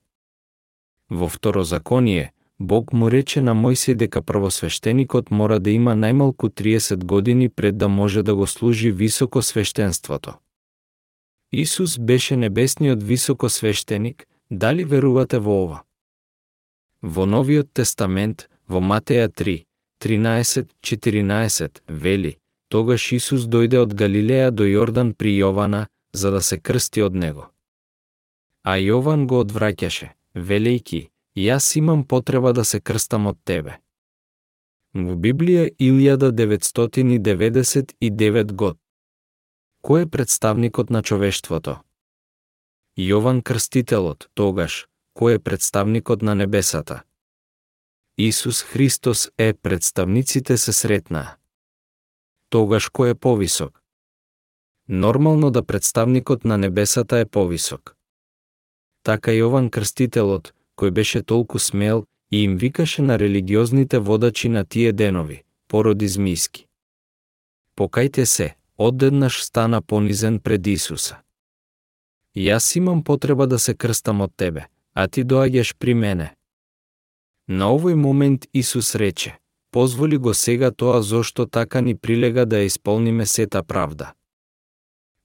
Во 1.10 1.28
Второзаконие, 1.28 2.32
Бог 2.60 2.92
му 2.92 3.10
рече 3.10 3.40
на 3.40 3.54
Мојсей 3.54 3.94
дека 3.94 4.22
првосвещеникот 4.22 5.30
мора 5.30 5.60
да 5.60 5.70
има 5.70 5.92
најмалку 5.92 6.48
30 6.48 7.04
години 7.04 7.48
пред 7.48 7.78
да 7.78 7.88
може 7.88 8.22
да 8.22 8.34
го 8.34 8.46
служи 8.46 8.90
високо 8.90 9.42
свештенството. 9.42 10.34
Исус 11.52 11.98
беше 11.98 12.36
небесниот 12.36 13.02
високо 13.02 13.48
свештеник, 13.48 14.26
дали 14.50 14.84
верувате 14.84 15.38
во 15.38 15.64
ова? 15.64 15.82
Во 17.02 17.26
Новиот 17.26 17.68
Тестамент, 17.74 18.48
во 18.68 18.80
Матеја 18.80 19.28
3, 19.28 19.66
13-14 20.02 21.80
вели, 21.88 22.36
тогаш 22.68 23.12
Исус 23.12 23.42
дојде 23.48 23.78
од 23.78 23.94
Галилеја 23.94 24.50
до 24.50 24.64
Јордан 24.64 25.14
при 25.14 25.38
Јована, 25.38 25.86
за 26.12 26.30
да 26.30 26.42
се 26.42 26.60
крсти 26.60 27.02
од 27.02 27.14
него. 27.14 27.50
А 28.64 28.76
Јован 28.76 29.26
го 29.26 29.40
одвраќаше, 29.44 30.08
велејки, 30.34 31.08
јас 31.36 31.78
имам 31.78 32.04
потреба 32.04 32.52
да 32.52 32.64
се 32.64 32.80
крстам 32.80 33.26
од 33.26 33.38
тебе. 33.44 33.72
Во 34.94 35.14
Библија 35.14 35.70
1999 35.78 38.52
год. 38.52 38.78
Кој 39.84 40.02
е 40.02 40.06
представникот 40.10 40.90
на 40.90 41.02
човештвото? 41.02 41.82
Јован 42.96 43.42
Крстителот, 43.42 44.28
тогаш, 44.34 44.88
кој 45.14 45.34
е 45.36 45.38
представникот 45.38 46.22
на 46.22 46.34
небесата? 46.34 47.02
Исус 48.18 48.62
Христос 48.62 49.30
е 49.38 49.54
представниците 49.54 50.56
се 50.56 50.72
сретна. 50.72 51.36
Тогаш 52.48 52.88
кој 52.88 53.12
е 53.12 53.14
повисок? 53.14 53.82
Нормално 54.88 55.50
да 55.50 55.62
представникот 55.62 56.44
на 56.44 56.56
небесата 56.58 57.18
е 57.18 57.26
повисок. 57.28 57.92
Така 59.02 59.36
Јован 59.36 59.68
Крстителот, 59.68 60.54
кој 60.80 60.90
беше 60.96 61.22
толку 61.22 61.58
смел 61.58 62.06
и 62.32 62.44
им 62.44 62.56
викаше 62.56 63.02
на 63.02 63.18
религиозните 63.18 63.98
водачи 63.98 64.48
на 64.48 64.64
тие 64.64 64.92
денови, 64.92 65.44
породи 65.68 66.08
змиски. 66.08 66.66
Покајте 67.76 68.24
се, 68.24 68.56
одеднаш 68.78 69.44
стана 69.44 69.82
понизен 69.82 70.40
пред 70.40 70.66
Исуса. 70.66 71.20
Јас 72.36 72.76
имам 72.76 73.04
потреба 73.04 73.46
да 73.46 73.58
се 73.58 73.74
крстам 73.74 74.20
од 74.20 74.32
тебе, 74.36 74.64
а 74.94 75.08
ти 75.08 75.24
доаѓаш 75.24 75.76
при 75.78 75.94
мене, 75.94 76.36
На 77.48 77.70
овој 77.70 77.94
момент 77.94 78.46
Исус 78.52 78.94
рече, 78.94 79.38
позволи 79.70 80.16
го 80.16 80.34
сега 80.34 80.70
тоа 80.70 81.02
зошто 81.02 81.46
така 81.46 81.80
ни 81.80 81.94
прилега 81.94 82.44
да 82.44 82.56
ја 82.56 82.66
исполниме 82.66 83.26
сета 83.26 83.62
правда. 83.62 84.14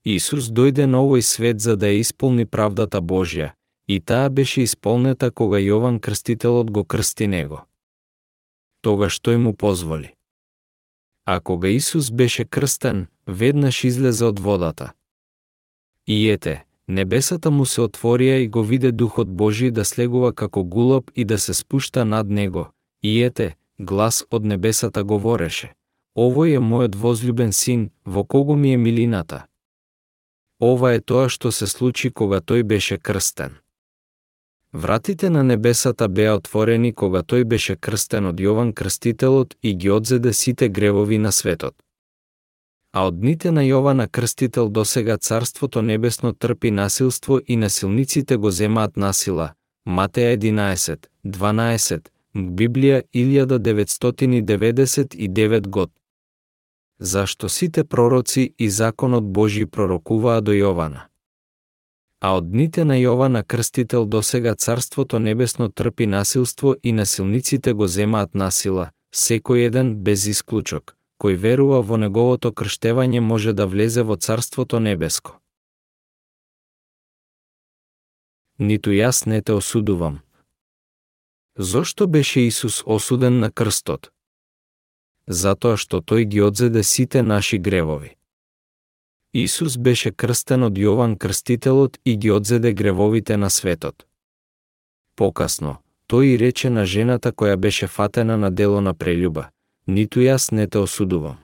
Исус 0.04 0.50
дојде 0.54 0.86
на 0.86 1.02
овој 1.02 1.22
свет 1.22 1.60
за 1.60 1.76
да 1.76 1.90
ја 1.90 1.98
исполни 1.98 2.46
правдата 2.46 3.02
Божја, 3.02 3.52
и 3.88 4.00
таа 4.00 4.30
беше 4.30 4.62
исполнета 4.62 5.30
кога 5.30 5.58
Јован 5.58 6.00
Крстителот 6.00 6.70
го 6.70 6.84
крсти 6.84 7.26
него. 7.26 7.66
Тогаш 8.80 9.18
тој 9.18 9.36
му 9.36 9.52
позволи. 9.54 10.14
А 11.26 11.40
кога 11.40 11.68
Исус 11.68 12.10
беше 12.10 12.44
крстен, 12.44 13.06
веднаш 13.26 13.84
излезе 13.84 14.24
од 14.24 14.38
водата. 14.38 14.92
И 16.06 16.30
ете, 16.30 16.64
Небесата 16.92 17.50
му 17.50 17.64
се 17.64 17.80
отворија 17.86 18.34
и 18.44 18.48
го 18.48 18.62
виде 18.62 18.90
Духот 18.92 19.28
Божи 19.28 19.70
да 19.70 19.84
слегува 19.84 20.32
како 20.32 20.62
гулоб 20.64 21.10
и 21.14 21.24
да 21.24 21.38
се 21.38 21.54
спушта 21.54 22.04
над 22.04 22.28
него. 22.28 22.66
И 23.02 23.22
ете, 23.22 23.54
глас 23.80 24.24
од 24.30 24.44
небесата 24.44 25.04
говореше. 25.04 25.72
Овој 26.24 26.58
е 26.58 26.60
мојот 26.60 26.98
возлюбен 27.04 27.52
син, 27.52 27.86
во 28.04 28.24
кого 28.24 28.56
ми 28.56 28.74
е 28.74 28.76
милината. 28.76 29.46
Ова 30.60 30.92
е 30.92 31.00
тоа 31.00 31.30
што 31.32 31.52
се 31.52 31.66
случи 31.66 32.10
кога 32.10 32.40
тој 32.40 32.62
беше 32.62 32.98
крстен. 32.98 33.56
Вратите 34.72 35.30
на 35.30 35.42
небесата 35.42 36.08
беа 36.08 36.34
отворени 36.36 36.92
кога 36.92 37.22
тој 37.22 37.44
беше 37.44 37.76
крстен 37.76 38.26
од 38.26 38.36
Јован 38.36 38.74
Крстителот 38.74 39.56
и 39.62 39.74
ги 39.74 39.90
одзеде 39.90 40.32
сите 40.32 40.68
гревови 40.68 41.18
на 41.18 41.32
светот 41.32 41.74
а 42.92 43.06
од 43.06 43.20
дните 43.20 43.52
на 43.52 43.62
Јована 43.64 44.08
Крстител 44.08 44.68
досега 44.68 45.16
Царството 45.16 45.82
Небесно 45.82 46.32
трпи 46.32 46.70
насилство 46.70 47.40
и 47.46 47.56
насилниците 47.56 48.36
го 48.36 48.50
земаат 48.50 48.96
насила. 48.96 49.52
Матеја 49.86 50.36
11, 50.36 50.96
12, 51.24 52.00
Библија 52.34 53.02
1999 53.14 55.68
год. 55.68 55.90
Зашто 56.98 57.48
сите 57.48 57.84
пророци 57.84 58.54
и 58.58 58.70
законот 58.70 59.24
Божи 59.24 59.66
пророкуваа 59.66 60.40
до 60.40 60.52
Јована. 60.52 61.00
А 62.20 62.36
од 62.36 62.50
дните 62.50 62.84
на 62.84 62.94
Јована 62.94 63.42
Крстител 63.42 64.06
досега 64.06 64.54
Царството 64.54 65.18
Небесно 65.18 65.68
трпи 65.68 66.06
насилство 66.06 66.76
и 66.82 66.92
насилниците 66.92 67.72
го 67.72 67.86
земаат 67.86 68.34
насила, 68.34 68.90
секој 69.14 69.66
еден 69.66 70.04
без 70.04 70.26
исклучок 70.26 71.01
кој 71.22 71.36
верува 71.38 71.78
во 71.86 71.96
неговото 72.02 72.50
крштевање 72.50 73.20
може 73.22 73.52
да 73.58 73.66
влезе 73.70 74.02
во 74.02 74.16
Царството 74.16 74.80
Небеско. 74.82 75.38
Ниту 78.58 78.90
јас 78.90 79.22
не 79.30 79.38
те 79.42 79.54
осудувам. 79.54 80.18
Зошто 81.56 82.06
беше 82.06 82.40
Исус 82.46 82.82
осуден 82.86 83.38
на 83.38 83.50
крстот? 83.50 84.10
Затоа 85.26 85.76
што 85.76 86.02
тој 86.02 86.26
ги 86.34 86.42
одзеде 86.42 86.82
сите 86.82 87.22
наши 87.22 87.58
гревови. 87.58 88.16
Исус 89.32 89.78
беше 89.78 90.10
крстен 90.10 90.66
од 90.66 90.74
Јован 90.76 91.16
Крстителот 91.16 91.98
и 92.04 92.16
ги 92.16 92.30
одзеде 92.30 92.72
гревовите 92.72 93.36
на 93.36 93.48
светот. 93.50 94.06
Покасно, 95.16 95.78
тој 96.08 96.34
и 96.34 96.38
рече 96.38 96.70
на 96.70 96.84
жената 96.84 97.32
која 97.32 97.56
беше 97.56 97.86
фатена 97.86 98.36
на 98.36 98.50
дело 98.50 98.80
на 98.80 98.94
прелюба, 98.94 99.50
ниту 99.86 100.20
јас 100.20 100.52
не 100.52 100.66
те 100.66 100.78
осудувам. 100.78 101.38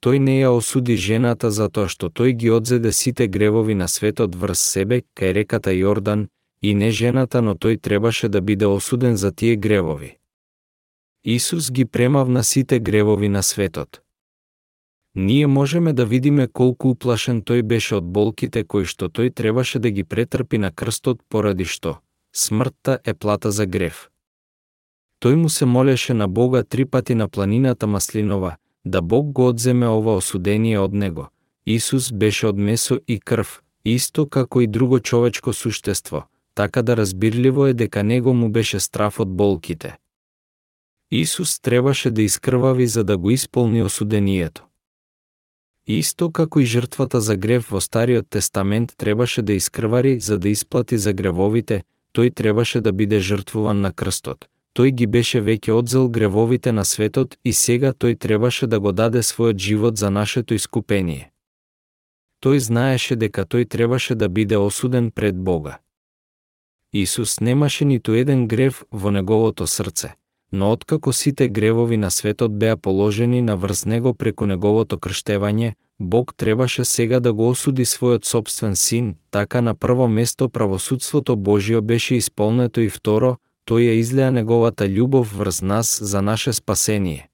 Тој 0.00 0.18
не 0.18 0.40
ја 0.40 0.52
осуди 0.54 0.96
жената 0.96 1.50
затоа 1.50 1.88
што 1.88 2.08
тој 2.08 2.32
ги 2.40 2.50
одзеде 2.50 2.92
сите 2.92 3.26
гревови 3.26 3.74
на 3.74 3.88
светот 3.88 4.34
врз 4.34 4.60
себе 4.60 5.02
кај 5.16 5.32
реката 5.32 5.70
Јордан 5.70 6.28
и 6.62 6.74
не 6.74 6.90
жената, 6.90 7.42
но 7.42 7.54
тој 7.54 7.80
требаше 7.80 8.28
да 8.28 8.40
биде 8.40 8.66
осуден 8.66 9.16
за 9.16 9.32
тие 9.32 9.56
гревови. 9.56 10.18
Исус 11.24 11.70
ги 11.70 11.84
премавна 11.84 12.44
сите 12.44 12.78
гревови 12.78 13.28
на 13.28 13.42
светот. 13.42 14.00
Ние 15.14 15.46
можеме 15.46 15.92
да 15.92 16.04
видиме 16.06 16.46
колку 16.46 16.90
уплашен 16.90 17.42
тој 17.42 17.62
беше 17.62 17.96
од 17.96 18.04
болките 18.04 18.64
кои 18.64 18.84
што 18.84 19.08
тој 19.08 19.32
требаше 19.34 19.78
да 19.78 19.90
ги 19.90 20.04
претрпи 20.04 20.58
на 20.58 20.70
крстот 20.70 21.22
поради 21.28 21.64
што 21.64 21.98
смртта 22.36 22.98
е 23.04 23.14
плата 23.14 23.50
за 23.50 23.66
грев. 23.66 24.10
Тој 25.20 25.34
му 25.34 25.48
се 25.48 25.64
молеше 25.64 26.14
на 26.14 26.28
Бога 26.28 26.62
три 26.62 26.84
пати 26.84 27.14
на 27.14 27.28
планината 27.28 27.86
Маслинова, 27.86 28.56
да 28.84 29.02
Бог 29.02 29.32
го 29.32 29.48
одземе 29.48 29.88
ова 29.88 30.16
осудение 30.16 30.78
од 30.78 30.92
него. 30.92 31.28
Исус 31.66 32.12
беше 32.12 32.46
од 32.46 32.58
месо 32.58 33.00
и 33.08 33.18
крв, 33.20 33.62
исто 33.84 34.26
како 34.28 34.60
и 34.60 34.66
друго 34.66 35.00
човечко 35.00 35.52
суштество, 35.52 36.24
така 36.54 36.82
да 36.82 36.96
разбирливо 36.96 37.66
е 37.66 37.74
дека 37.74 38.02
него 38.02 38.34
му 38.34 38.48
беше 38.48 38.80
страф 38.80 39.20
од 39.20 39.28
болките. 39.28 39.96
Исус 41.10 41.60
требаше 41.60 42.10
да 42.10 42.22
искрвави 42.22 42.86
за 42.86 43.04
да 43.04 43.18
го 43.18 43.30
исполни 43.30 43.82
осудението. 43.82 44.66
Исто 45.86 46.32
како 46.32 46.60
и 46.60 46.66
жртвата 46.66 47.20
за 47.20 47.36
грев 47.36 47.68
во 47.70 47.80
Стариот 47.80 48.26
Тестамент 48.30 48.92
требаше 48.96 49.42
да 49.42 49.52
искрвари 49.52 50.20
за 50.20 50.38
да 50.38 50.48
исплати 50.48 50.98
за 50.98 51.12
гревовите, 51.12 51.82
тој 52.14 52.34
требаше 52.34 52.80
да 52.80 52.92
биде 52.92 53.20
жртвуван 53.20 53.80
на 53.80 53.92
крстот. 53.92 54.48
Тој 54.76 54.90
ги 54.92 55.06
беше 55.08 55.40
веќе 55.40 55.72
одзел 55.72 56.08
гревовите 56.12 56.72
на 56.72 56.84
светот 56.84 57.38
и 57.44 57.52
сега 57.52 57.94
тој 57.96 58.18
требаше 58.20 58.66
да 58.66 58.80
го 58.80 58.92
даде 58.92 59.22
својот 59.24 59.56
живот 59.56 59.96
за 59.96 60.10
нашето 60.10 60.54
искупение. 60.54 61.30
Тој 62.44 62.60
знаеше 62.60 63.16
дека 63.16 63.46
тој 63.48 63.64
требаше 63.68 64.14
да 64.14 64.28
биде 64.28 64.56
осуден 64.56 65.10
пред 65.10 65.36
Бога. 65.40 65.78
Исус 66.92 67.40
немаше 67.40 67.84
ниту 67.84 68.12
еден 68.12 68.48
грев 68.48 68.84
во 68.92 69.10
неговото 69.10 69.66
срце, 69.66 70.12
но 70.52 70.72
откако 70.72 71.12
сите 71.12 71.48
гревови 71.48 71.96
на 71.96 72.10
светот 72.10 72.58
беа 72.58 72.76
положени 72.76 73.42
на 73.42 73.56
врз 73.56 73.84
него 73.86 74.14
преку 74.14 74.46
неговото 74.46 74.98
крштевање, 74.98 75.74
Бог 75.98 76.34
требаше 76.36 76.84
сега 76.84 77.20
да 77.20 77.32
го 77.32 77.48
осуди 77.48 77.84
својот 77.84 78.24
собствен 78.24 78.76
син, 78.76 79.14
така 79.30 79.60
на 79.60 79.74
прво 79.74 80.08
место 80.08 80.48
правосудството 80.48 81.36
Божио 81.36 81.82
беше 81.82 82.14
исполнето 82.14 82.80
и 82.80 82.88
второ, 82.88 83.36
тој 83.66 83.90
ја 83.90 83.94
излеа 84.00 84.30
неговата 84.30 84.86
љубов 84.86 85.32
врз 85.34 85.62
нас 85.62 85.98
за 86.02 86.22
наше 86.22 86.52
спасение. 86.52 87.28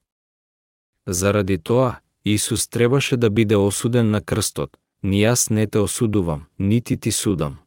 Заради 1.07 1.59
тоа, 1.59 2.01
Исус 2.25 2.69
требаше 2.69 3.17
да 3.17 3.31
биде 3.31 3.57
осуден 3.57 4.11
на 4.11 4.21
крстот, 4.21 4.79
ни 5.03 5.23
јас 5.25 5.51
не 5.51 5.67
те 5.67 5.79
осудувам, 5.79 6.47
нити 6.59 6.97
ти 6.97 7.13
судам. 7.13 7.59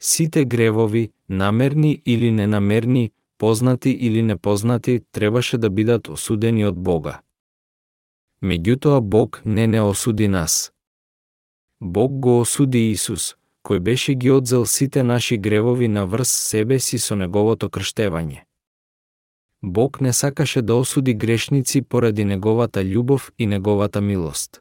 Сите 0.00 0.44
гревови, 0.44 1.10
намерни 1.28 2.02
или 2.06 2.30
ненамерни, 2.30 3.12
познати 3.38 3.90
или 3.90 4.22
непознати, 4.22 5.00
требаше 5.12 5.58
да 5.58 5.70
бидат 5.70 6.08
осудени 6.08 6.64
од 6.64 6.78
Бога. 6.78 7.20
Меѓутоа 8.42 9.00
Бог 9.00 9.42
не 9.44 9.66
не 9.66 9.80
осуди 9.80 10.28
нас. 10.28 10.72
Бог 11.80 12.12
го 12.12 12.40
осуди 12.40 12.90
Исус, 12.90 13.36
кој 13.64 13.80
беше 13.80 14.14
ги 14.14 14.30
одзел 14.30 14.66
сите 14.66 15.02
наши 15.02 15.36
гревови 15.36 15.88
на 15.88 16.06
врз 16.06 16.28
себе 16.28 16.78
си 16.78 16.98
со 16.98 17.16
неговото 17.16 17.68
крштевање. 17.68 18.44
Бог 19.62 20.00
не 20.00 20.12
сакаше 20.12 20.62
да 20.62 20.74
осуди 20.74 21.14
грешници 21.14 21.82
поради 21.82 22.24
неговата 22.24 22.80
љубов 22.84 23.30
и 23.38 23.46
неговата 23.46 24.00
милост. 24.00 24.60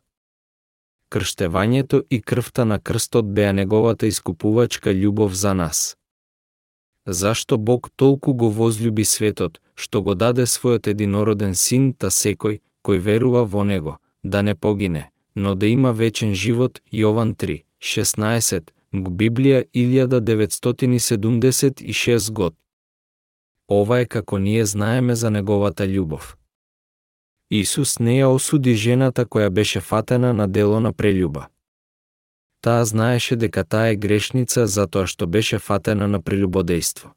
Крштевањето 1.12 2.04
и 2.10 2.22
крвта 2.22 2.66
на 2.66 2.80
крстот 2.80 3.34
беа 3.34 3.52
неговата 3.54 4.08
искупувачка 4.08 4.90
љубов 4.90 5.34
за 5.34 5.54
нас. 5.54 5.98
Зашто 7.06 7.58
Бог 7.58 7.90
толку 7.96 8.34
го 8.34 8.50
возлюби 8.50 9.04
светот, 9.06 9.60
што 9.76 10.02
го 10.02 10.16
даде 10.16 10.46
својот 10.48 10.88
единороден 10.88 11.56
син, 11.56 11.92
та 11.94 12.08
секој, 12.08 12.62
кој 12.84 12.98
верува 13.00 13.44
во 13.44 13.64
него, 13.64 13.98
да 14.24 14.42
не 14.42 14.56
погине, 14.56 15.12
но 15.36 15.56
да 15.56 15.68
има 15.68 15.92
вечен 15.92 16.34
живот, 16.34 16.82
Јован 16.94 17.36
3, 17.36 17.64
16, 17.82 18.72
Библија 18.94 19.64
1976 19.74 22.32
год. 22.32 22.56
Ова 23.68 24.00
е 24.00 24.06
како 24.06 24.38
ние 24.38 24.66
знаеме 24.66 25.16
за 25.16 25.30
неговата 25.30 25.88
љубов. 25.88 26.38
Исус 27.50 28.00
не 28.00 28.20
ја 28.20 28.26
осуди 28.30 28.76
жената 28.76 29.26
која 29.26 29.50
беше 29.50 29.80
фатена 29.80 30.34
на 30.34 30.48
дело 30.48 30.80
на 30.80 30.94
прелюба. 30.94 31.48
Таа 32.62 32.86
знаеше 32.86 33.36
дека 33.36 33.64
таа 33.64 33.88
е 33.88 33.96
грешница 33.96 34.68
затоа 34.68 35.08
што 35.08 35.28
беше 35.28 35.60
фатена 35.60 36.08
на 36.08 36.22
прелюбодејство. 36.22 37.10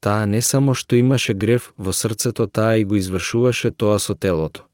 Таа 0.00 0.26
не 0.26 0.42
само 0.42 0.74
што 0.74 0.96
имаше 0.96 1.34
грев 1.34 1.72
во 1.78 1.92
срцето, 1.92 2.46
таа 2.46 2.76
и 2.76 2.84
го 2.84 2.96
извршуваше 2.96 3.70
тоа 3.70 3.98
со 3.98 4.14
телото. 4.14 4.64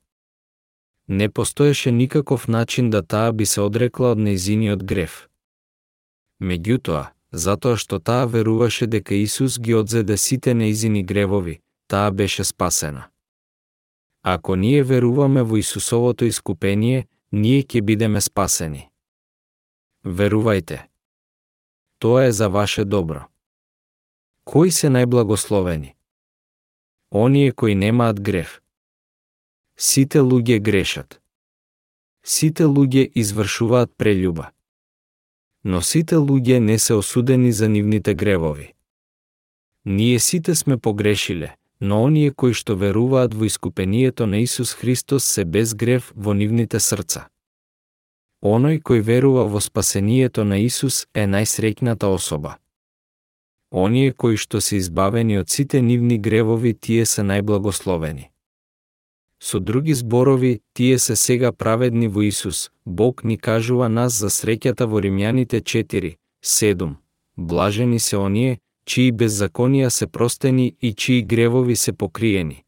Не 1.09 1.29
постоеше 1.29 1.93
никаков 1.93 2.49
начин 2.49 2.91
да 2.91 3.03
таа 3.03 3.33
би 3.33 3.47
се 3.47 3.61
одрекла 3.61 4.11
од 4.11 4.19
нејзиниот 4.19 4.83
грев. 4.83 5.29
Меѓутоа, 6.41 7.13
затоа 7.33 7.77
што 7.77 7.99
таа 7.99 8.27
веруваше 8.27 8.87
дека 8.87 9.15
Исус 9.15 9.59
ги 9.59 9.75
одзеде 9.75 10.17
сите 10.17 10.55
неизини 10.55 11.03
гревови, 11.03 11.61
таа 11.87 12.11
беше 12.11 12.45
спасена. 12.45 13.09
Ако 14.23 14.57
ние 14.57 14.83
веруваме 14.83 15.43
во 15.43 15.57
Исусовото 15.57 16.25
искупение, 16.25 17.07
ние 17.33 17.63
ќе 17.63 17.83
бидеме 17.83 18.21
спасени. 18.21 18.89
Верувајте. 20.05 20.89
Тоа 21.99 22.25
е 22.25 22.33
за 22.33 22.49
ваше 22.49 22.85
добро. 22.85 23.27
Кои 24.45 24.71
се 24.71 24.89
најблагословени? 24.89 25.95
Оние 27.11 27.53
кои 27.53 27.75
немаат 27.75 28.21
грев. 28.21 28.61
Сите 29.77 30.19
луѓе 30.19 30.61
грешат. 30.61 31.21
Сите 32.25 32.65
луѓе 32.65 33.11
извршуваат 33.15 33.93
прелюба. 33.97 34.54
Но 35.65 35.81
сите 35.81 36.17
луѓе 36.17 36.59
не 36.59 36.79
се 36.79 36.95
осудени 36.95 37.53
за 37.53 37.69
нивните 37.69 38.15
гревови. 38.15 38.75
Ние 39.85 40.19
сите 40.19 40.55
сме 40.55 40.77
погрешиле, 40.77 41.57
но 41.81 42.03
оние 42.03 42.31
кои 42.31 42.53
што 42.53 42.77
веруваат 42.77 43.35
во 43.35 43.45
искупението 43.45 44.27
на 44.27 44.39
Исус 44.39 44.75
Христос 44.75 45.25
се 45.25 45.45
без 45.45 45.75
грев 45.75 46.13
во 46.17 46.35
нивните 46.35 46.81
срца. 46.81 47.29
Оној 48.45 48.83
кој 48.85 49.01
верува 49.01 49.47
во 49.49 49.61
спасението 49.61 50.45
на 50.45 50.61
Исус 50.61 51.07
е 51.15 51.25
најсреќната 51.25 52.05
особа. 52.13 52.59
Оние 53.73 54.13
кои 54.13 54.37
што 54.37 54.61
се 54.61 54.77
избавени 54.77 55.39
од 55.41 55.49
сите 55.49 55.81
нивни 55.83 56.19
гревови, 56.19 56.75
тие 56.75 57.07
се 57.07 57.25
најблагословени. 57.25 58.34
Со 59.45 59.61
други 59.61 59.95
зборови, 59.95 60.61
тие 60.73 60.99
се 60.99 61.17
сега 61.17 61.53
праведни 61.53 62.09
во 62.09 62.23
Исус. 62.23 62.71
Бог 62.87 63.25
ни 63.25 63.39
кажува 63.39 63.89
нас 63.89 64.21
за 64.21 64.27
среќата 64.33 64.87
во 64.89 65.01
Римјаните 65.05 65.61
4, 65.61 66.17
7. 66.45 66.95
Блажени 67.37 68.01
се 68.01 68.17
оние, 68.17 68.59
чии 68.89 69.13
беззаконија 69.13 69.91
се 69.91 70.07
простени 70.07 70.77
и 70.81 70.95
чии 70.95 71.23
гревови 71.23 71.77
се 71.77 71.93
покриени. 71.93 72.65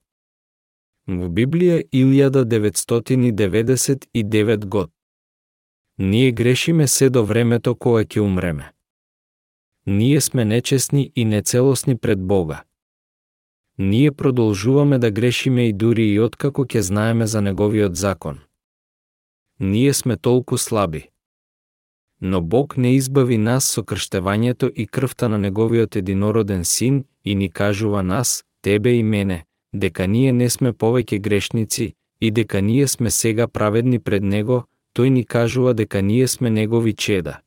Во 1.08 1.28
Библија 1.28 1.82
1999 1.92 4.66
год. 4.66 4.90
Ние 5.98 6.32
грешиме 6.32 6.86
се 6.86 7.10
до 7.10 7.24
времето 7.24 7.74
кога 7.74 8.04
ќе 8.04 8.20
умреме 8.20 8.76
ние 9.86 10.20
сме 10.20 10.44
нечесни 10.44 11.12
и 11.16 11.24
нецелосни 11.24 11.98
пред 11.98 12.26
Бога. 12.26 12.62
Ние 13.78 14.12
продолжуваме 14.12 14.98
да 14.98 15.10
грешиме 15.10 15.68
и 15.68 15.72
дури 15.72 16.06
и 16.08 16.20
откако 16.20 16.64
ќе 16.64 16.80
знаеме 16.80 17.26
за 17.26 17.42
неговиот 17.42 17.96
закон. 17.96 18.38
Ние 19.60 19.92
сме 19.92 20.16
толку 20.16 20.58
слаби. 20.58 21.08
Но 22.20 22.40
Бог 22.40 22.76
не 22.76 22.94
избави 22.94 23.38
нас 23.38 23.64
со 23.68 23.82
крштевањето 23.82 24.72
и 24.72 24.86
крвта 24.86 25.28
на 25.28 25.38
неговиот 25.38 25.96
единороден 25.96 26.64
син 26.64 27.04
и 27.24 27.34
ни 27.34 27.50
кажува 27.50 28.02
нас, 28.02 28.44
тебе 28.62 28.92
и 28.92 29.02
мене, 29.02 29.44
дека 29.74 30.06
ние 30.06 30.32
не 30.32 30.50
сме 30.50 30.72
повеќе 30.72 31.20
грешници 31.20 31.94
и 32.20 32.30
дека 32.30 32.62
ние 32.62 32.88
сме 32.88 33.10
сега 33.10 33.46
праведни 33.46 33.98
пред 33.98 34.22
него, 34.22 34.64
тој 34.96 35.08
ни 35.08 35.24
кажува 35.24 35.74
дека 35.74 36.02
ние 36.02 36.28
сме 36.28 36.50
негови 36.50 36.94
чеда. 36.94 37.40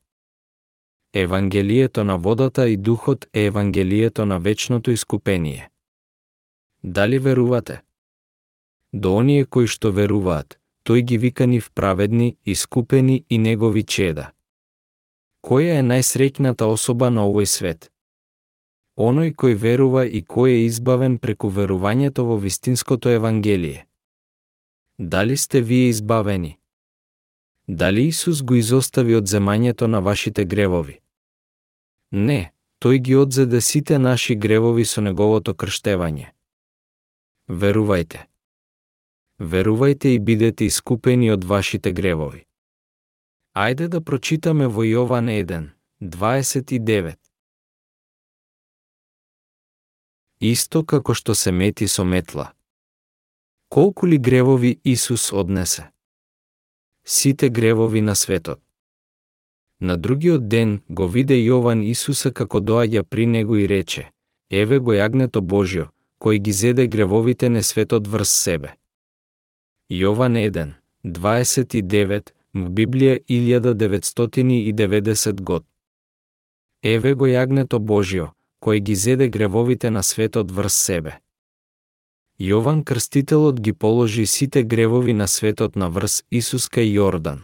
Евангелието 1.13 2.03
на 2.03 2.17
водата 2.17 2.69
и 2.69 2.77
духот 2.77 3.25
е 3.33 3.45
Евангелието 3.45 4.25
на 4.25 4.39
вечното 4.39 4.91
искупение. 4.91 5.69
Дали 6.83 7.19
верувате? 7.19 7.81
До 8.93 9.15
оние 9.15 9.45
кои 9.45 9.67
што 9.67 9.91
веруваат, 9.91 10.55
тој 10.87 11.01
ги 11.03 11.17
вика 11.17 11.47
нив 11.47 11.71
праведни, 11.75 12.37
искупени 12.45 13.25
и 13.29 13.37
негови 13.37 13.83
чеда. 13.83 14.31
Која 15.43 15.79
е 15.79 15.83
најсреќната 15.83 16.63
особа 16.65 17.09
на 17.09 17.27
овој 17.27 17.45
свет? 17.45 17.91
Оној 18.97 19.35
кој 19.35 19.53
верува 19.55 20.05
и 20.07 20.23
кој 20.23 20.55
е 20.55 20.65
избавен 20.65 21.19
преку 21.19 21.51
верувањето 21.51 22.23
во 22.23 22.39
вистинското 22.39 23.09
евангелие. 23.09 23.85
Дали 24.97 25.37
сте 25.37 25.61
вие 25.61 25.89
избавени? 25.89 26.57
Дали 27.67 28.07
Исус 28.07 28.41
го 28.41 28.55
изостави 28.55 29.15
од 29.15 29.27
земањето 29.27 29.87
на 29.87 29.99
вашите 29.99 30.45
гревови? 30.45 30.99
Не, 32.11 32.51
тој 32.81 32.97
ги 32.97 33.15
одзеде 33.15 33.61
сите 33.61 33.99
наши 33.99 34.35
гревови 34.35 34.85
со 34.85 35.01
неговото 35.01 35.53
крштевање. 35.53 36.31
Верувајте. 37.49 38.27
Верувајте 39.39 40.11
и 40.13 40.19
бидете 40.19 40.65
искупени 40.65 41.31
од 41.33 41.43
вашите 41.43 41.91
гревови. 41.91 42.43
Ајде 43.57 43.87
да 43.87 44.01
прочитаме 44.01 44.67
во 44.67 44.85
Јован 44.85 45.33
1, 45.33 45.71
29. 45.99 47.17
Исто 50.39 50.85
како 50.85 51.17
што 51.17 51.33
се 51.33 51.51
мети 51.51 51.87
со 51.87 52.05
метла. 52.05 52.53
Колку 53.67 54.05
ли 54.05 54.21
гревови 54.21 54.77
Исус 54.83 55.33
однесе? 55.33 55.89
Сите 57.03 57.49
гревови 57.49 58.01
на 58.01 58.15
светот. 58.15 58.61
На 59.79 59.97
другиот 59.97 60.47
ден 60.47 60.81
го 60.89 61.07
виде 61.07 61.41
Јован 61.41 61.81
Исуса 61.81 62.29
како 62.31 62.59
доаѓа 62.59 63.03
при 63.03 63.25
него 63.25 63.57
и 63.57 63.67
рече: 63.67 64.11
Еве 64.49 64.79
го 64.79 64.93
јагнето 64.93 65.41
Божјо, 65.41 65.89
кој 66.19 66.39
ги 66.39 66.51
зеде 66.51 66.87
гревовите 66.87 67.49
на 67.49 67.63
светот 67.63 68.07
врз 68.07 68.29
себе. 68.29 68.75
Јован 69.89 70.37
1, 70.37 70.73
29, 71.03 72.33
в 72.53 72.69
Библија 72.69 73.19
1990 73.29 75.41
год. 75.41 75.65
Еве 76.83 77.13
го 77.13 77.27
јагнето 77.27 77.79
Божјо, 77.79 78.27
кој 78.61 78.79
ги 78.79 78.95
зеде 78.95 79.27
гревовите 79.27 79.89
на 79.89 80.03
светот 80.03 80.51
врз 80.51 80.73
себе. 80.73 81.19
Јован 82.39 82.83
Крстителот 82.83 83.59
ги 83.59 83.73
положи 83.73 84.25
сите 84.25 84.63
гревови 84.63 85.13
на 85.13 85.27
светот 85.27 85.75
на 85.75 85.89
врз 85.89 86.23
Исус 86.31 86.69
кај 86.69 86.95
Јордан. 86.95 87.39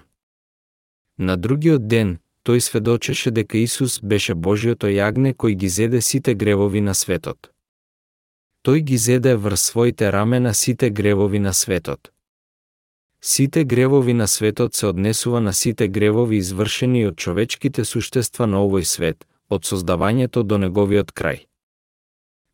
На 1.18 1.36
другиот 1.36 1.88
ден, 1.88 2.20
тој 2.48 2.60
сведочеше 2.60 3.32
дека 3.32 3.58
Исус 3.58 4.00
беше 4.00 4.36
Божиото 4.36 4.88
јагне 4.88 5.36
кој 5.36 5.56
ги 5.56 5.70
зеде 5.70 6.02
сите 6.02 6.34
гревови 6.34 6.82
на 6.82 6.94
светот. 6.94 7.55
Тој 8.66 8.82
ги 8.82 8.98
зеде 8.98 9.36
врз 9.38 9.62
своите 9.62 10.12
рамена 10.12 10.54
сите 10.54 10.90
гревови 10.90 11.40
на 11.40 11.54
светот. 11.54 12.12
Сите 13.22 13.64
гревови 13.64 14.14
на 14.14 14.28
светот 14.28 14.74
се 14.74 14.88
однесува 14.88 15.42
на 15.42 15.54
сите 15.54 15.88
гревови 15.88 16.38
извршени 16.38 17.06
од 17.06 17.16
човечките 17.16 17.86
суштества 17.86 18.48
на 18.50 18.64
овој 18.66 18.82
свет, 18.90 19.28
од 19.50 19.70
создавањето 19.70 20.44
до 20.44 20.58
неговиот 20.58 21.14
крај. 21.14 21.46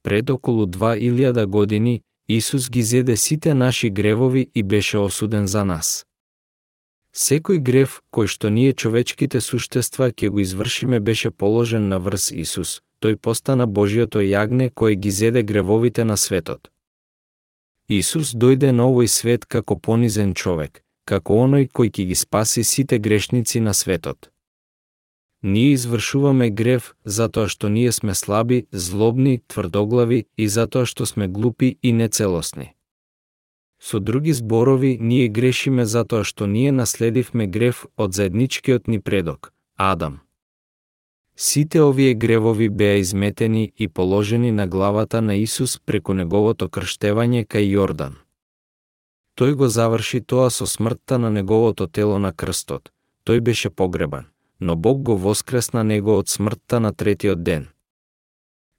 Пред 0.03 0.29
околу 0.29 0.65
2000 0.65 1.45
години, 1.45 2.01
Исус 2.27 2.69
ги 2.69 2.83
зеде 2.83 3.17
сите 3.17 3.53
наши 3.53 3.89
гревови 3.89 4.51
и 4.55 4.63
беше 4.63 4.97
осуден 4.97 5.47
за 5.47 5.63
нас. 5.65 6.05
Секој 7.15 7.59
грев 7.59 8.01
кој 8.11 8.27
што 8.27 8.49
ние 8.49 8.73
човечките 8.73 9.41
суштества 9.41 10.11
ќе 10.11 10.29
го 10.29 10.39
извршиме 10.39 10.99
беше 10.99 11.31
положен 11.31 11.87
на 11.87 11.99
врз 11.99 12.31
Исус. 12.31 12.81
Тој 13.01 13.15
постана 13.17 13.65
Божиото 13.65 14.21
јагне 14.21 14.69
кој 14.69 14.95
ги 14.95 15.11
зеде 15.11 15.41
гревовите 15.43 16.03
на 16.05 16.17
светот. 16.17 16.69
Исус 17.89 18.33
дојде 18.33 18.71
на 18.71 18.85
овој 18.89 19.07
свет 19.07 19.45
како 19.45 19.75
понизен 19.75 20.33
човек, 20.33 20.83
како 21.05 21.41
оној 21.45 21.65
кој 21.67 21.89
ќе 21.89 22.05
ги 22.11 22.15
спаси 22.15 22.63
сите 22.63 22.99
грешници 22.99 23.59
на 23.59 23.73
светот. 23.73 24.29
Ние 25.41 25.73
извршуваме 25.73 26.49
грев 26.49 26.93
затоа 27.03 27.49
што 27.49 27.69
ние 27.69 27.91
сме 27.91 28.13
слаби, 28.13 28.67
злобни, 28.71 29.41
тврдоглави 29.47 30.25
и 30.37 30.47
затоа 30.47 30.85
што 30.85 31.05
сме 31.05 31.27
глупи 31.27 31.77
и 31.81 31.91
нецелосни. 31.91 32.73
Со 33.81 33.99
други 33.99 34.33
зборови, 34.33 34.97
ние 35.01 35.27
грешиме 35.27 35.85
затоа 35.85 36.23
што 36.23 36.45
ние 36.45 36.71
наследивме 36.71 37.47
грев 37.47 37.87
од 37.97 38.13
заедничкиот 38.13 38.87
ни 38.87 39.01
предок, 39.01 39.53
Адам. 39.75 40.21
Сите 41.43 41.81
овие 41.81 42.13
гревови 42.13 42.69
беа 42.69 42.97
изметени 42.97 43.71
и 43.77 43.87
положени 43.87 44.51
на 44.51 44.67
главата 44.67 45.21
на 45.21 45.35
Исус 45.35 45.79
преку 45.79 46.13
неговото 46.13 46.67
крштевање 46.69 47.47
кај 47.49 47.65
Јордан. 47.77 48.13
Тој 49.33 49.55
го 49.57 49.69
заврши 49.77 50.21
тоа 50.21 50.51
со 50.53 50.67
смртта 50.69 51.17
на 51.17 51.31
неговото 51.33 51.87
тело 51.87 52.19
на 52.19 52.31
крстот. 52.31 52.91
Тој 53.25 53.41
беше 53.41 53.69
погребан, 53.69 54.29
но 54.59 54.75
Бог 54.75 55.01
го 55.01 55.17
воскресна 55.17 55.83
него 55.83 56.19
од 56.21 56.29
смртта 56.29 56.79
на 56.79 56.93
третиот 56.93 57.43
ден. 57.43 57.67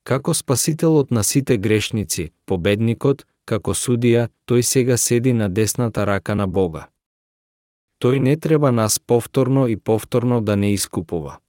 Како 0.05 0.35
спасителот 0.35 1.11
на 1.11 1.25
сите 1.25 1.59
грешници, 1.59 2.31
победникот, 2.47 3.27
како 3.45 3.75
судија, 3.75 4.29
тој 4.47 4.63
сега 4.63 4.97
седи 4.97 5.33
на 5.33 5.51
десната 5.51 6.07
рака 6.07 6.39
на 6.39 6.47
Бога. 6.47 6.87
Тој 7.99 8.19
не 8.19 8.37
треба 8.37 8.71
нас 8.71 9.01
повторно 9.01 9.67
и 9.67 9.77
повторно 9.77 10.41
да 10.41 10.57
не 10.57 10.73
искупува. 10.73 11.43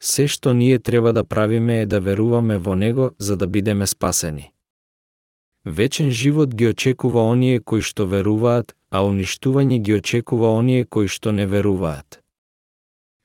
Се 0.00 0.28
што 0.28 0.52
ние 0.54 0.78
треба 0.78 1.12
да 1.12 1.24
правиме 1.24 1.80
е 1.80 1.86
да 1.86 2.00
веруваме 2.00 2.58
во 2.58 2.74
Него 2.74 3.10
за 3.18 3.36
да 3.36 3.46
бидеме 3.46 3.86
спасени. 3.86 4.52
Вечен 5.64 6.10
живот 6.10 6.54
ги 6.54 6.68
очекува 6.68 7.22
оние 7.22 7.60
кои 7.60 7.82
што 7.82 8.06
веруваат, 8.06 8.76
а 8.90 9.04
уништување 9.04 9.78
ги 9.78 9.94
очекува 9.94 10.52
оние 10.56 10.84
кои 10.84 11.08
што 11.08 11.32
не 11.32 11.46
веруваат. 11.46 12.22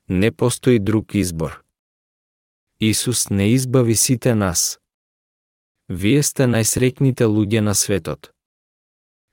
Не 0.10 0.32
постои 0.32 0.80
друг 0.80 1.16
избор. 1.16 1.64
Исус 2.80 3.30
не 3.30 3.50
избави 3.50 3.96
сите 3.96 4.36
нас, 4.36 4.80
Вие 5.90 6.24
сте 6.26 6.48
најсреќните 6.50 7.28
луѓе 7.30 7.62
на 7.62 7.76
светот. 7.78 8.32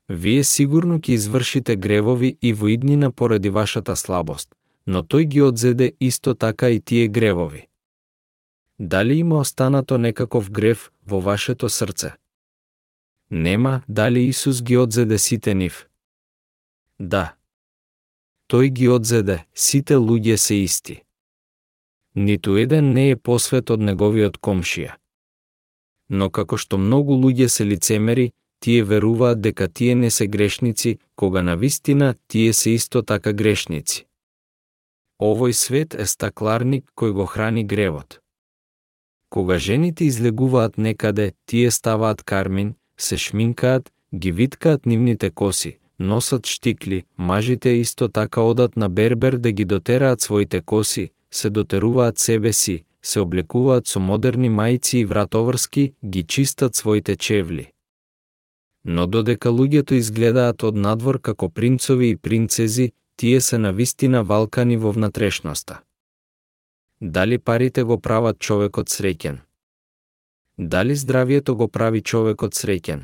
Вие 0.08 0.44
сигурно 0.44 0.98
ќе 1.00 1.14
извршите 1.16 1.76
гревови 1.76 2.36
и 2.42 2.52
воиднина 2.52 3.10
поради 3.10 3.48
вашата 3.48 3.96
слабост, 3.96 4.54
но 4.86 5.02
тој 5.02 5.24
ги 5.24 5.42
одзеде 5.42 5.92
исто 6.00 6.34
така 6.34 6.70
и 6.70 6.80
тие 6.80 7.08
гревови. 7.08 7.68
Дали 8.78 9.14
има 9.14 9.38
останато 9.38 9.98
некаков 9.98 10.50
грев 10.50 10.92
во 11.06 11.20
вашето 11.20 11.68
срце? 11.68 12.12
Нема, 13.30 13.82
дали 13.88 14.20
Исус 14.20 14.62
ги 14.62 14.76
одзеде 14.76 15.18
сите 15.18 15.54
нив? 15.54 15.88
Да. 16.98 17.36
Тој 18.50 18.68
ги 18.68 18.88
одзеде, 18.88 19.44
сите 19.54 19.94
луѓе 19.94 20.36
се 20.36 20.54
исти. 20.54 21.02
Ниту 22.14 22.56
еден 22.56 22.92
не 22.92 23.10
е 23.10 23.16
посвет 23.16 23.70
од 23.70 23.80
неговиот 23.80 24.36
комшија 24.38 25.02
но 26.12 26.28
како 26.30 26.58
што 26.60 26.78
многу 26.78 27.16
луѓе 27.16 27.48
се 27.48 27.64
лицемери, 27.64 28.32
тие 28.60 28.84
веруваат 28.84 29.40
дека 29.40 29.68
тие 29.68 29.94
не 29.94 30.10
се 30.10 30.26
грешници, 30.26 30.98
кога 31.16 31.42
на 31.42 31.56
вистина 31.56 32.14
тие 32.28 32.52
се 32.52 32.70
исто 32.70 33.02
така 33.02 33.32
грешници. 33.32 34.06
Овој 35.22 35.52
свет 35.54 35.94
е 35.94 36.04
стакларник 36.10 36.84
кој 36.98 37.12
го 37.14 37.24
храни 37.30 37.62
гревот. 37.72 38.18
Кога 39.28 39.58
жените 39.58 40.04
излегуваат 40.04 40.78
некаде, 40.78 41.32
тие 41.46 41.70
ставаат 41.70 42.22
кармин, 42.22 42.74
се 42.98 43.16
шминкаат, 43.16 43.92
ги 44.14 44.32
виткаат 44.32 44.86
нивните 44.86 45.30
коси, 45.30 45.78
носат 45.98 46.46
штикли, 46.46 47.04
мажите 47.16 47.70
исто 47.70 48.08
така 48.08 48.40
одат 48.40 48.76
на 48.76 48.88
бербер 48.88 49.36
да 49.36 49.52
ги 49.52 49.64
дотераат 49.64 50.20
своите 50.20 50.60
коси, 50.60 51.10
се 51.30 51.50
дотеруваат 51.50 52.18
себе 52.18 52.52
си, 52.52 52.84
се 53.02 53.20
облекуваат 53.20 53.86
со 53.86 54.00
модерни 54.00 54.50
мајци 54.50 54.96
и 54.96 55.04
вратоврски, 55.04 55.92
ги 56.04 56.22
чистат 56.22 56.74
своите 56.74 57.16
чевли. 57.16 57.70
Но 58.84 59.06
додека 59.06 59.48
луѓето 59.48 59.92
изгледаат 59.92 60.62
од 60.62 60.76
надвор 60.76 61.20
како 61.20 61.48
принцови 61.48 62.10
и 62.10 62.16
принцези, 62.16 62.92
тие 63.16 63.40
се 63.40 63.58
на 63.58 63.72
вистина 63.72 64.24
валкани 64.24 64.76
во 64.76 64.92
внатрешноста. 64.92 65.80
Дали 67.00 67.38
парите 67.38 67.82
го 67.82 68.00
прават 68.00 68.38
човекот 68.38 68.88
среќен? 68.88 69.38
Дали 70.58 70.96
здравието 70.96 71.56
го 71.56 71.68
прави 71.68 72.02
човекот 72.02 72.54
среќен? 72.54 73.00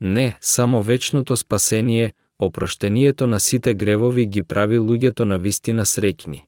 Не, 0.00 0.38
само 0.40 0.82
вечното 0.82 1.36
спасение, 1.36 2.12
опроштението 2.38 3.26
на 3.26 3.40
сите 3.40 3.74
гревови 3.74 4.26
ги 4.26 4.42
прави 4.42 4.78
луѓето 4.78 5.24
на 5.24 5.38
вистина 5.38 5.84
среќни. 5.84 6.44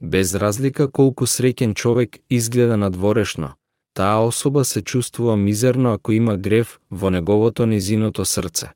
Без 0.00 0.34
разлика 0.34 0.90
колку 0.90 1.26
среќен 1.26 1.74
човек 1.74 2.18
изгледа 2.30 2.76
надворешно, 2.76 3.52
таа 3.94 4.26
особа 4.26 4.64
се 4.64 4.82
чувствува 4.82 5.36
мизерно 5.36 5.92
ако 5.92 6.12
има 6.12 6.36
грев 6.36 6.80
во 6.90 7.10
неговото 7.10 7.66
низиното 7.66 8.24
срце. 8.24 8.72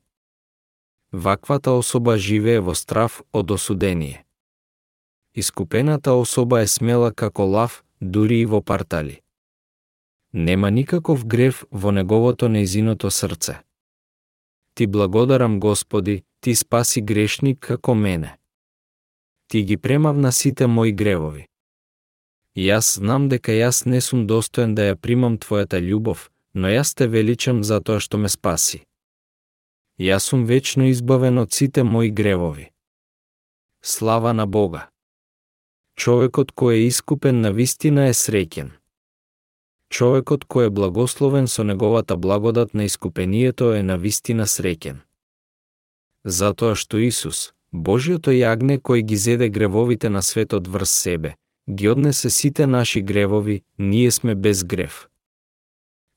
Ваквата 1.11 1.71
особа 1.71 2.17
живее 2.17 2.59
во 2.59 2.75
страв 2.75 3.21
од 3.31 3.51
осудение. 3.51 4.25
Искупената 5.33 6.13
особа 6.13 6.61
е 6.61 6.67
смела 6.67 7.13
како 7.13 7.45
лав, 7.45 7.83
дури 8.01 8.41
и 8.41 8.45
во 8.45 8.61
партали. 8.61 9.21
Нема 10.33 10.69
никаков 10.71 11.25
грев 11.25 11.65
во 11.71 11.91
неговото 11.91 12.49
незиното 12.49 13.11
срце. 13.11 13.61
Ти 14.73 14.87
благодарам 14.87 15.59
Господи, 15.59 16.23
ти 16.41 16.55
спаси 16.55 17.01
грешник 17.01 17.59
како 17.59 17.95
мене. 17.95 18.37
Ти 19.47 19.63
ги 19.63 19.77
премавна 19.77 20.31
сите 20.31 20.67
мои 20.67 20.91
гревови. 20.91 21.47
Јас 22.57 22.97
знам 22.99 23.29
дека 23.29 23.51
јас 23.51 23.85
не 23.85 24.01
сум 24.01 24.27
достоен 24.27 24.75
да 24.75 24.91
ја 24.91 24.95
примам 24.95 25.37
Твојата 25.37 25.79
љубов, 25.79 26.29
но 26.53 26.67
јас 26.67 26.93
те 26.97 27.07
величам 27.07 27.63
за 27.63 27.79
тоа 27.81 27.99
што 27.99 28.17
ме 28.17 28.29
спаси. 28.29 28.83
Јас 29.97 30.29
сум 30.29 30.43
вечно 30.45 30.85
избавен 30.85 31.39
од 31.41 31.53
сите 31.53 31.83
мои 31.83 32.11
гревови. 32.11 32.69
Слава 33.81 34.33
на 34.33 34.45
Бога! 34.45 34.89
Човекот 35.97 36.51
кој 36.53 36.73
е 36.73 36.85
искупен 36.85 37.41
на 37.41 37.49
вистина 37.51 38.05
е 38.05 38.13
среќен. 38.13 38.69
Човекот 39.89 40.45
кој 40.45 40.69
е 40.69 40.75
благословен 40.79 41.47
со 41.47 41.63
неговата 41.63 42.17
благодат 42.17 42.73
на 42.73 42.85
искупението 42.85 43.73
е 43.73 43.81
на 43.81 43.97
вистина 43.97 44.45
среќен. 44.45 45.01
Затоа 46.23 46.75
што 46.75 47.01
Исус, 47.01 47.53
Божиото 47.71 48.29
јагне 48.29 48.77
кој 48.77 49.01
ги 49.01 49.17
зеде 49.17 49.49
гревовите 49.49 50.13
на 50.13 50.21
светот 50.21 50.67
врз 50.67 50.93
себе, 50.93 51.35
ги 51.69 51.89
однесе 51.89 52.29
сите 52.29 52.67
наши 52.67 53.01
гревови, 53.01 53.63
ние 53.77 54.11
сме 54.11 54.35
без 54.35 54.63
грев. 54.63 55.09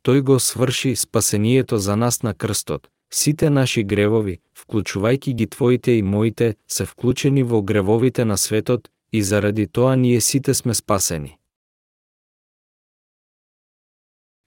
Тој 0.04 0.20
го 0.20 0.38
сврши 0.38 0.96
спасението 0.96 1.78
за 1.78 1.96
нас 1.96 2.22
на 2.22 2.34
крстот, 2.34 2.90
сите 3.10 3.50
наши 3.50 3.82
гревови, 3.82 4.38
вклучувајќи 4.54 5.34
ги 5.34 5.46
твоите 5.46 5.98
и 5.98 6.02
моите, 6.02 6.54
се 6.66 6.84
вклучени 6.84 7.42
во 7.42 7.62
гревовите 7.62 8.24
на 8.24 8.36
светот 8.36 8.90
и 9.12 9.22
заради 9.22 9.66
тоа 9.66 9.96
ние 9.96 10.20
сите 10.20 10.54
сме 10.54 10.74
спасени. 10.74 11.36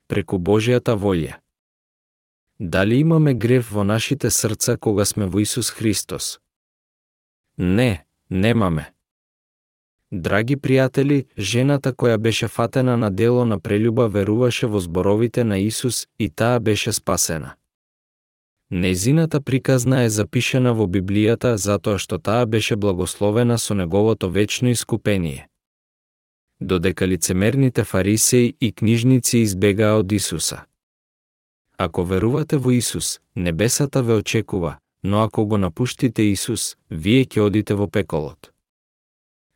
Преку 0.08 0.38
Божијата 0.38 0.96
волја. 0.96 1.40
Дали 2.60 2.96
имаме 2.96 3.34
грев 3.34 3.72
во 3.72 3.84
нашите 3.84 4.30
срца 4.30 4.78
кога 4.78 5.06
сме 5.06 5.26
во 5.26 5.40
Исус 5.40 5.70
Христос? 5.70 6.40
Не, 7.58 8.06
немаме. 8.30 8.94
Драги 10.12 10.56
пријатели, 10.56 11.26
жената 11.38 11.92
која 11.94 12.18
беше 12.18 12.48
фатена 12.48 12.98
на 12.98 13.10
дело 13.12 13.46
на 13.46 13.60
прелюба 13.60 14.08
веруваше 14.08 14.68
во 14.68 14.80
зборовите 14.80 15.44
на 15.44 15.58
Исус 15.58 16.08
и 16.20 16.30
таа 16.30 16.60
беше 16.60 16.94
спасена. 16.94 17.56
Незината 18.72 19.42
приказна 19.42 20.04
е 20.04 20.10
запишена 20.10 20.74
во 20.74 20.88
Библијата 20.88 21.56
затоа 21.56 21.98
што 21.98 22.18
таа 22.18 22.46
беше 22.46 22.76
благословена 22.76 23.58
со 23.58 23.74
неговото 23.74 24.30
вечно 24.30 24.70
искупение. 24.70 25.48
Додека 26.62 27.08
лицемерните 27.08 27.84
фарисеи 27.84 28.56
и 28.62 28.72
книжници 28.72 29.38
избегаа 29.38 30.00
од 30.00 30.12
Исуса. 30.12 30.66
Ако 31.78 32.04
верувате 32.04 32.58
во 32.58 32.72
Исус, 32.72 33.20
небесата 33.36 34.04
ве 34.04 34.14
очекува, 34.14 34.78
но 35.04 35.22
ако 35.24 35.46
го 35.46 35.58
напуштите 35.58 36.24
Исус, 36.24 36.78
вие 36.90 37.26
ќе 37.26 37.42
одите 37.42 37.74
во 37.74 37.88
пеколот. 37.88 38.52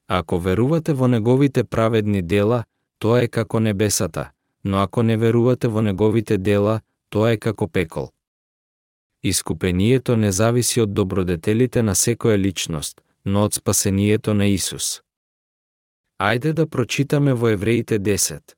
Ако 0.08 0.40
верувате 0.40 0.94
во 0.94 1.08
неговите 1.08 1.64
праведни 1.64 2.22
дела, 2.22 2.64
тоа 3.00 3.22
е 3.24 3.28
како 3.28 3.60
небесата, 3.60 4.32
но 4.64 4.78
ако 4.78 5.04
не 5.04 5.18
верувате 5.18 5.68
во 5.68 5.82
неговите 5.82 6.38
дела, 6.38 6.82
тоа 7.10 7.32
е 7.32 7.38
како 7.38 7.68
пекол. 7.68 8.12
Искупението 9.28 10.16
не 10.18 10.32
зависи 10.32 10.82
од 10.82 10.94
добродетелите 10.94 11.82
на 11.84 11.96
секоја 11.96 12.38
личност, 12.38 13.02
но 13.26 13.44
од 13.44 13.54
спасението 13.54 14.34
на 14.34 14.46
Исус. 14.48 15.02
Ајде 16.20 16.54
да 16.54 16.66
прочитаме 16.68 17.34
во 17.34 17.50
Евреите 17.50 18.00
10. 18.00 18.56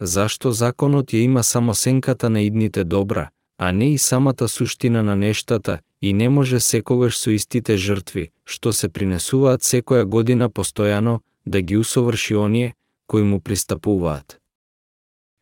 Зашто 0.00 0.52
законот 0.52 1.14
ја 1.16 1.24
има 1.24 1.42
само 1.42 1.74
сенката 1.74 2.30
на 2.30 2.42
идните 2.42 2.84
добра, 2.84 3.30
а 3.58 3.72
не 3.72 3.94
и 3.94 3.98
самата 3.98 4.48
суштина 4.48 5.02
на 5.02 5.16
нештата, 5.16 5.78
и 6.02 6.12
не 6.12 6.28
може 6.28 6.60
секогаш 6.60 7.16
со 7.16 7.30
истите 7.30 7.76
жртви, 7.76 8.30
што 8.44 8.72
се 8.72 8.88
принесуваат 8.88 9.62
секоја 9.62 10.04
година 10.04 10.50
постојано, 10.50 11.20
да 11.46 11.60
ги 11.62 11.76
усоврши 11.76 12.36
оние, 12.36 12.74
кои 13.06 13.22
му 13.22 13.40
пристапуваат. 13.40 14.38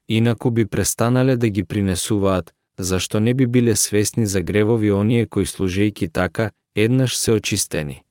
Инаку 0.09 0.51
би 0.51 0.67
престанале 0.67 1.37
да 1.37 1.49
ги 1.49 1.65
принесуваат, 1.65 2.55
зашто 2.79 3.21
не 3.21 3.35
би 3.35 3.47
биле 3.47 3.77
свесни 3.77 4.27
за 4.27 4.43
гревови 4.43 4.93
оние 4.93 5.27
кои 5.27 5.47
служејки 5.47 6.13
така, 6.13 6.51
еднаш 6.75 7.17
се 7.17 7.33
очистени. 7.33 8.03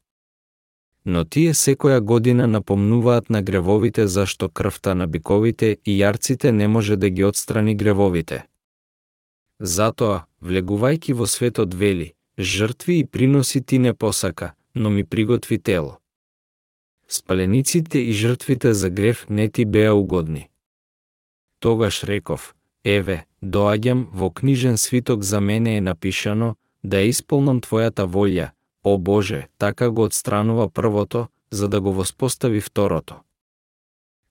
Но 1.06 1.26
тие 1.26 1.54
секоја 1.54 2.00
година 2.00 2.48
напомнуваат 2.48 3.30
на 3.30 3.42
гревовите 3.42 4.08
зашто 4.08 4.50
крвта 4.50 4.94
на 4.96 5.08
биковите 5.08 5.78
и 5.86 5.98
јарците 5.98 6.52
не 6.52 6.68
може 6.68 6.96
да 6.96 7.10
ги 7.10 7.24
отстрани 7.24 7.76
гревовите. 7.76 8.46
Затоа, 9.60 10.26
влегувајки 10.42 11.14
во 11.14 11.26
светот 11.26 11.74
вели, 11.74 12.14
жртви 12.40 13.00
и 13.00 13.06
приноси 13.06 13.62
ти 13.62 13.80
не 13.80 13.94
посака, 13.94 14.54
но 14.76 14.90
ми 14.90 15.04
приготви 15.04 15.60
тело. 15.60 15.98
Спалениците 17.08 18.00
и 18.00 18.14
жртвите 18.14 18.74
за 18.74 18.90
грев 18.90 19.26
не 19.30 19.50
ти 19.50 19.66
беа 19.66 19.94
угодни. 19.94 20.50
Тогаш 21.60 22.04
реков, 22.04 22.56
еве, 22.84 23.26
доаѓам, 23.42 24.08
во 24.14 24.30
книжен 24.30 24.78
свиток 24.78 25.24
за 25.24 25.42
мене 25.42 25.78
е 25.78 25.82
напишано, 25.82 26.56
да 26.84 26.98
ја 26.98 27.10
исполнам 27.10 27.62
Твојата 27.62 28.06
волја, 28.06 28.50
о 28.84 28.98
Боже, 28.98 29.48
така 29.58 29.90
го 29.90 30.04
отстранува 30.04 30.70
првото, 30.70 31.28
за 31.52 31.68
да 31.68 31.82
го 31.82 31.94
воспостави 31.94 32.62
второто. 32.62 33.16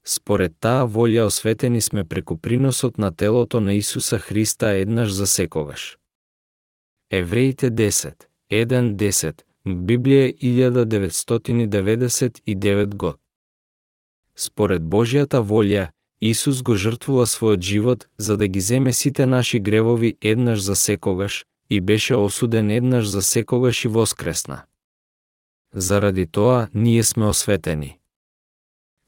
Според 0.04 0.52
таа 0.60 0.88
волја 0.88 1.26
осветени 1.26 1.80
сме 1.80 2.04
преку 2.04 2.36
приносот 2.36 2.98
на 2.98 3.12
телото 3.12 3.60
на 3.60 3.74
Исуса 3.74 4.18
Христа 4.18 4.68
еднаш 4.68 5.12
за 5.12 5.26
секогаш. 5.26 5.98
Евреите 7.10 7.70
10, 7.70 8.14
1-10, 8.50 9.42
Библија 9.66 10.34
1999 10.40 12.94
год. 12.94 13.16
Според 14.36 14.82
Божијата 14.82 15.42
волја, 15.42 15.88
Исус 16.20 16.62
го 16.62 16.76
жртвува 16.76 17.26
својот 17.26 17.60
живот 17.60 18.08
за 18.18 18.36
да 18.36 18.48
ги 18.48 18.60
земе 18.60 18.92
сите 18.92 19.26
наши 19.26 19.60
гревови 19.60 20.16
еднаш 20.20 20.60
за 20.60 20.76
секогаш 20.76 21.44
и 21.70 21.80
беше 21.80 22.14
осуден 22.14 22.70
еднаш 22.70 23.08
за 23.08 23.22
секогаш 23.22 23.84
и 23.84 23.88
воскресна. 23.88 24.62
Заради 25.74 26.26
тоа 26.26 26.68
ние 26.74 27.02
сме 27.02 27.26
осветени. 27.26 27.98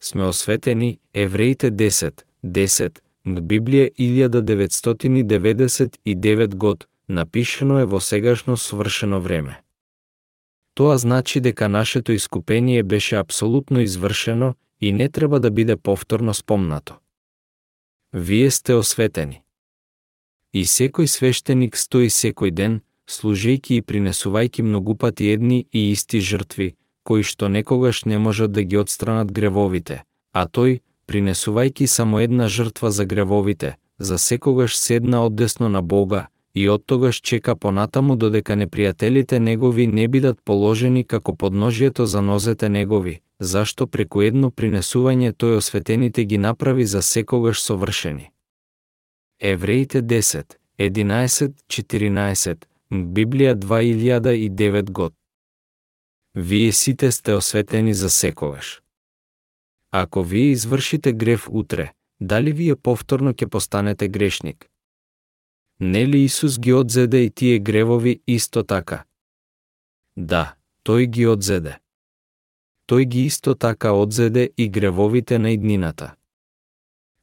Сме 0.00 0.24
осветени 0.24 0.98
Евреите 1.14 1.70
10, 1.70 2.22
10, 2.44 2.98
Библија 3.26 3.90
1999 3.98 6.54
год, 6.54 6.86
напишено 7.08 7.78
е 7.78 7.84
во 7.84 8.00
сегашно 8.00 8.56
свршено 8.56 9.20
време. 9.20 9.62
Тоа 10.74 10.98
значи 10.98 11.40
дека 11.40 11.68
нашето 11.68 12.12
искупение 12.12 12.82
беше 12.82 13.16
апсолутно 13.16 13.80
извршено 13.80 14.54
и 14.82 14.92
не 14.92 15.08
треба 15.08 15.40
да 15.40 15.50
биде 15.50 15.76
повторно 15.76 16.34
спомнато. 16.34 16.94
Вие 18.12 18.50
сте 18.50 18.74
осветени. 18.74 19.42
И 20.52 20.66
секој 20.68 21.06
свештеник 21.06 21.78
стои 21.78 22.10
секој 22.10 22.50
ден, 22.50 22.82
служејки 23.08 23.78
и 23.78 23.82
принесувајки 23.82 24.62
многупати 24.62 25.30
едни 25.32 25.66
и 25.72 25.92
исти 25.92 26.20
жртви, 26.20 26.74
кои 27.06 27.22
што 27.22 27.48
некогаш 27.48 28.04
не 28.04 28.18
можат 28.18 28.52
да 28.52 28.62
ги 28.62 28.76
отстранат 28.76 29.32
гревовите, 29.32 30.02
а 30.32 30.44
тој, 30.44 30.82
принесувајки 31.06 31.86
само 31.86 32.20
една 32.20 32.48
жртва 32.48 32.90
за 32.90 33.06
гревовите, 33.06 33.76
за 33.98 34.18
секогаш 34.18 34.76
седна 34.76 35.24
одесно 35.24 35.68
на 35.68 35.82
Бога, 35.82 36.28
и 36.54 36.68
од 36.68 36.84
тогаш 36.86 37.20
чека 37.20 37.54
понатаму 37.56 38.16
додека 38.16 38.56
непријателите 38.56 39.38
негови 39.38 39.86
не 39.86 40.08
бидат 40.08 40.40
положени 40.44 41.04
како 41.04 41.34
подножието 41.36 42.06
за 42.06 42.22
нозете 42.22 42.68
негови, 42.68 43.20
зашто 43.38 43.86
преку 43.86 44.22
едно 44.22 44.50
принесување 44.50 45.32
тој 45.32 45.56
осветените 45.56 46.24
ги 46.24 46.38
направи 46.38 46.84
за 46.84 47.02
секогаш 47.02 47.62
совршени. 47.62 48.30
Евреите 49.40 50.02
10, 50.02 50.56
11, 50.78 51.52
14, 51.68 52.64
Библија 52.92 53.54
2009 53.54 54.90
год. 54.90 55.14
Вие 56.34 56.72
сите 56.72 57.12
сте 57.12 57.34
осветени 57.34 57.94
за 57.94 58.10
секогаш. 58.10 58.82
Ако 59.90 60.22
вие 60.22 60.52
извршите 60.52 61.12
грев 61.12 61.48
утре, 61.50 61.92
дали 62.20 62.52
вие 62.52 62.76
повторно 62.76 63.32
ќе 63.32 63.46
постанете 63.46 64.08
грешник? 64.08 64.71
Нели 65.84 66.18
Исус 66.24 66.58
ги 66.60 66.72
одзеде 66.72 67.18
и 67.18 67.30
тие 67.30 67.58
гревови 67.58 68.20
исто 68.26 68.62
така? 68.62 69.04
Да, 70.16 70.54
тој 70.86 71.06
ги 71.10 71.26
одзеде. 71.26 71.72
Тој 72.86 73.02
ги 73.10 73.24
исто 73.26 73.54
така 73.58 73.90
одзеде 73.90 74.50
и 74.56 74.68
гревовите 74.68 75.38
на 75.38 75.50
иднината. 75.50 76.14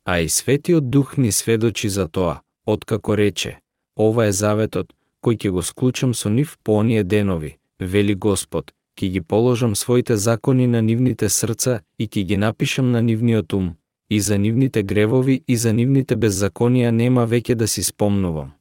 А 0.06 0.20
и 0.20 0.30
Светиот 0.30 0.90
Дух 0.90 1.18
ни 1.18 1.32
сведочи 1.32 1.90
за 1.90 2.08
тоа, 2.08 2.42
откако 2.66 3.18
рече, 3.18 3.60
ова 3.96 4.28
е 4.28 4.36
заветот, 4.36 4.92
кој 5.24 5.40
ќе 5.40 5.50
го 5.56 5.64
склучам 5.64 6.12
со 6.14 6.28
нив 6.30 6.60
по 6.64 6.84
оние 6.84 7.04
денови, 7.04 7.56
вели 7.80 8.16
Господ, 8.16 8.76
ќе 9.00 9.08
ги 9.08 9.22
положам 9.22 9.76
своите 9.76 10.18
закони 10.18 10.68
на 10.68 10.82
нивните 10.82 11.30
срца 11.30 11.80
и 11.98 12.12
ќе 12.12 12.28
ги 12.28 12.38
напишам 12.38 12.92
на 12.92 13.00
нивниот 13.02 13.54
ум, 13.54 13.79
и 14.10 14.20
за 14.20 14.38
нивните 14.38 14.84
гревови 14.84 15.44
и 15.48 15.58
за 15.58 15.74
нивните 15.74 16.16
беззаконија 16.16 16.92
нема 16.92 17.28
веќе 17.28 17.56
да 17.56 17.68
си 17.68 17.84
спомнувам. 17.84 18.52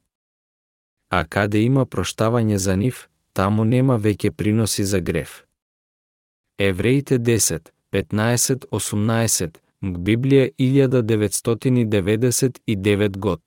А 1.09 1.25
каде 1.25 1.61
има 1.61 1.85
проштавање 1.85 2.55
за 2.55 2.77
нив, 2.77 3.09
таму 3.33 3.65
нема 3.65 3.99
веќе 3.99 4.31
приноси 4.31 4.83
за 4.83 5.01
грев. 5.01 5.45
Евреите 6.59 7.19
10, 7.19 7.69
15, 7.91 8.65
18, 8.71 9.57
Библија 9.81 10.49
1999 10.59 13.17
год. 13.17 13.41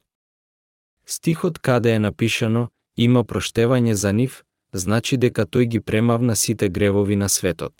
Стихот 1.06 1.58
каде 1.58 1.94
е 1.94 1.98
напишано 1.98 2.68
има 2.96 3.24
проштевање 3.24 3.92
за 3.92 4.12
нив, 4.12 4.44
значи 4.72 5.16
дека 5.16 5.46
тој 5.46 5.64
ги 5.64 5.80
премавна 5.80 6.36
сите 6.36 6.68
гревови 6.68 7.16
на 7.16 7.28
светот. 7.28 7.72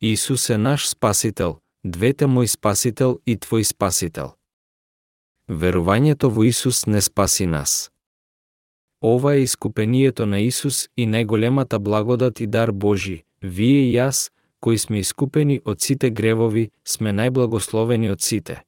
Исус 0.00 0.50
е 0.50 0.58
наш 0.58 0.88
спасител, 0.88 1.58
двете 1.90 2.26
мој 2.26 2.50
спасител 2.50 3.20
и 3.26 3.36
твој 3.38 3.62
спасител. 3.62 4.34
Верувањето 5.48 6.28
во 6.28 6.44
Исус 6.44 6.86
не 6.86 7.00
спаси 7.00 7.46
нас. 7.46 7.90
Ова 9.02 9.34
е 9.34 9.42
искупението 9.42 10.26
на 10.26 10.40
Исус 10.40 10.88
и 10.96 11.06
најголемата 11.06 11.78
благодат 11.78 12.40
и 12.40 12.46
дар 12.46 12.72
Божи. 12.72 13.22
Вие 13.42 13.86
и 13.86 13.94
јас, 13.94 14.30
кои 14.60 14.78
сме 14.78 14.98
искупени 14.98 15.60
од 15.64 15.80
сите 15.80 16.10
гревови, 16.10 16.70
сме 16.84 17.12
најблагословени 17.12 18.10
од 18.10 18.20
сите. 18.20 18.65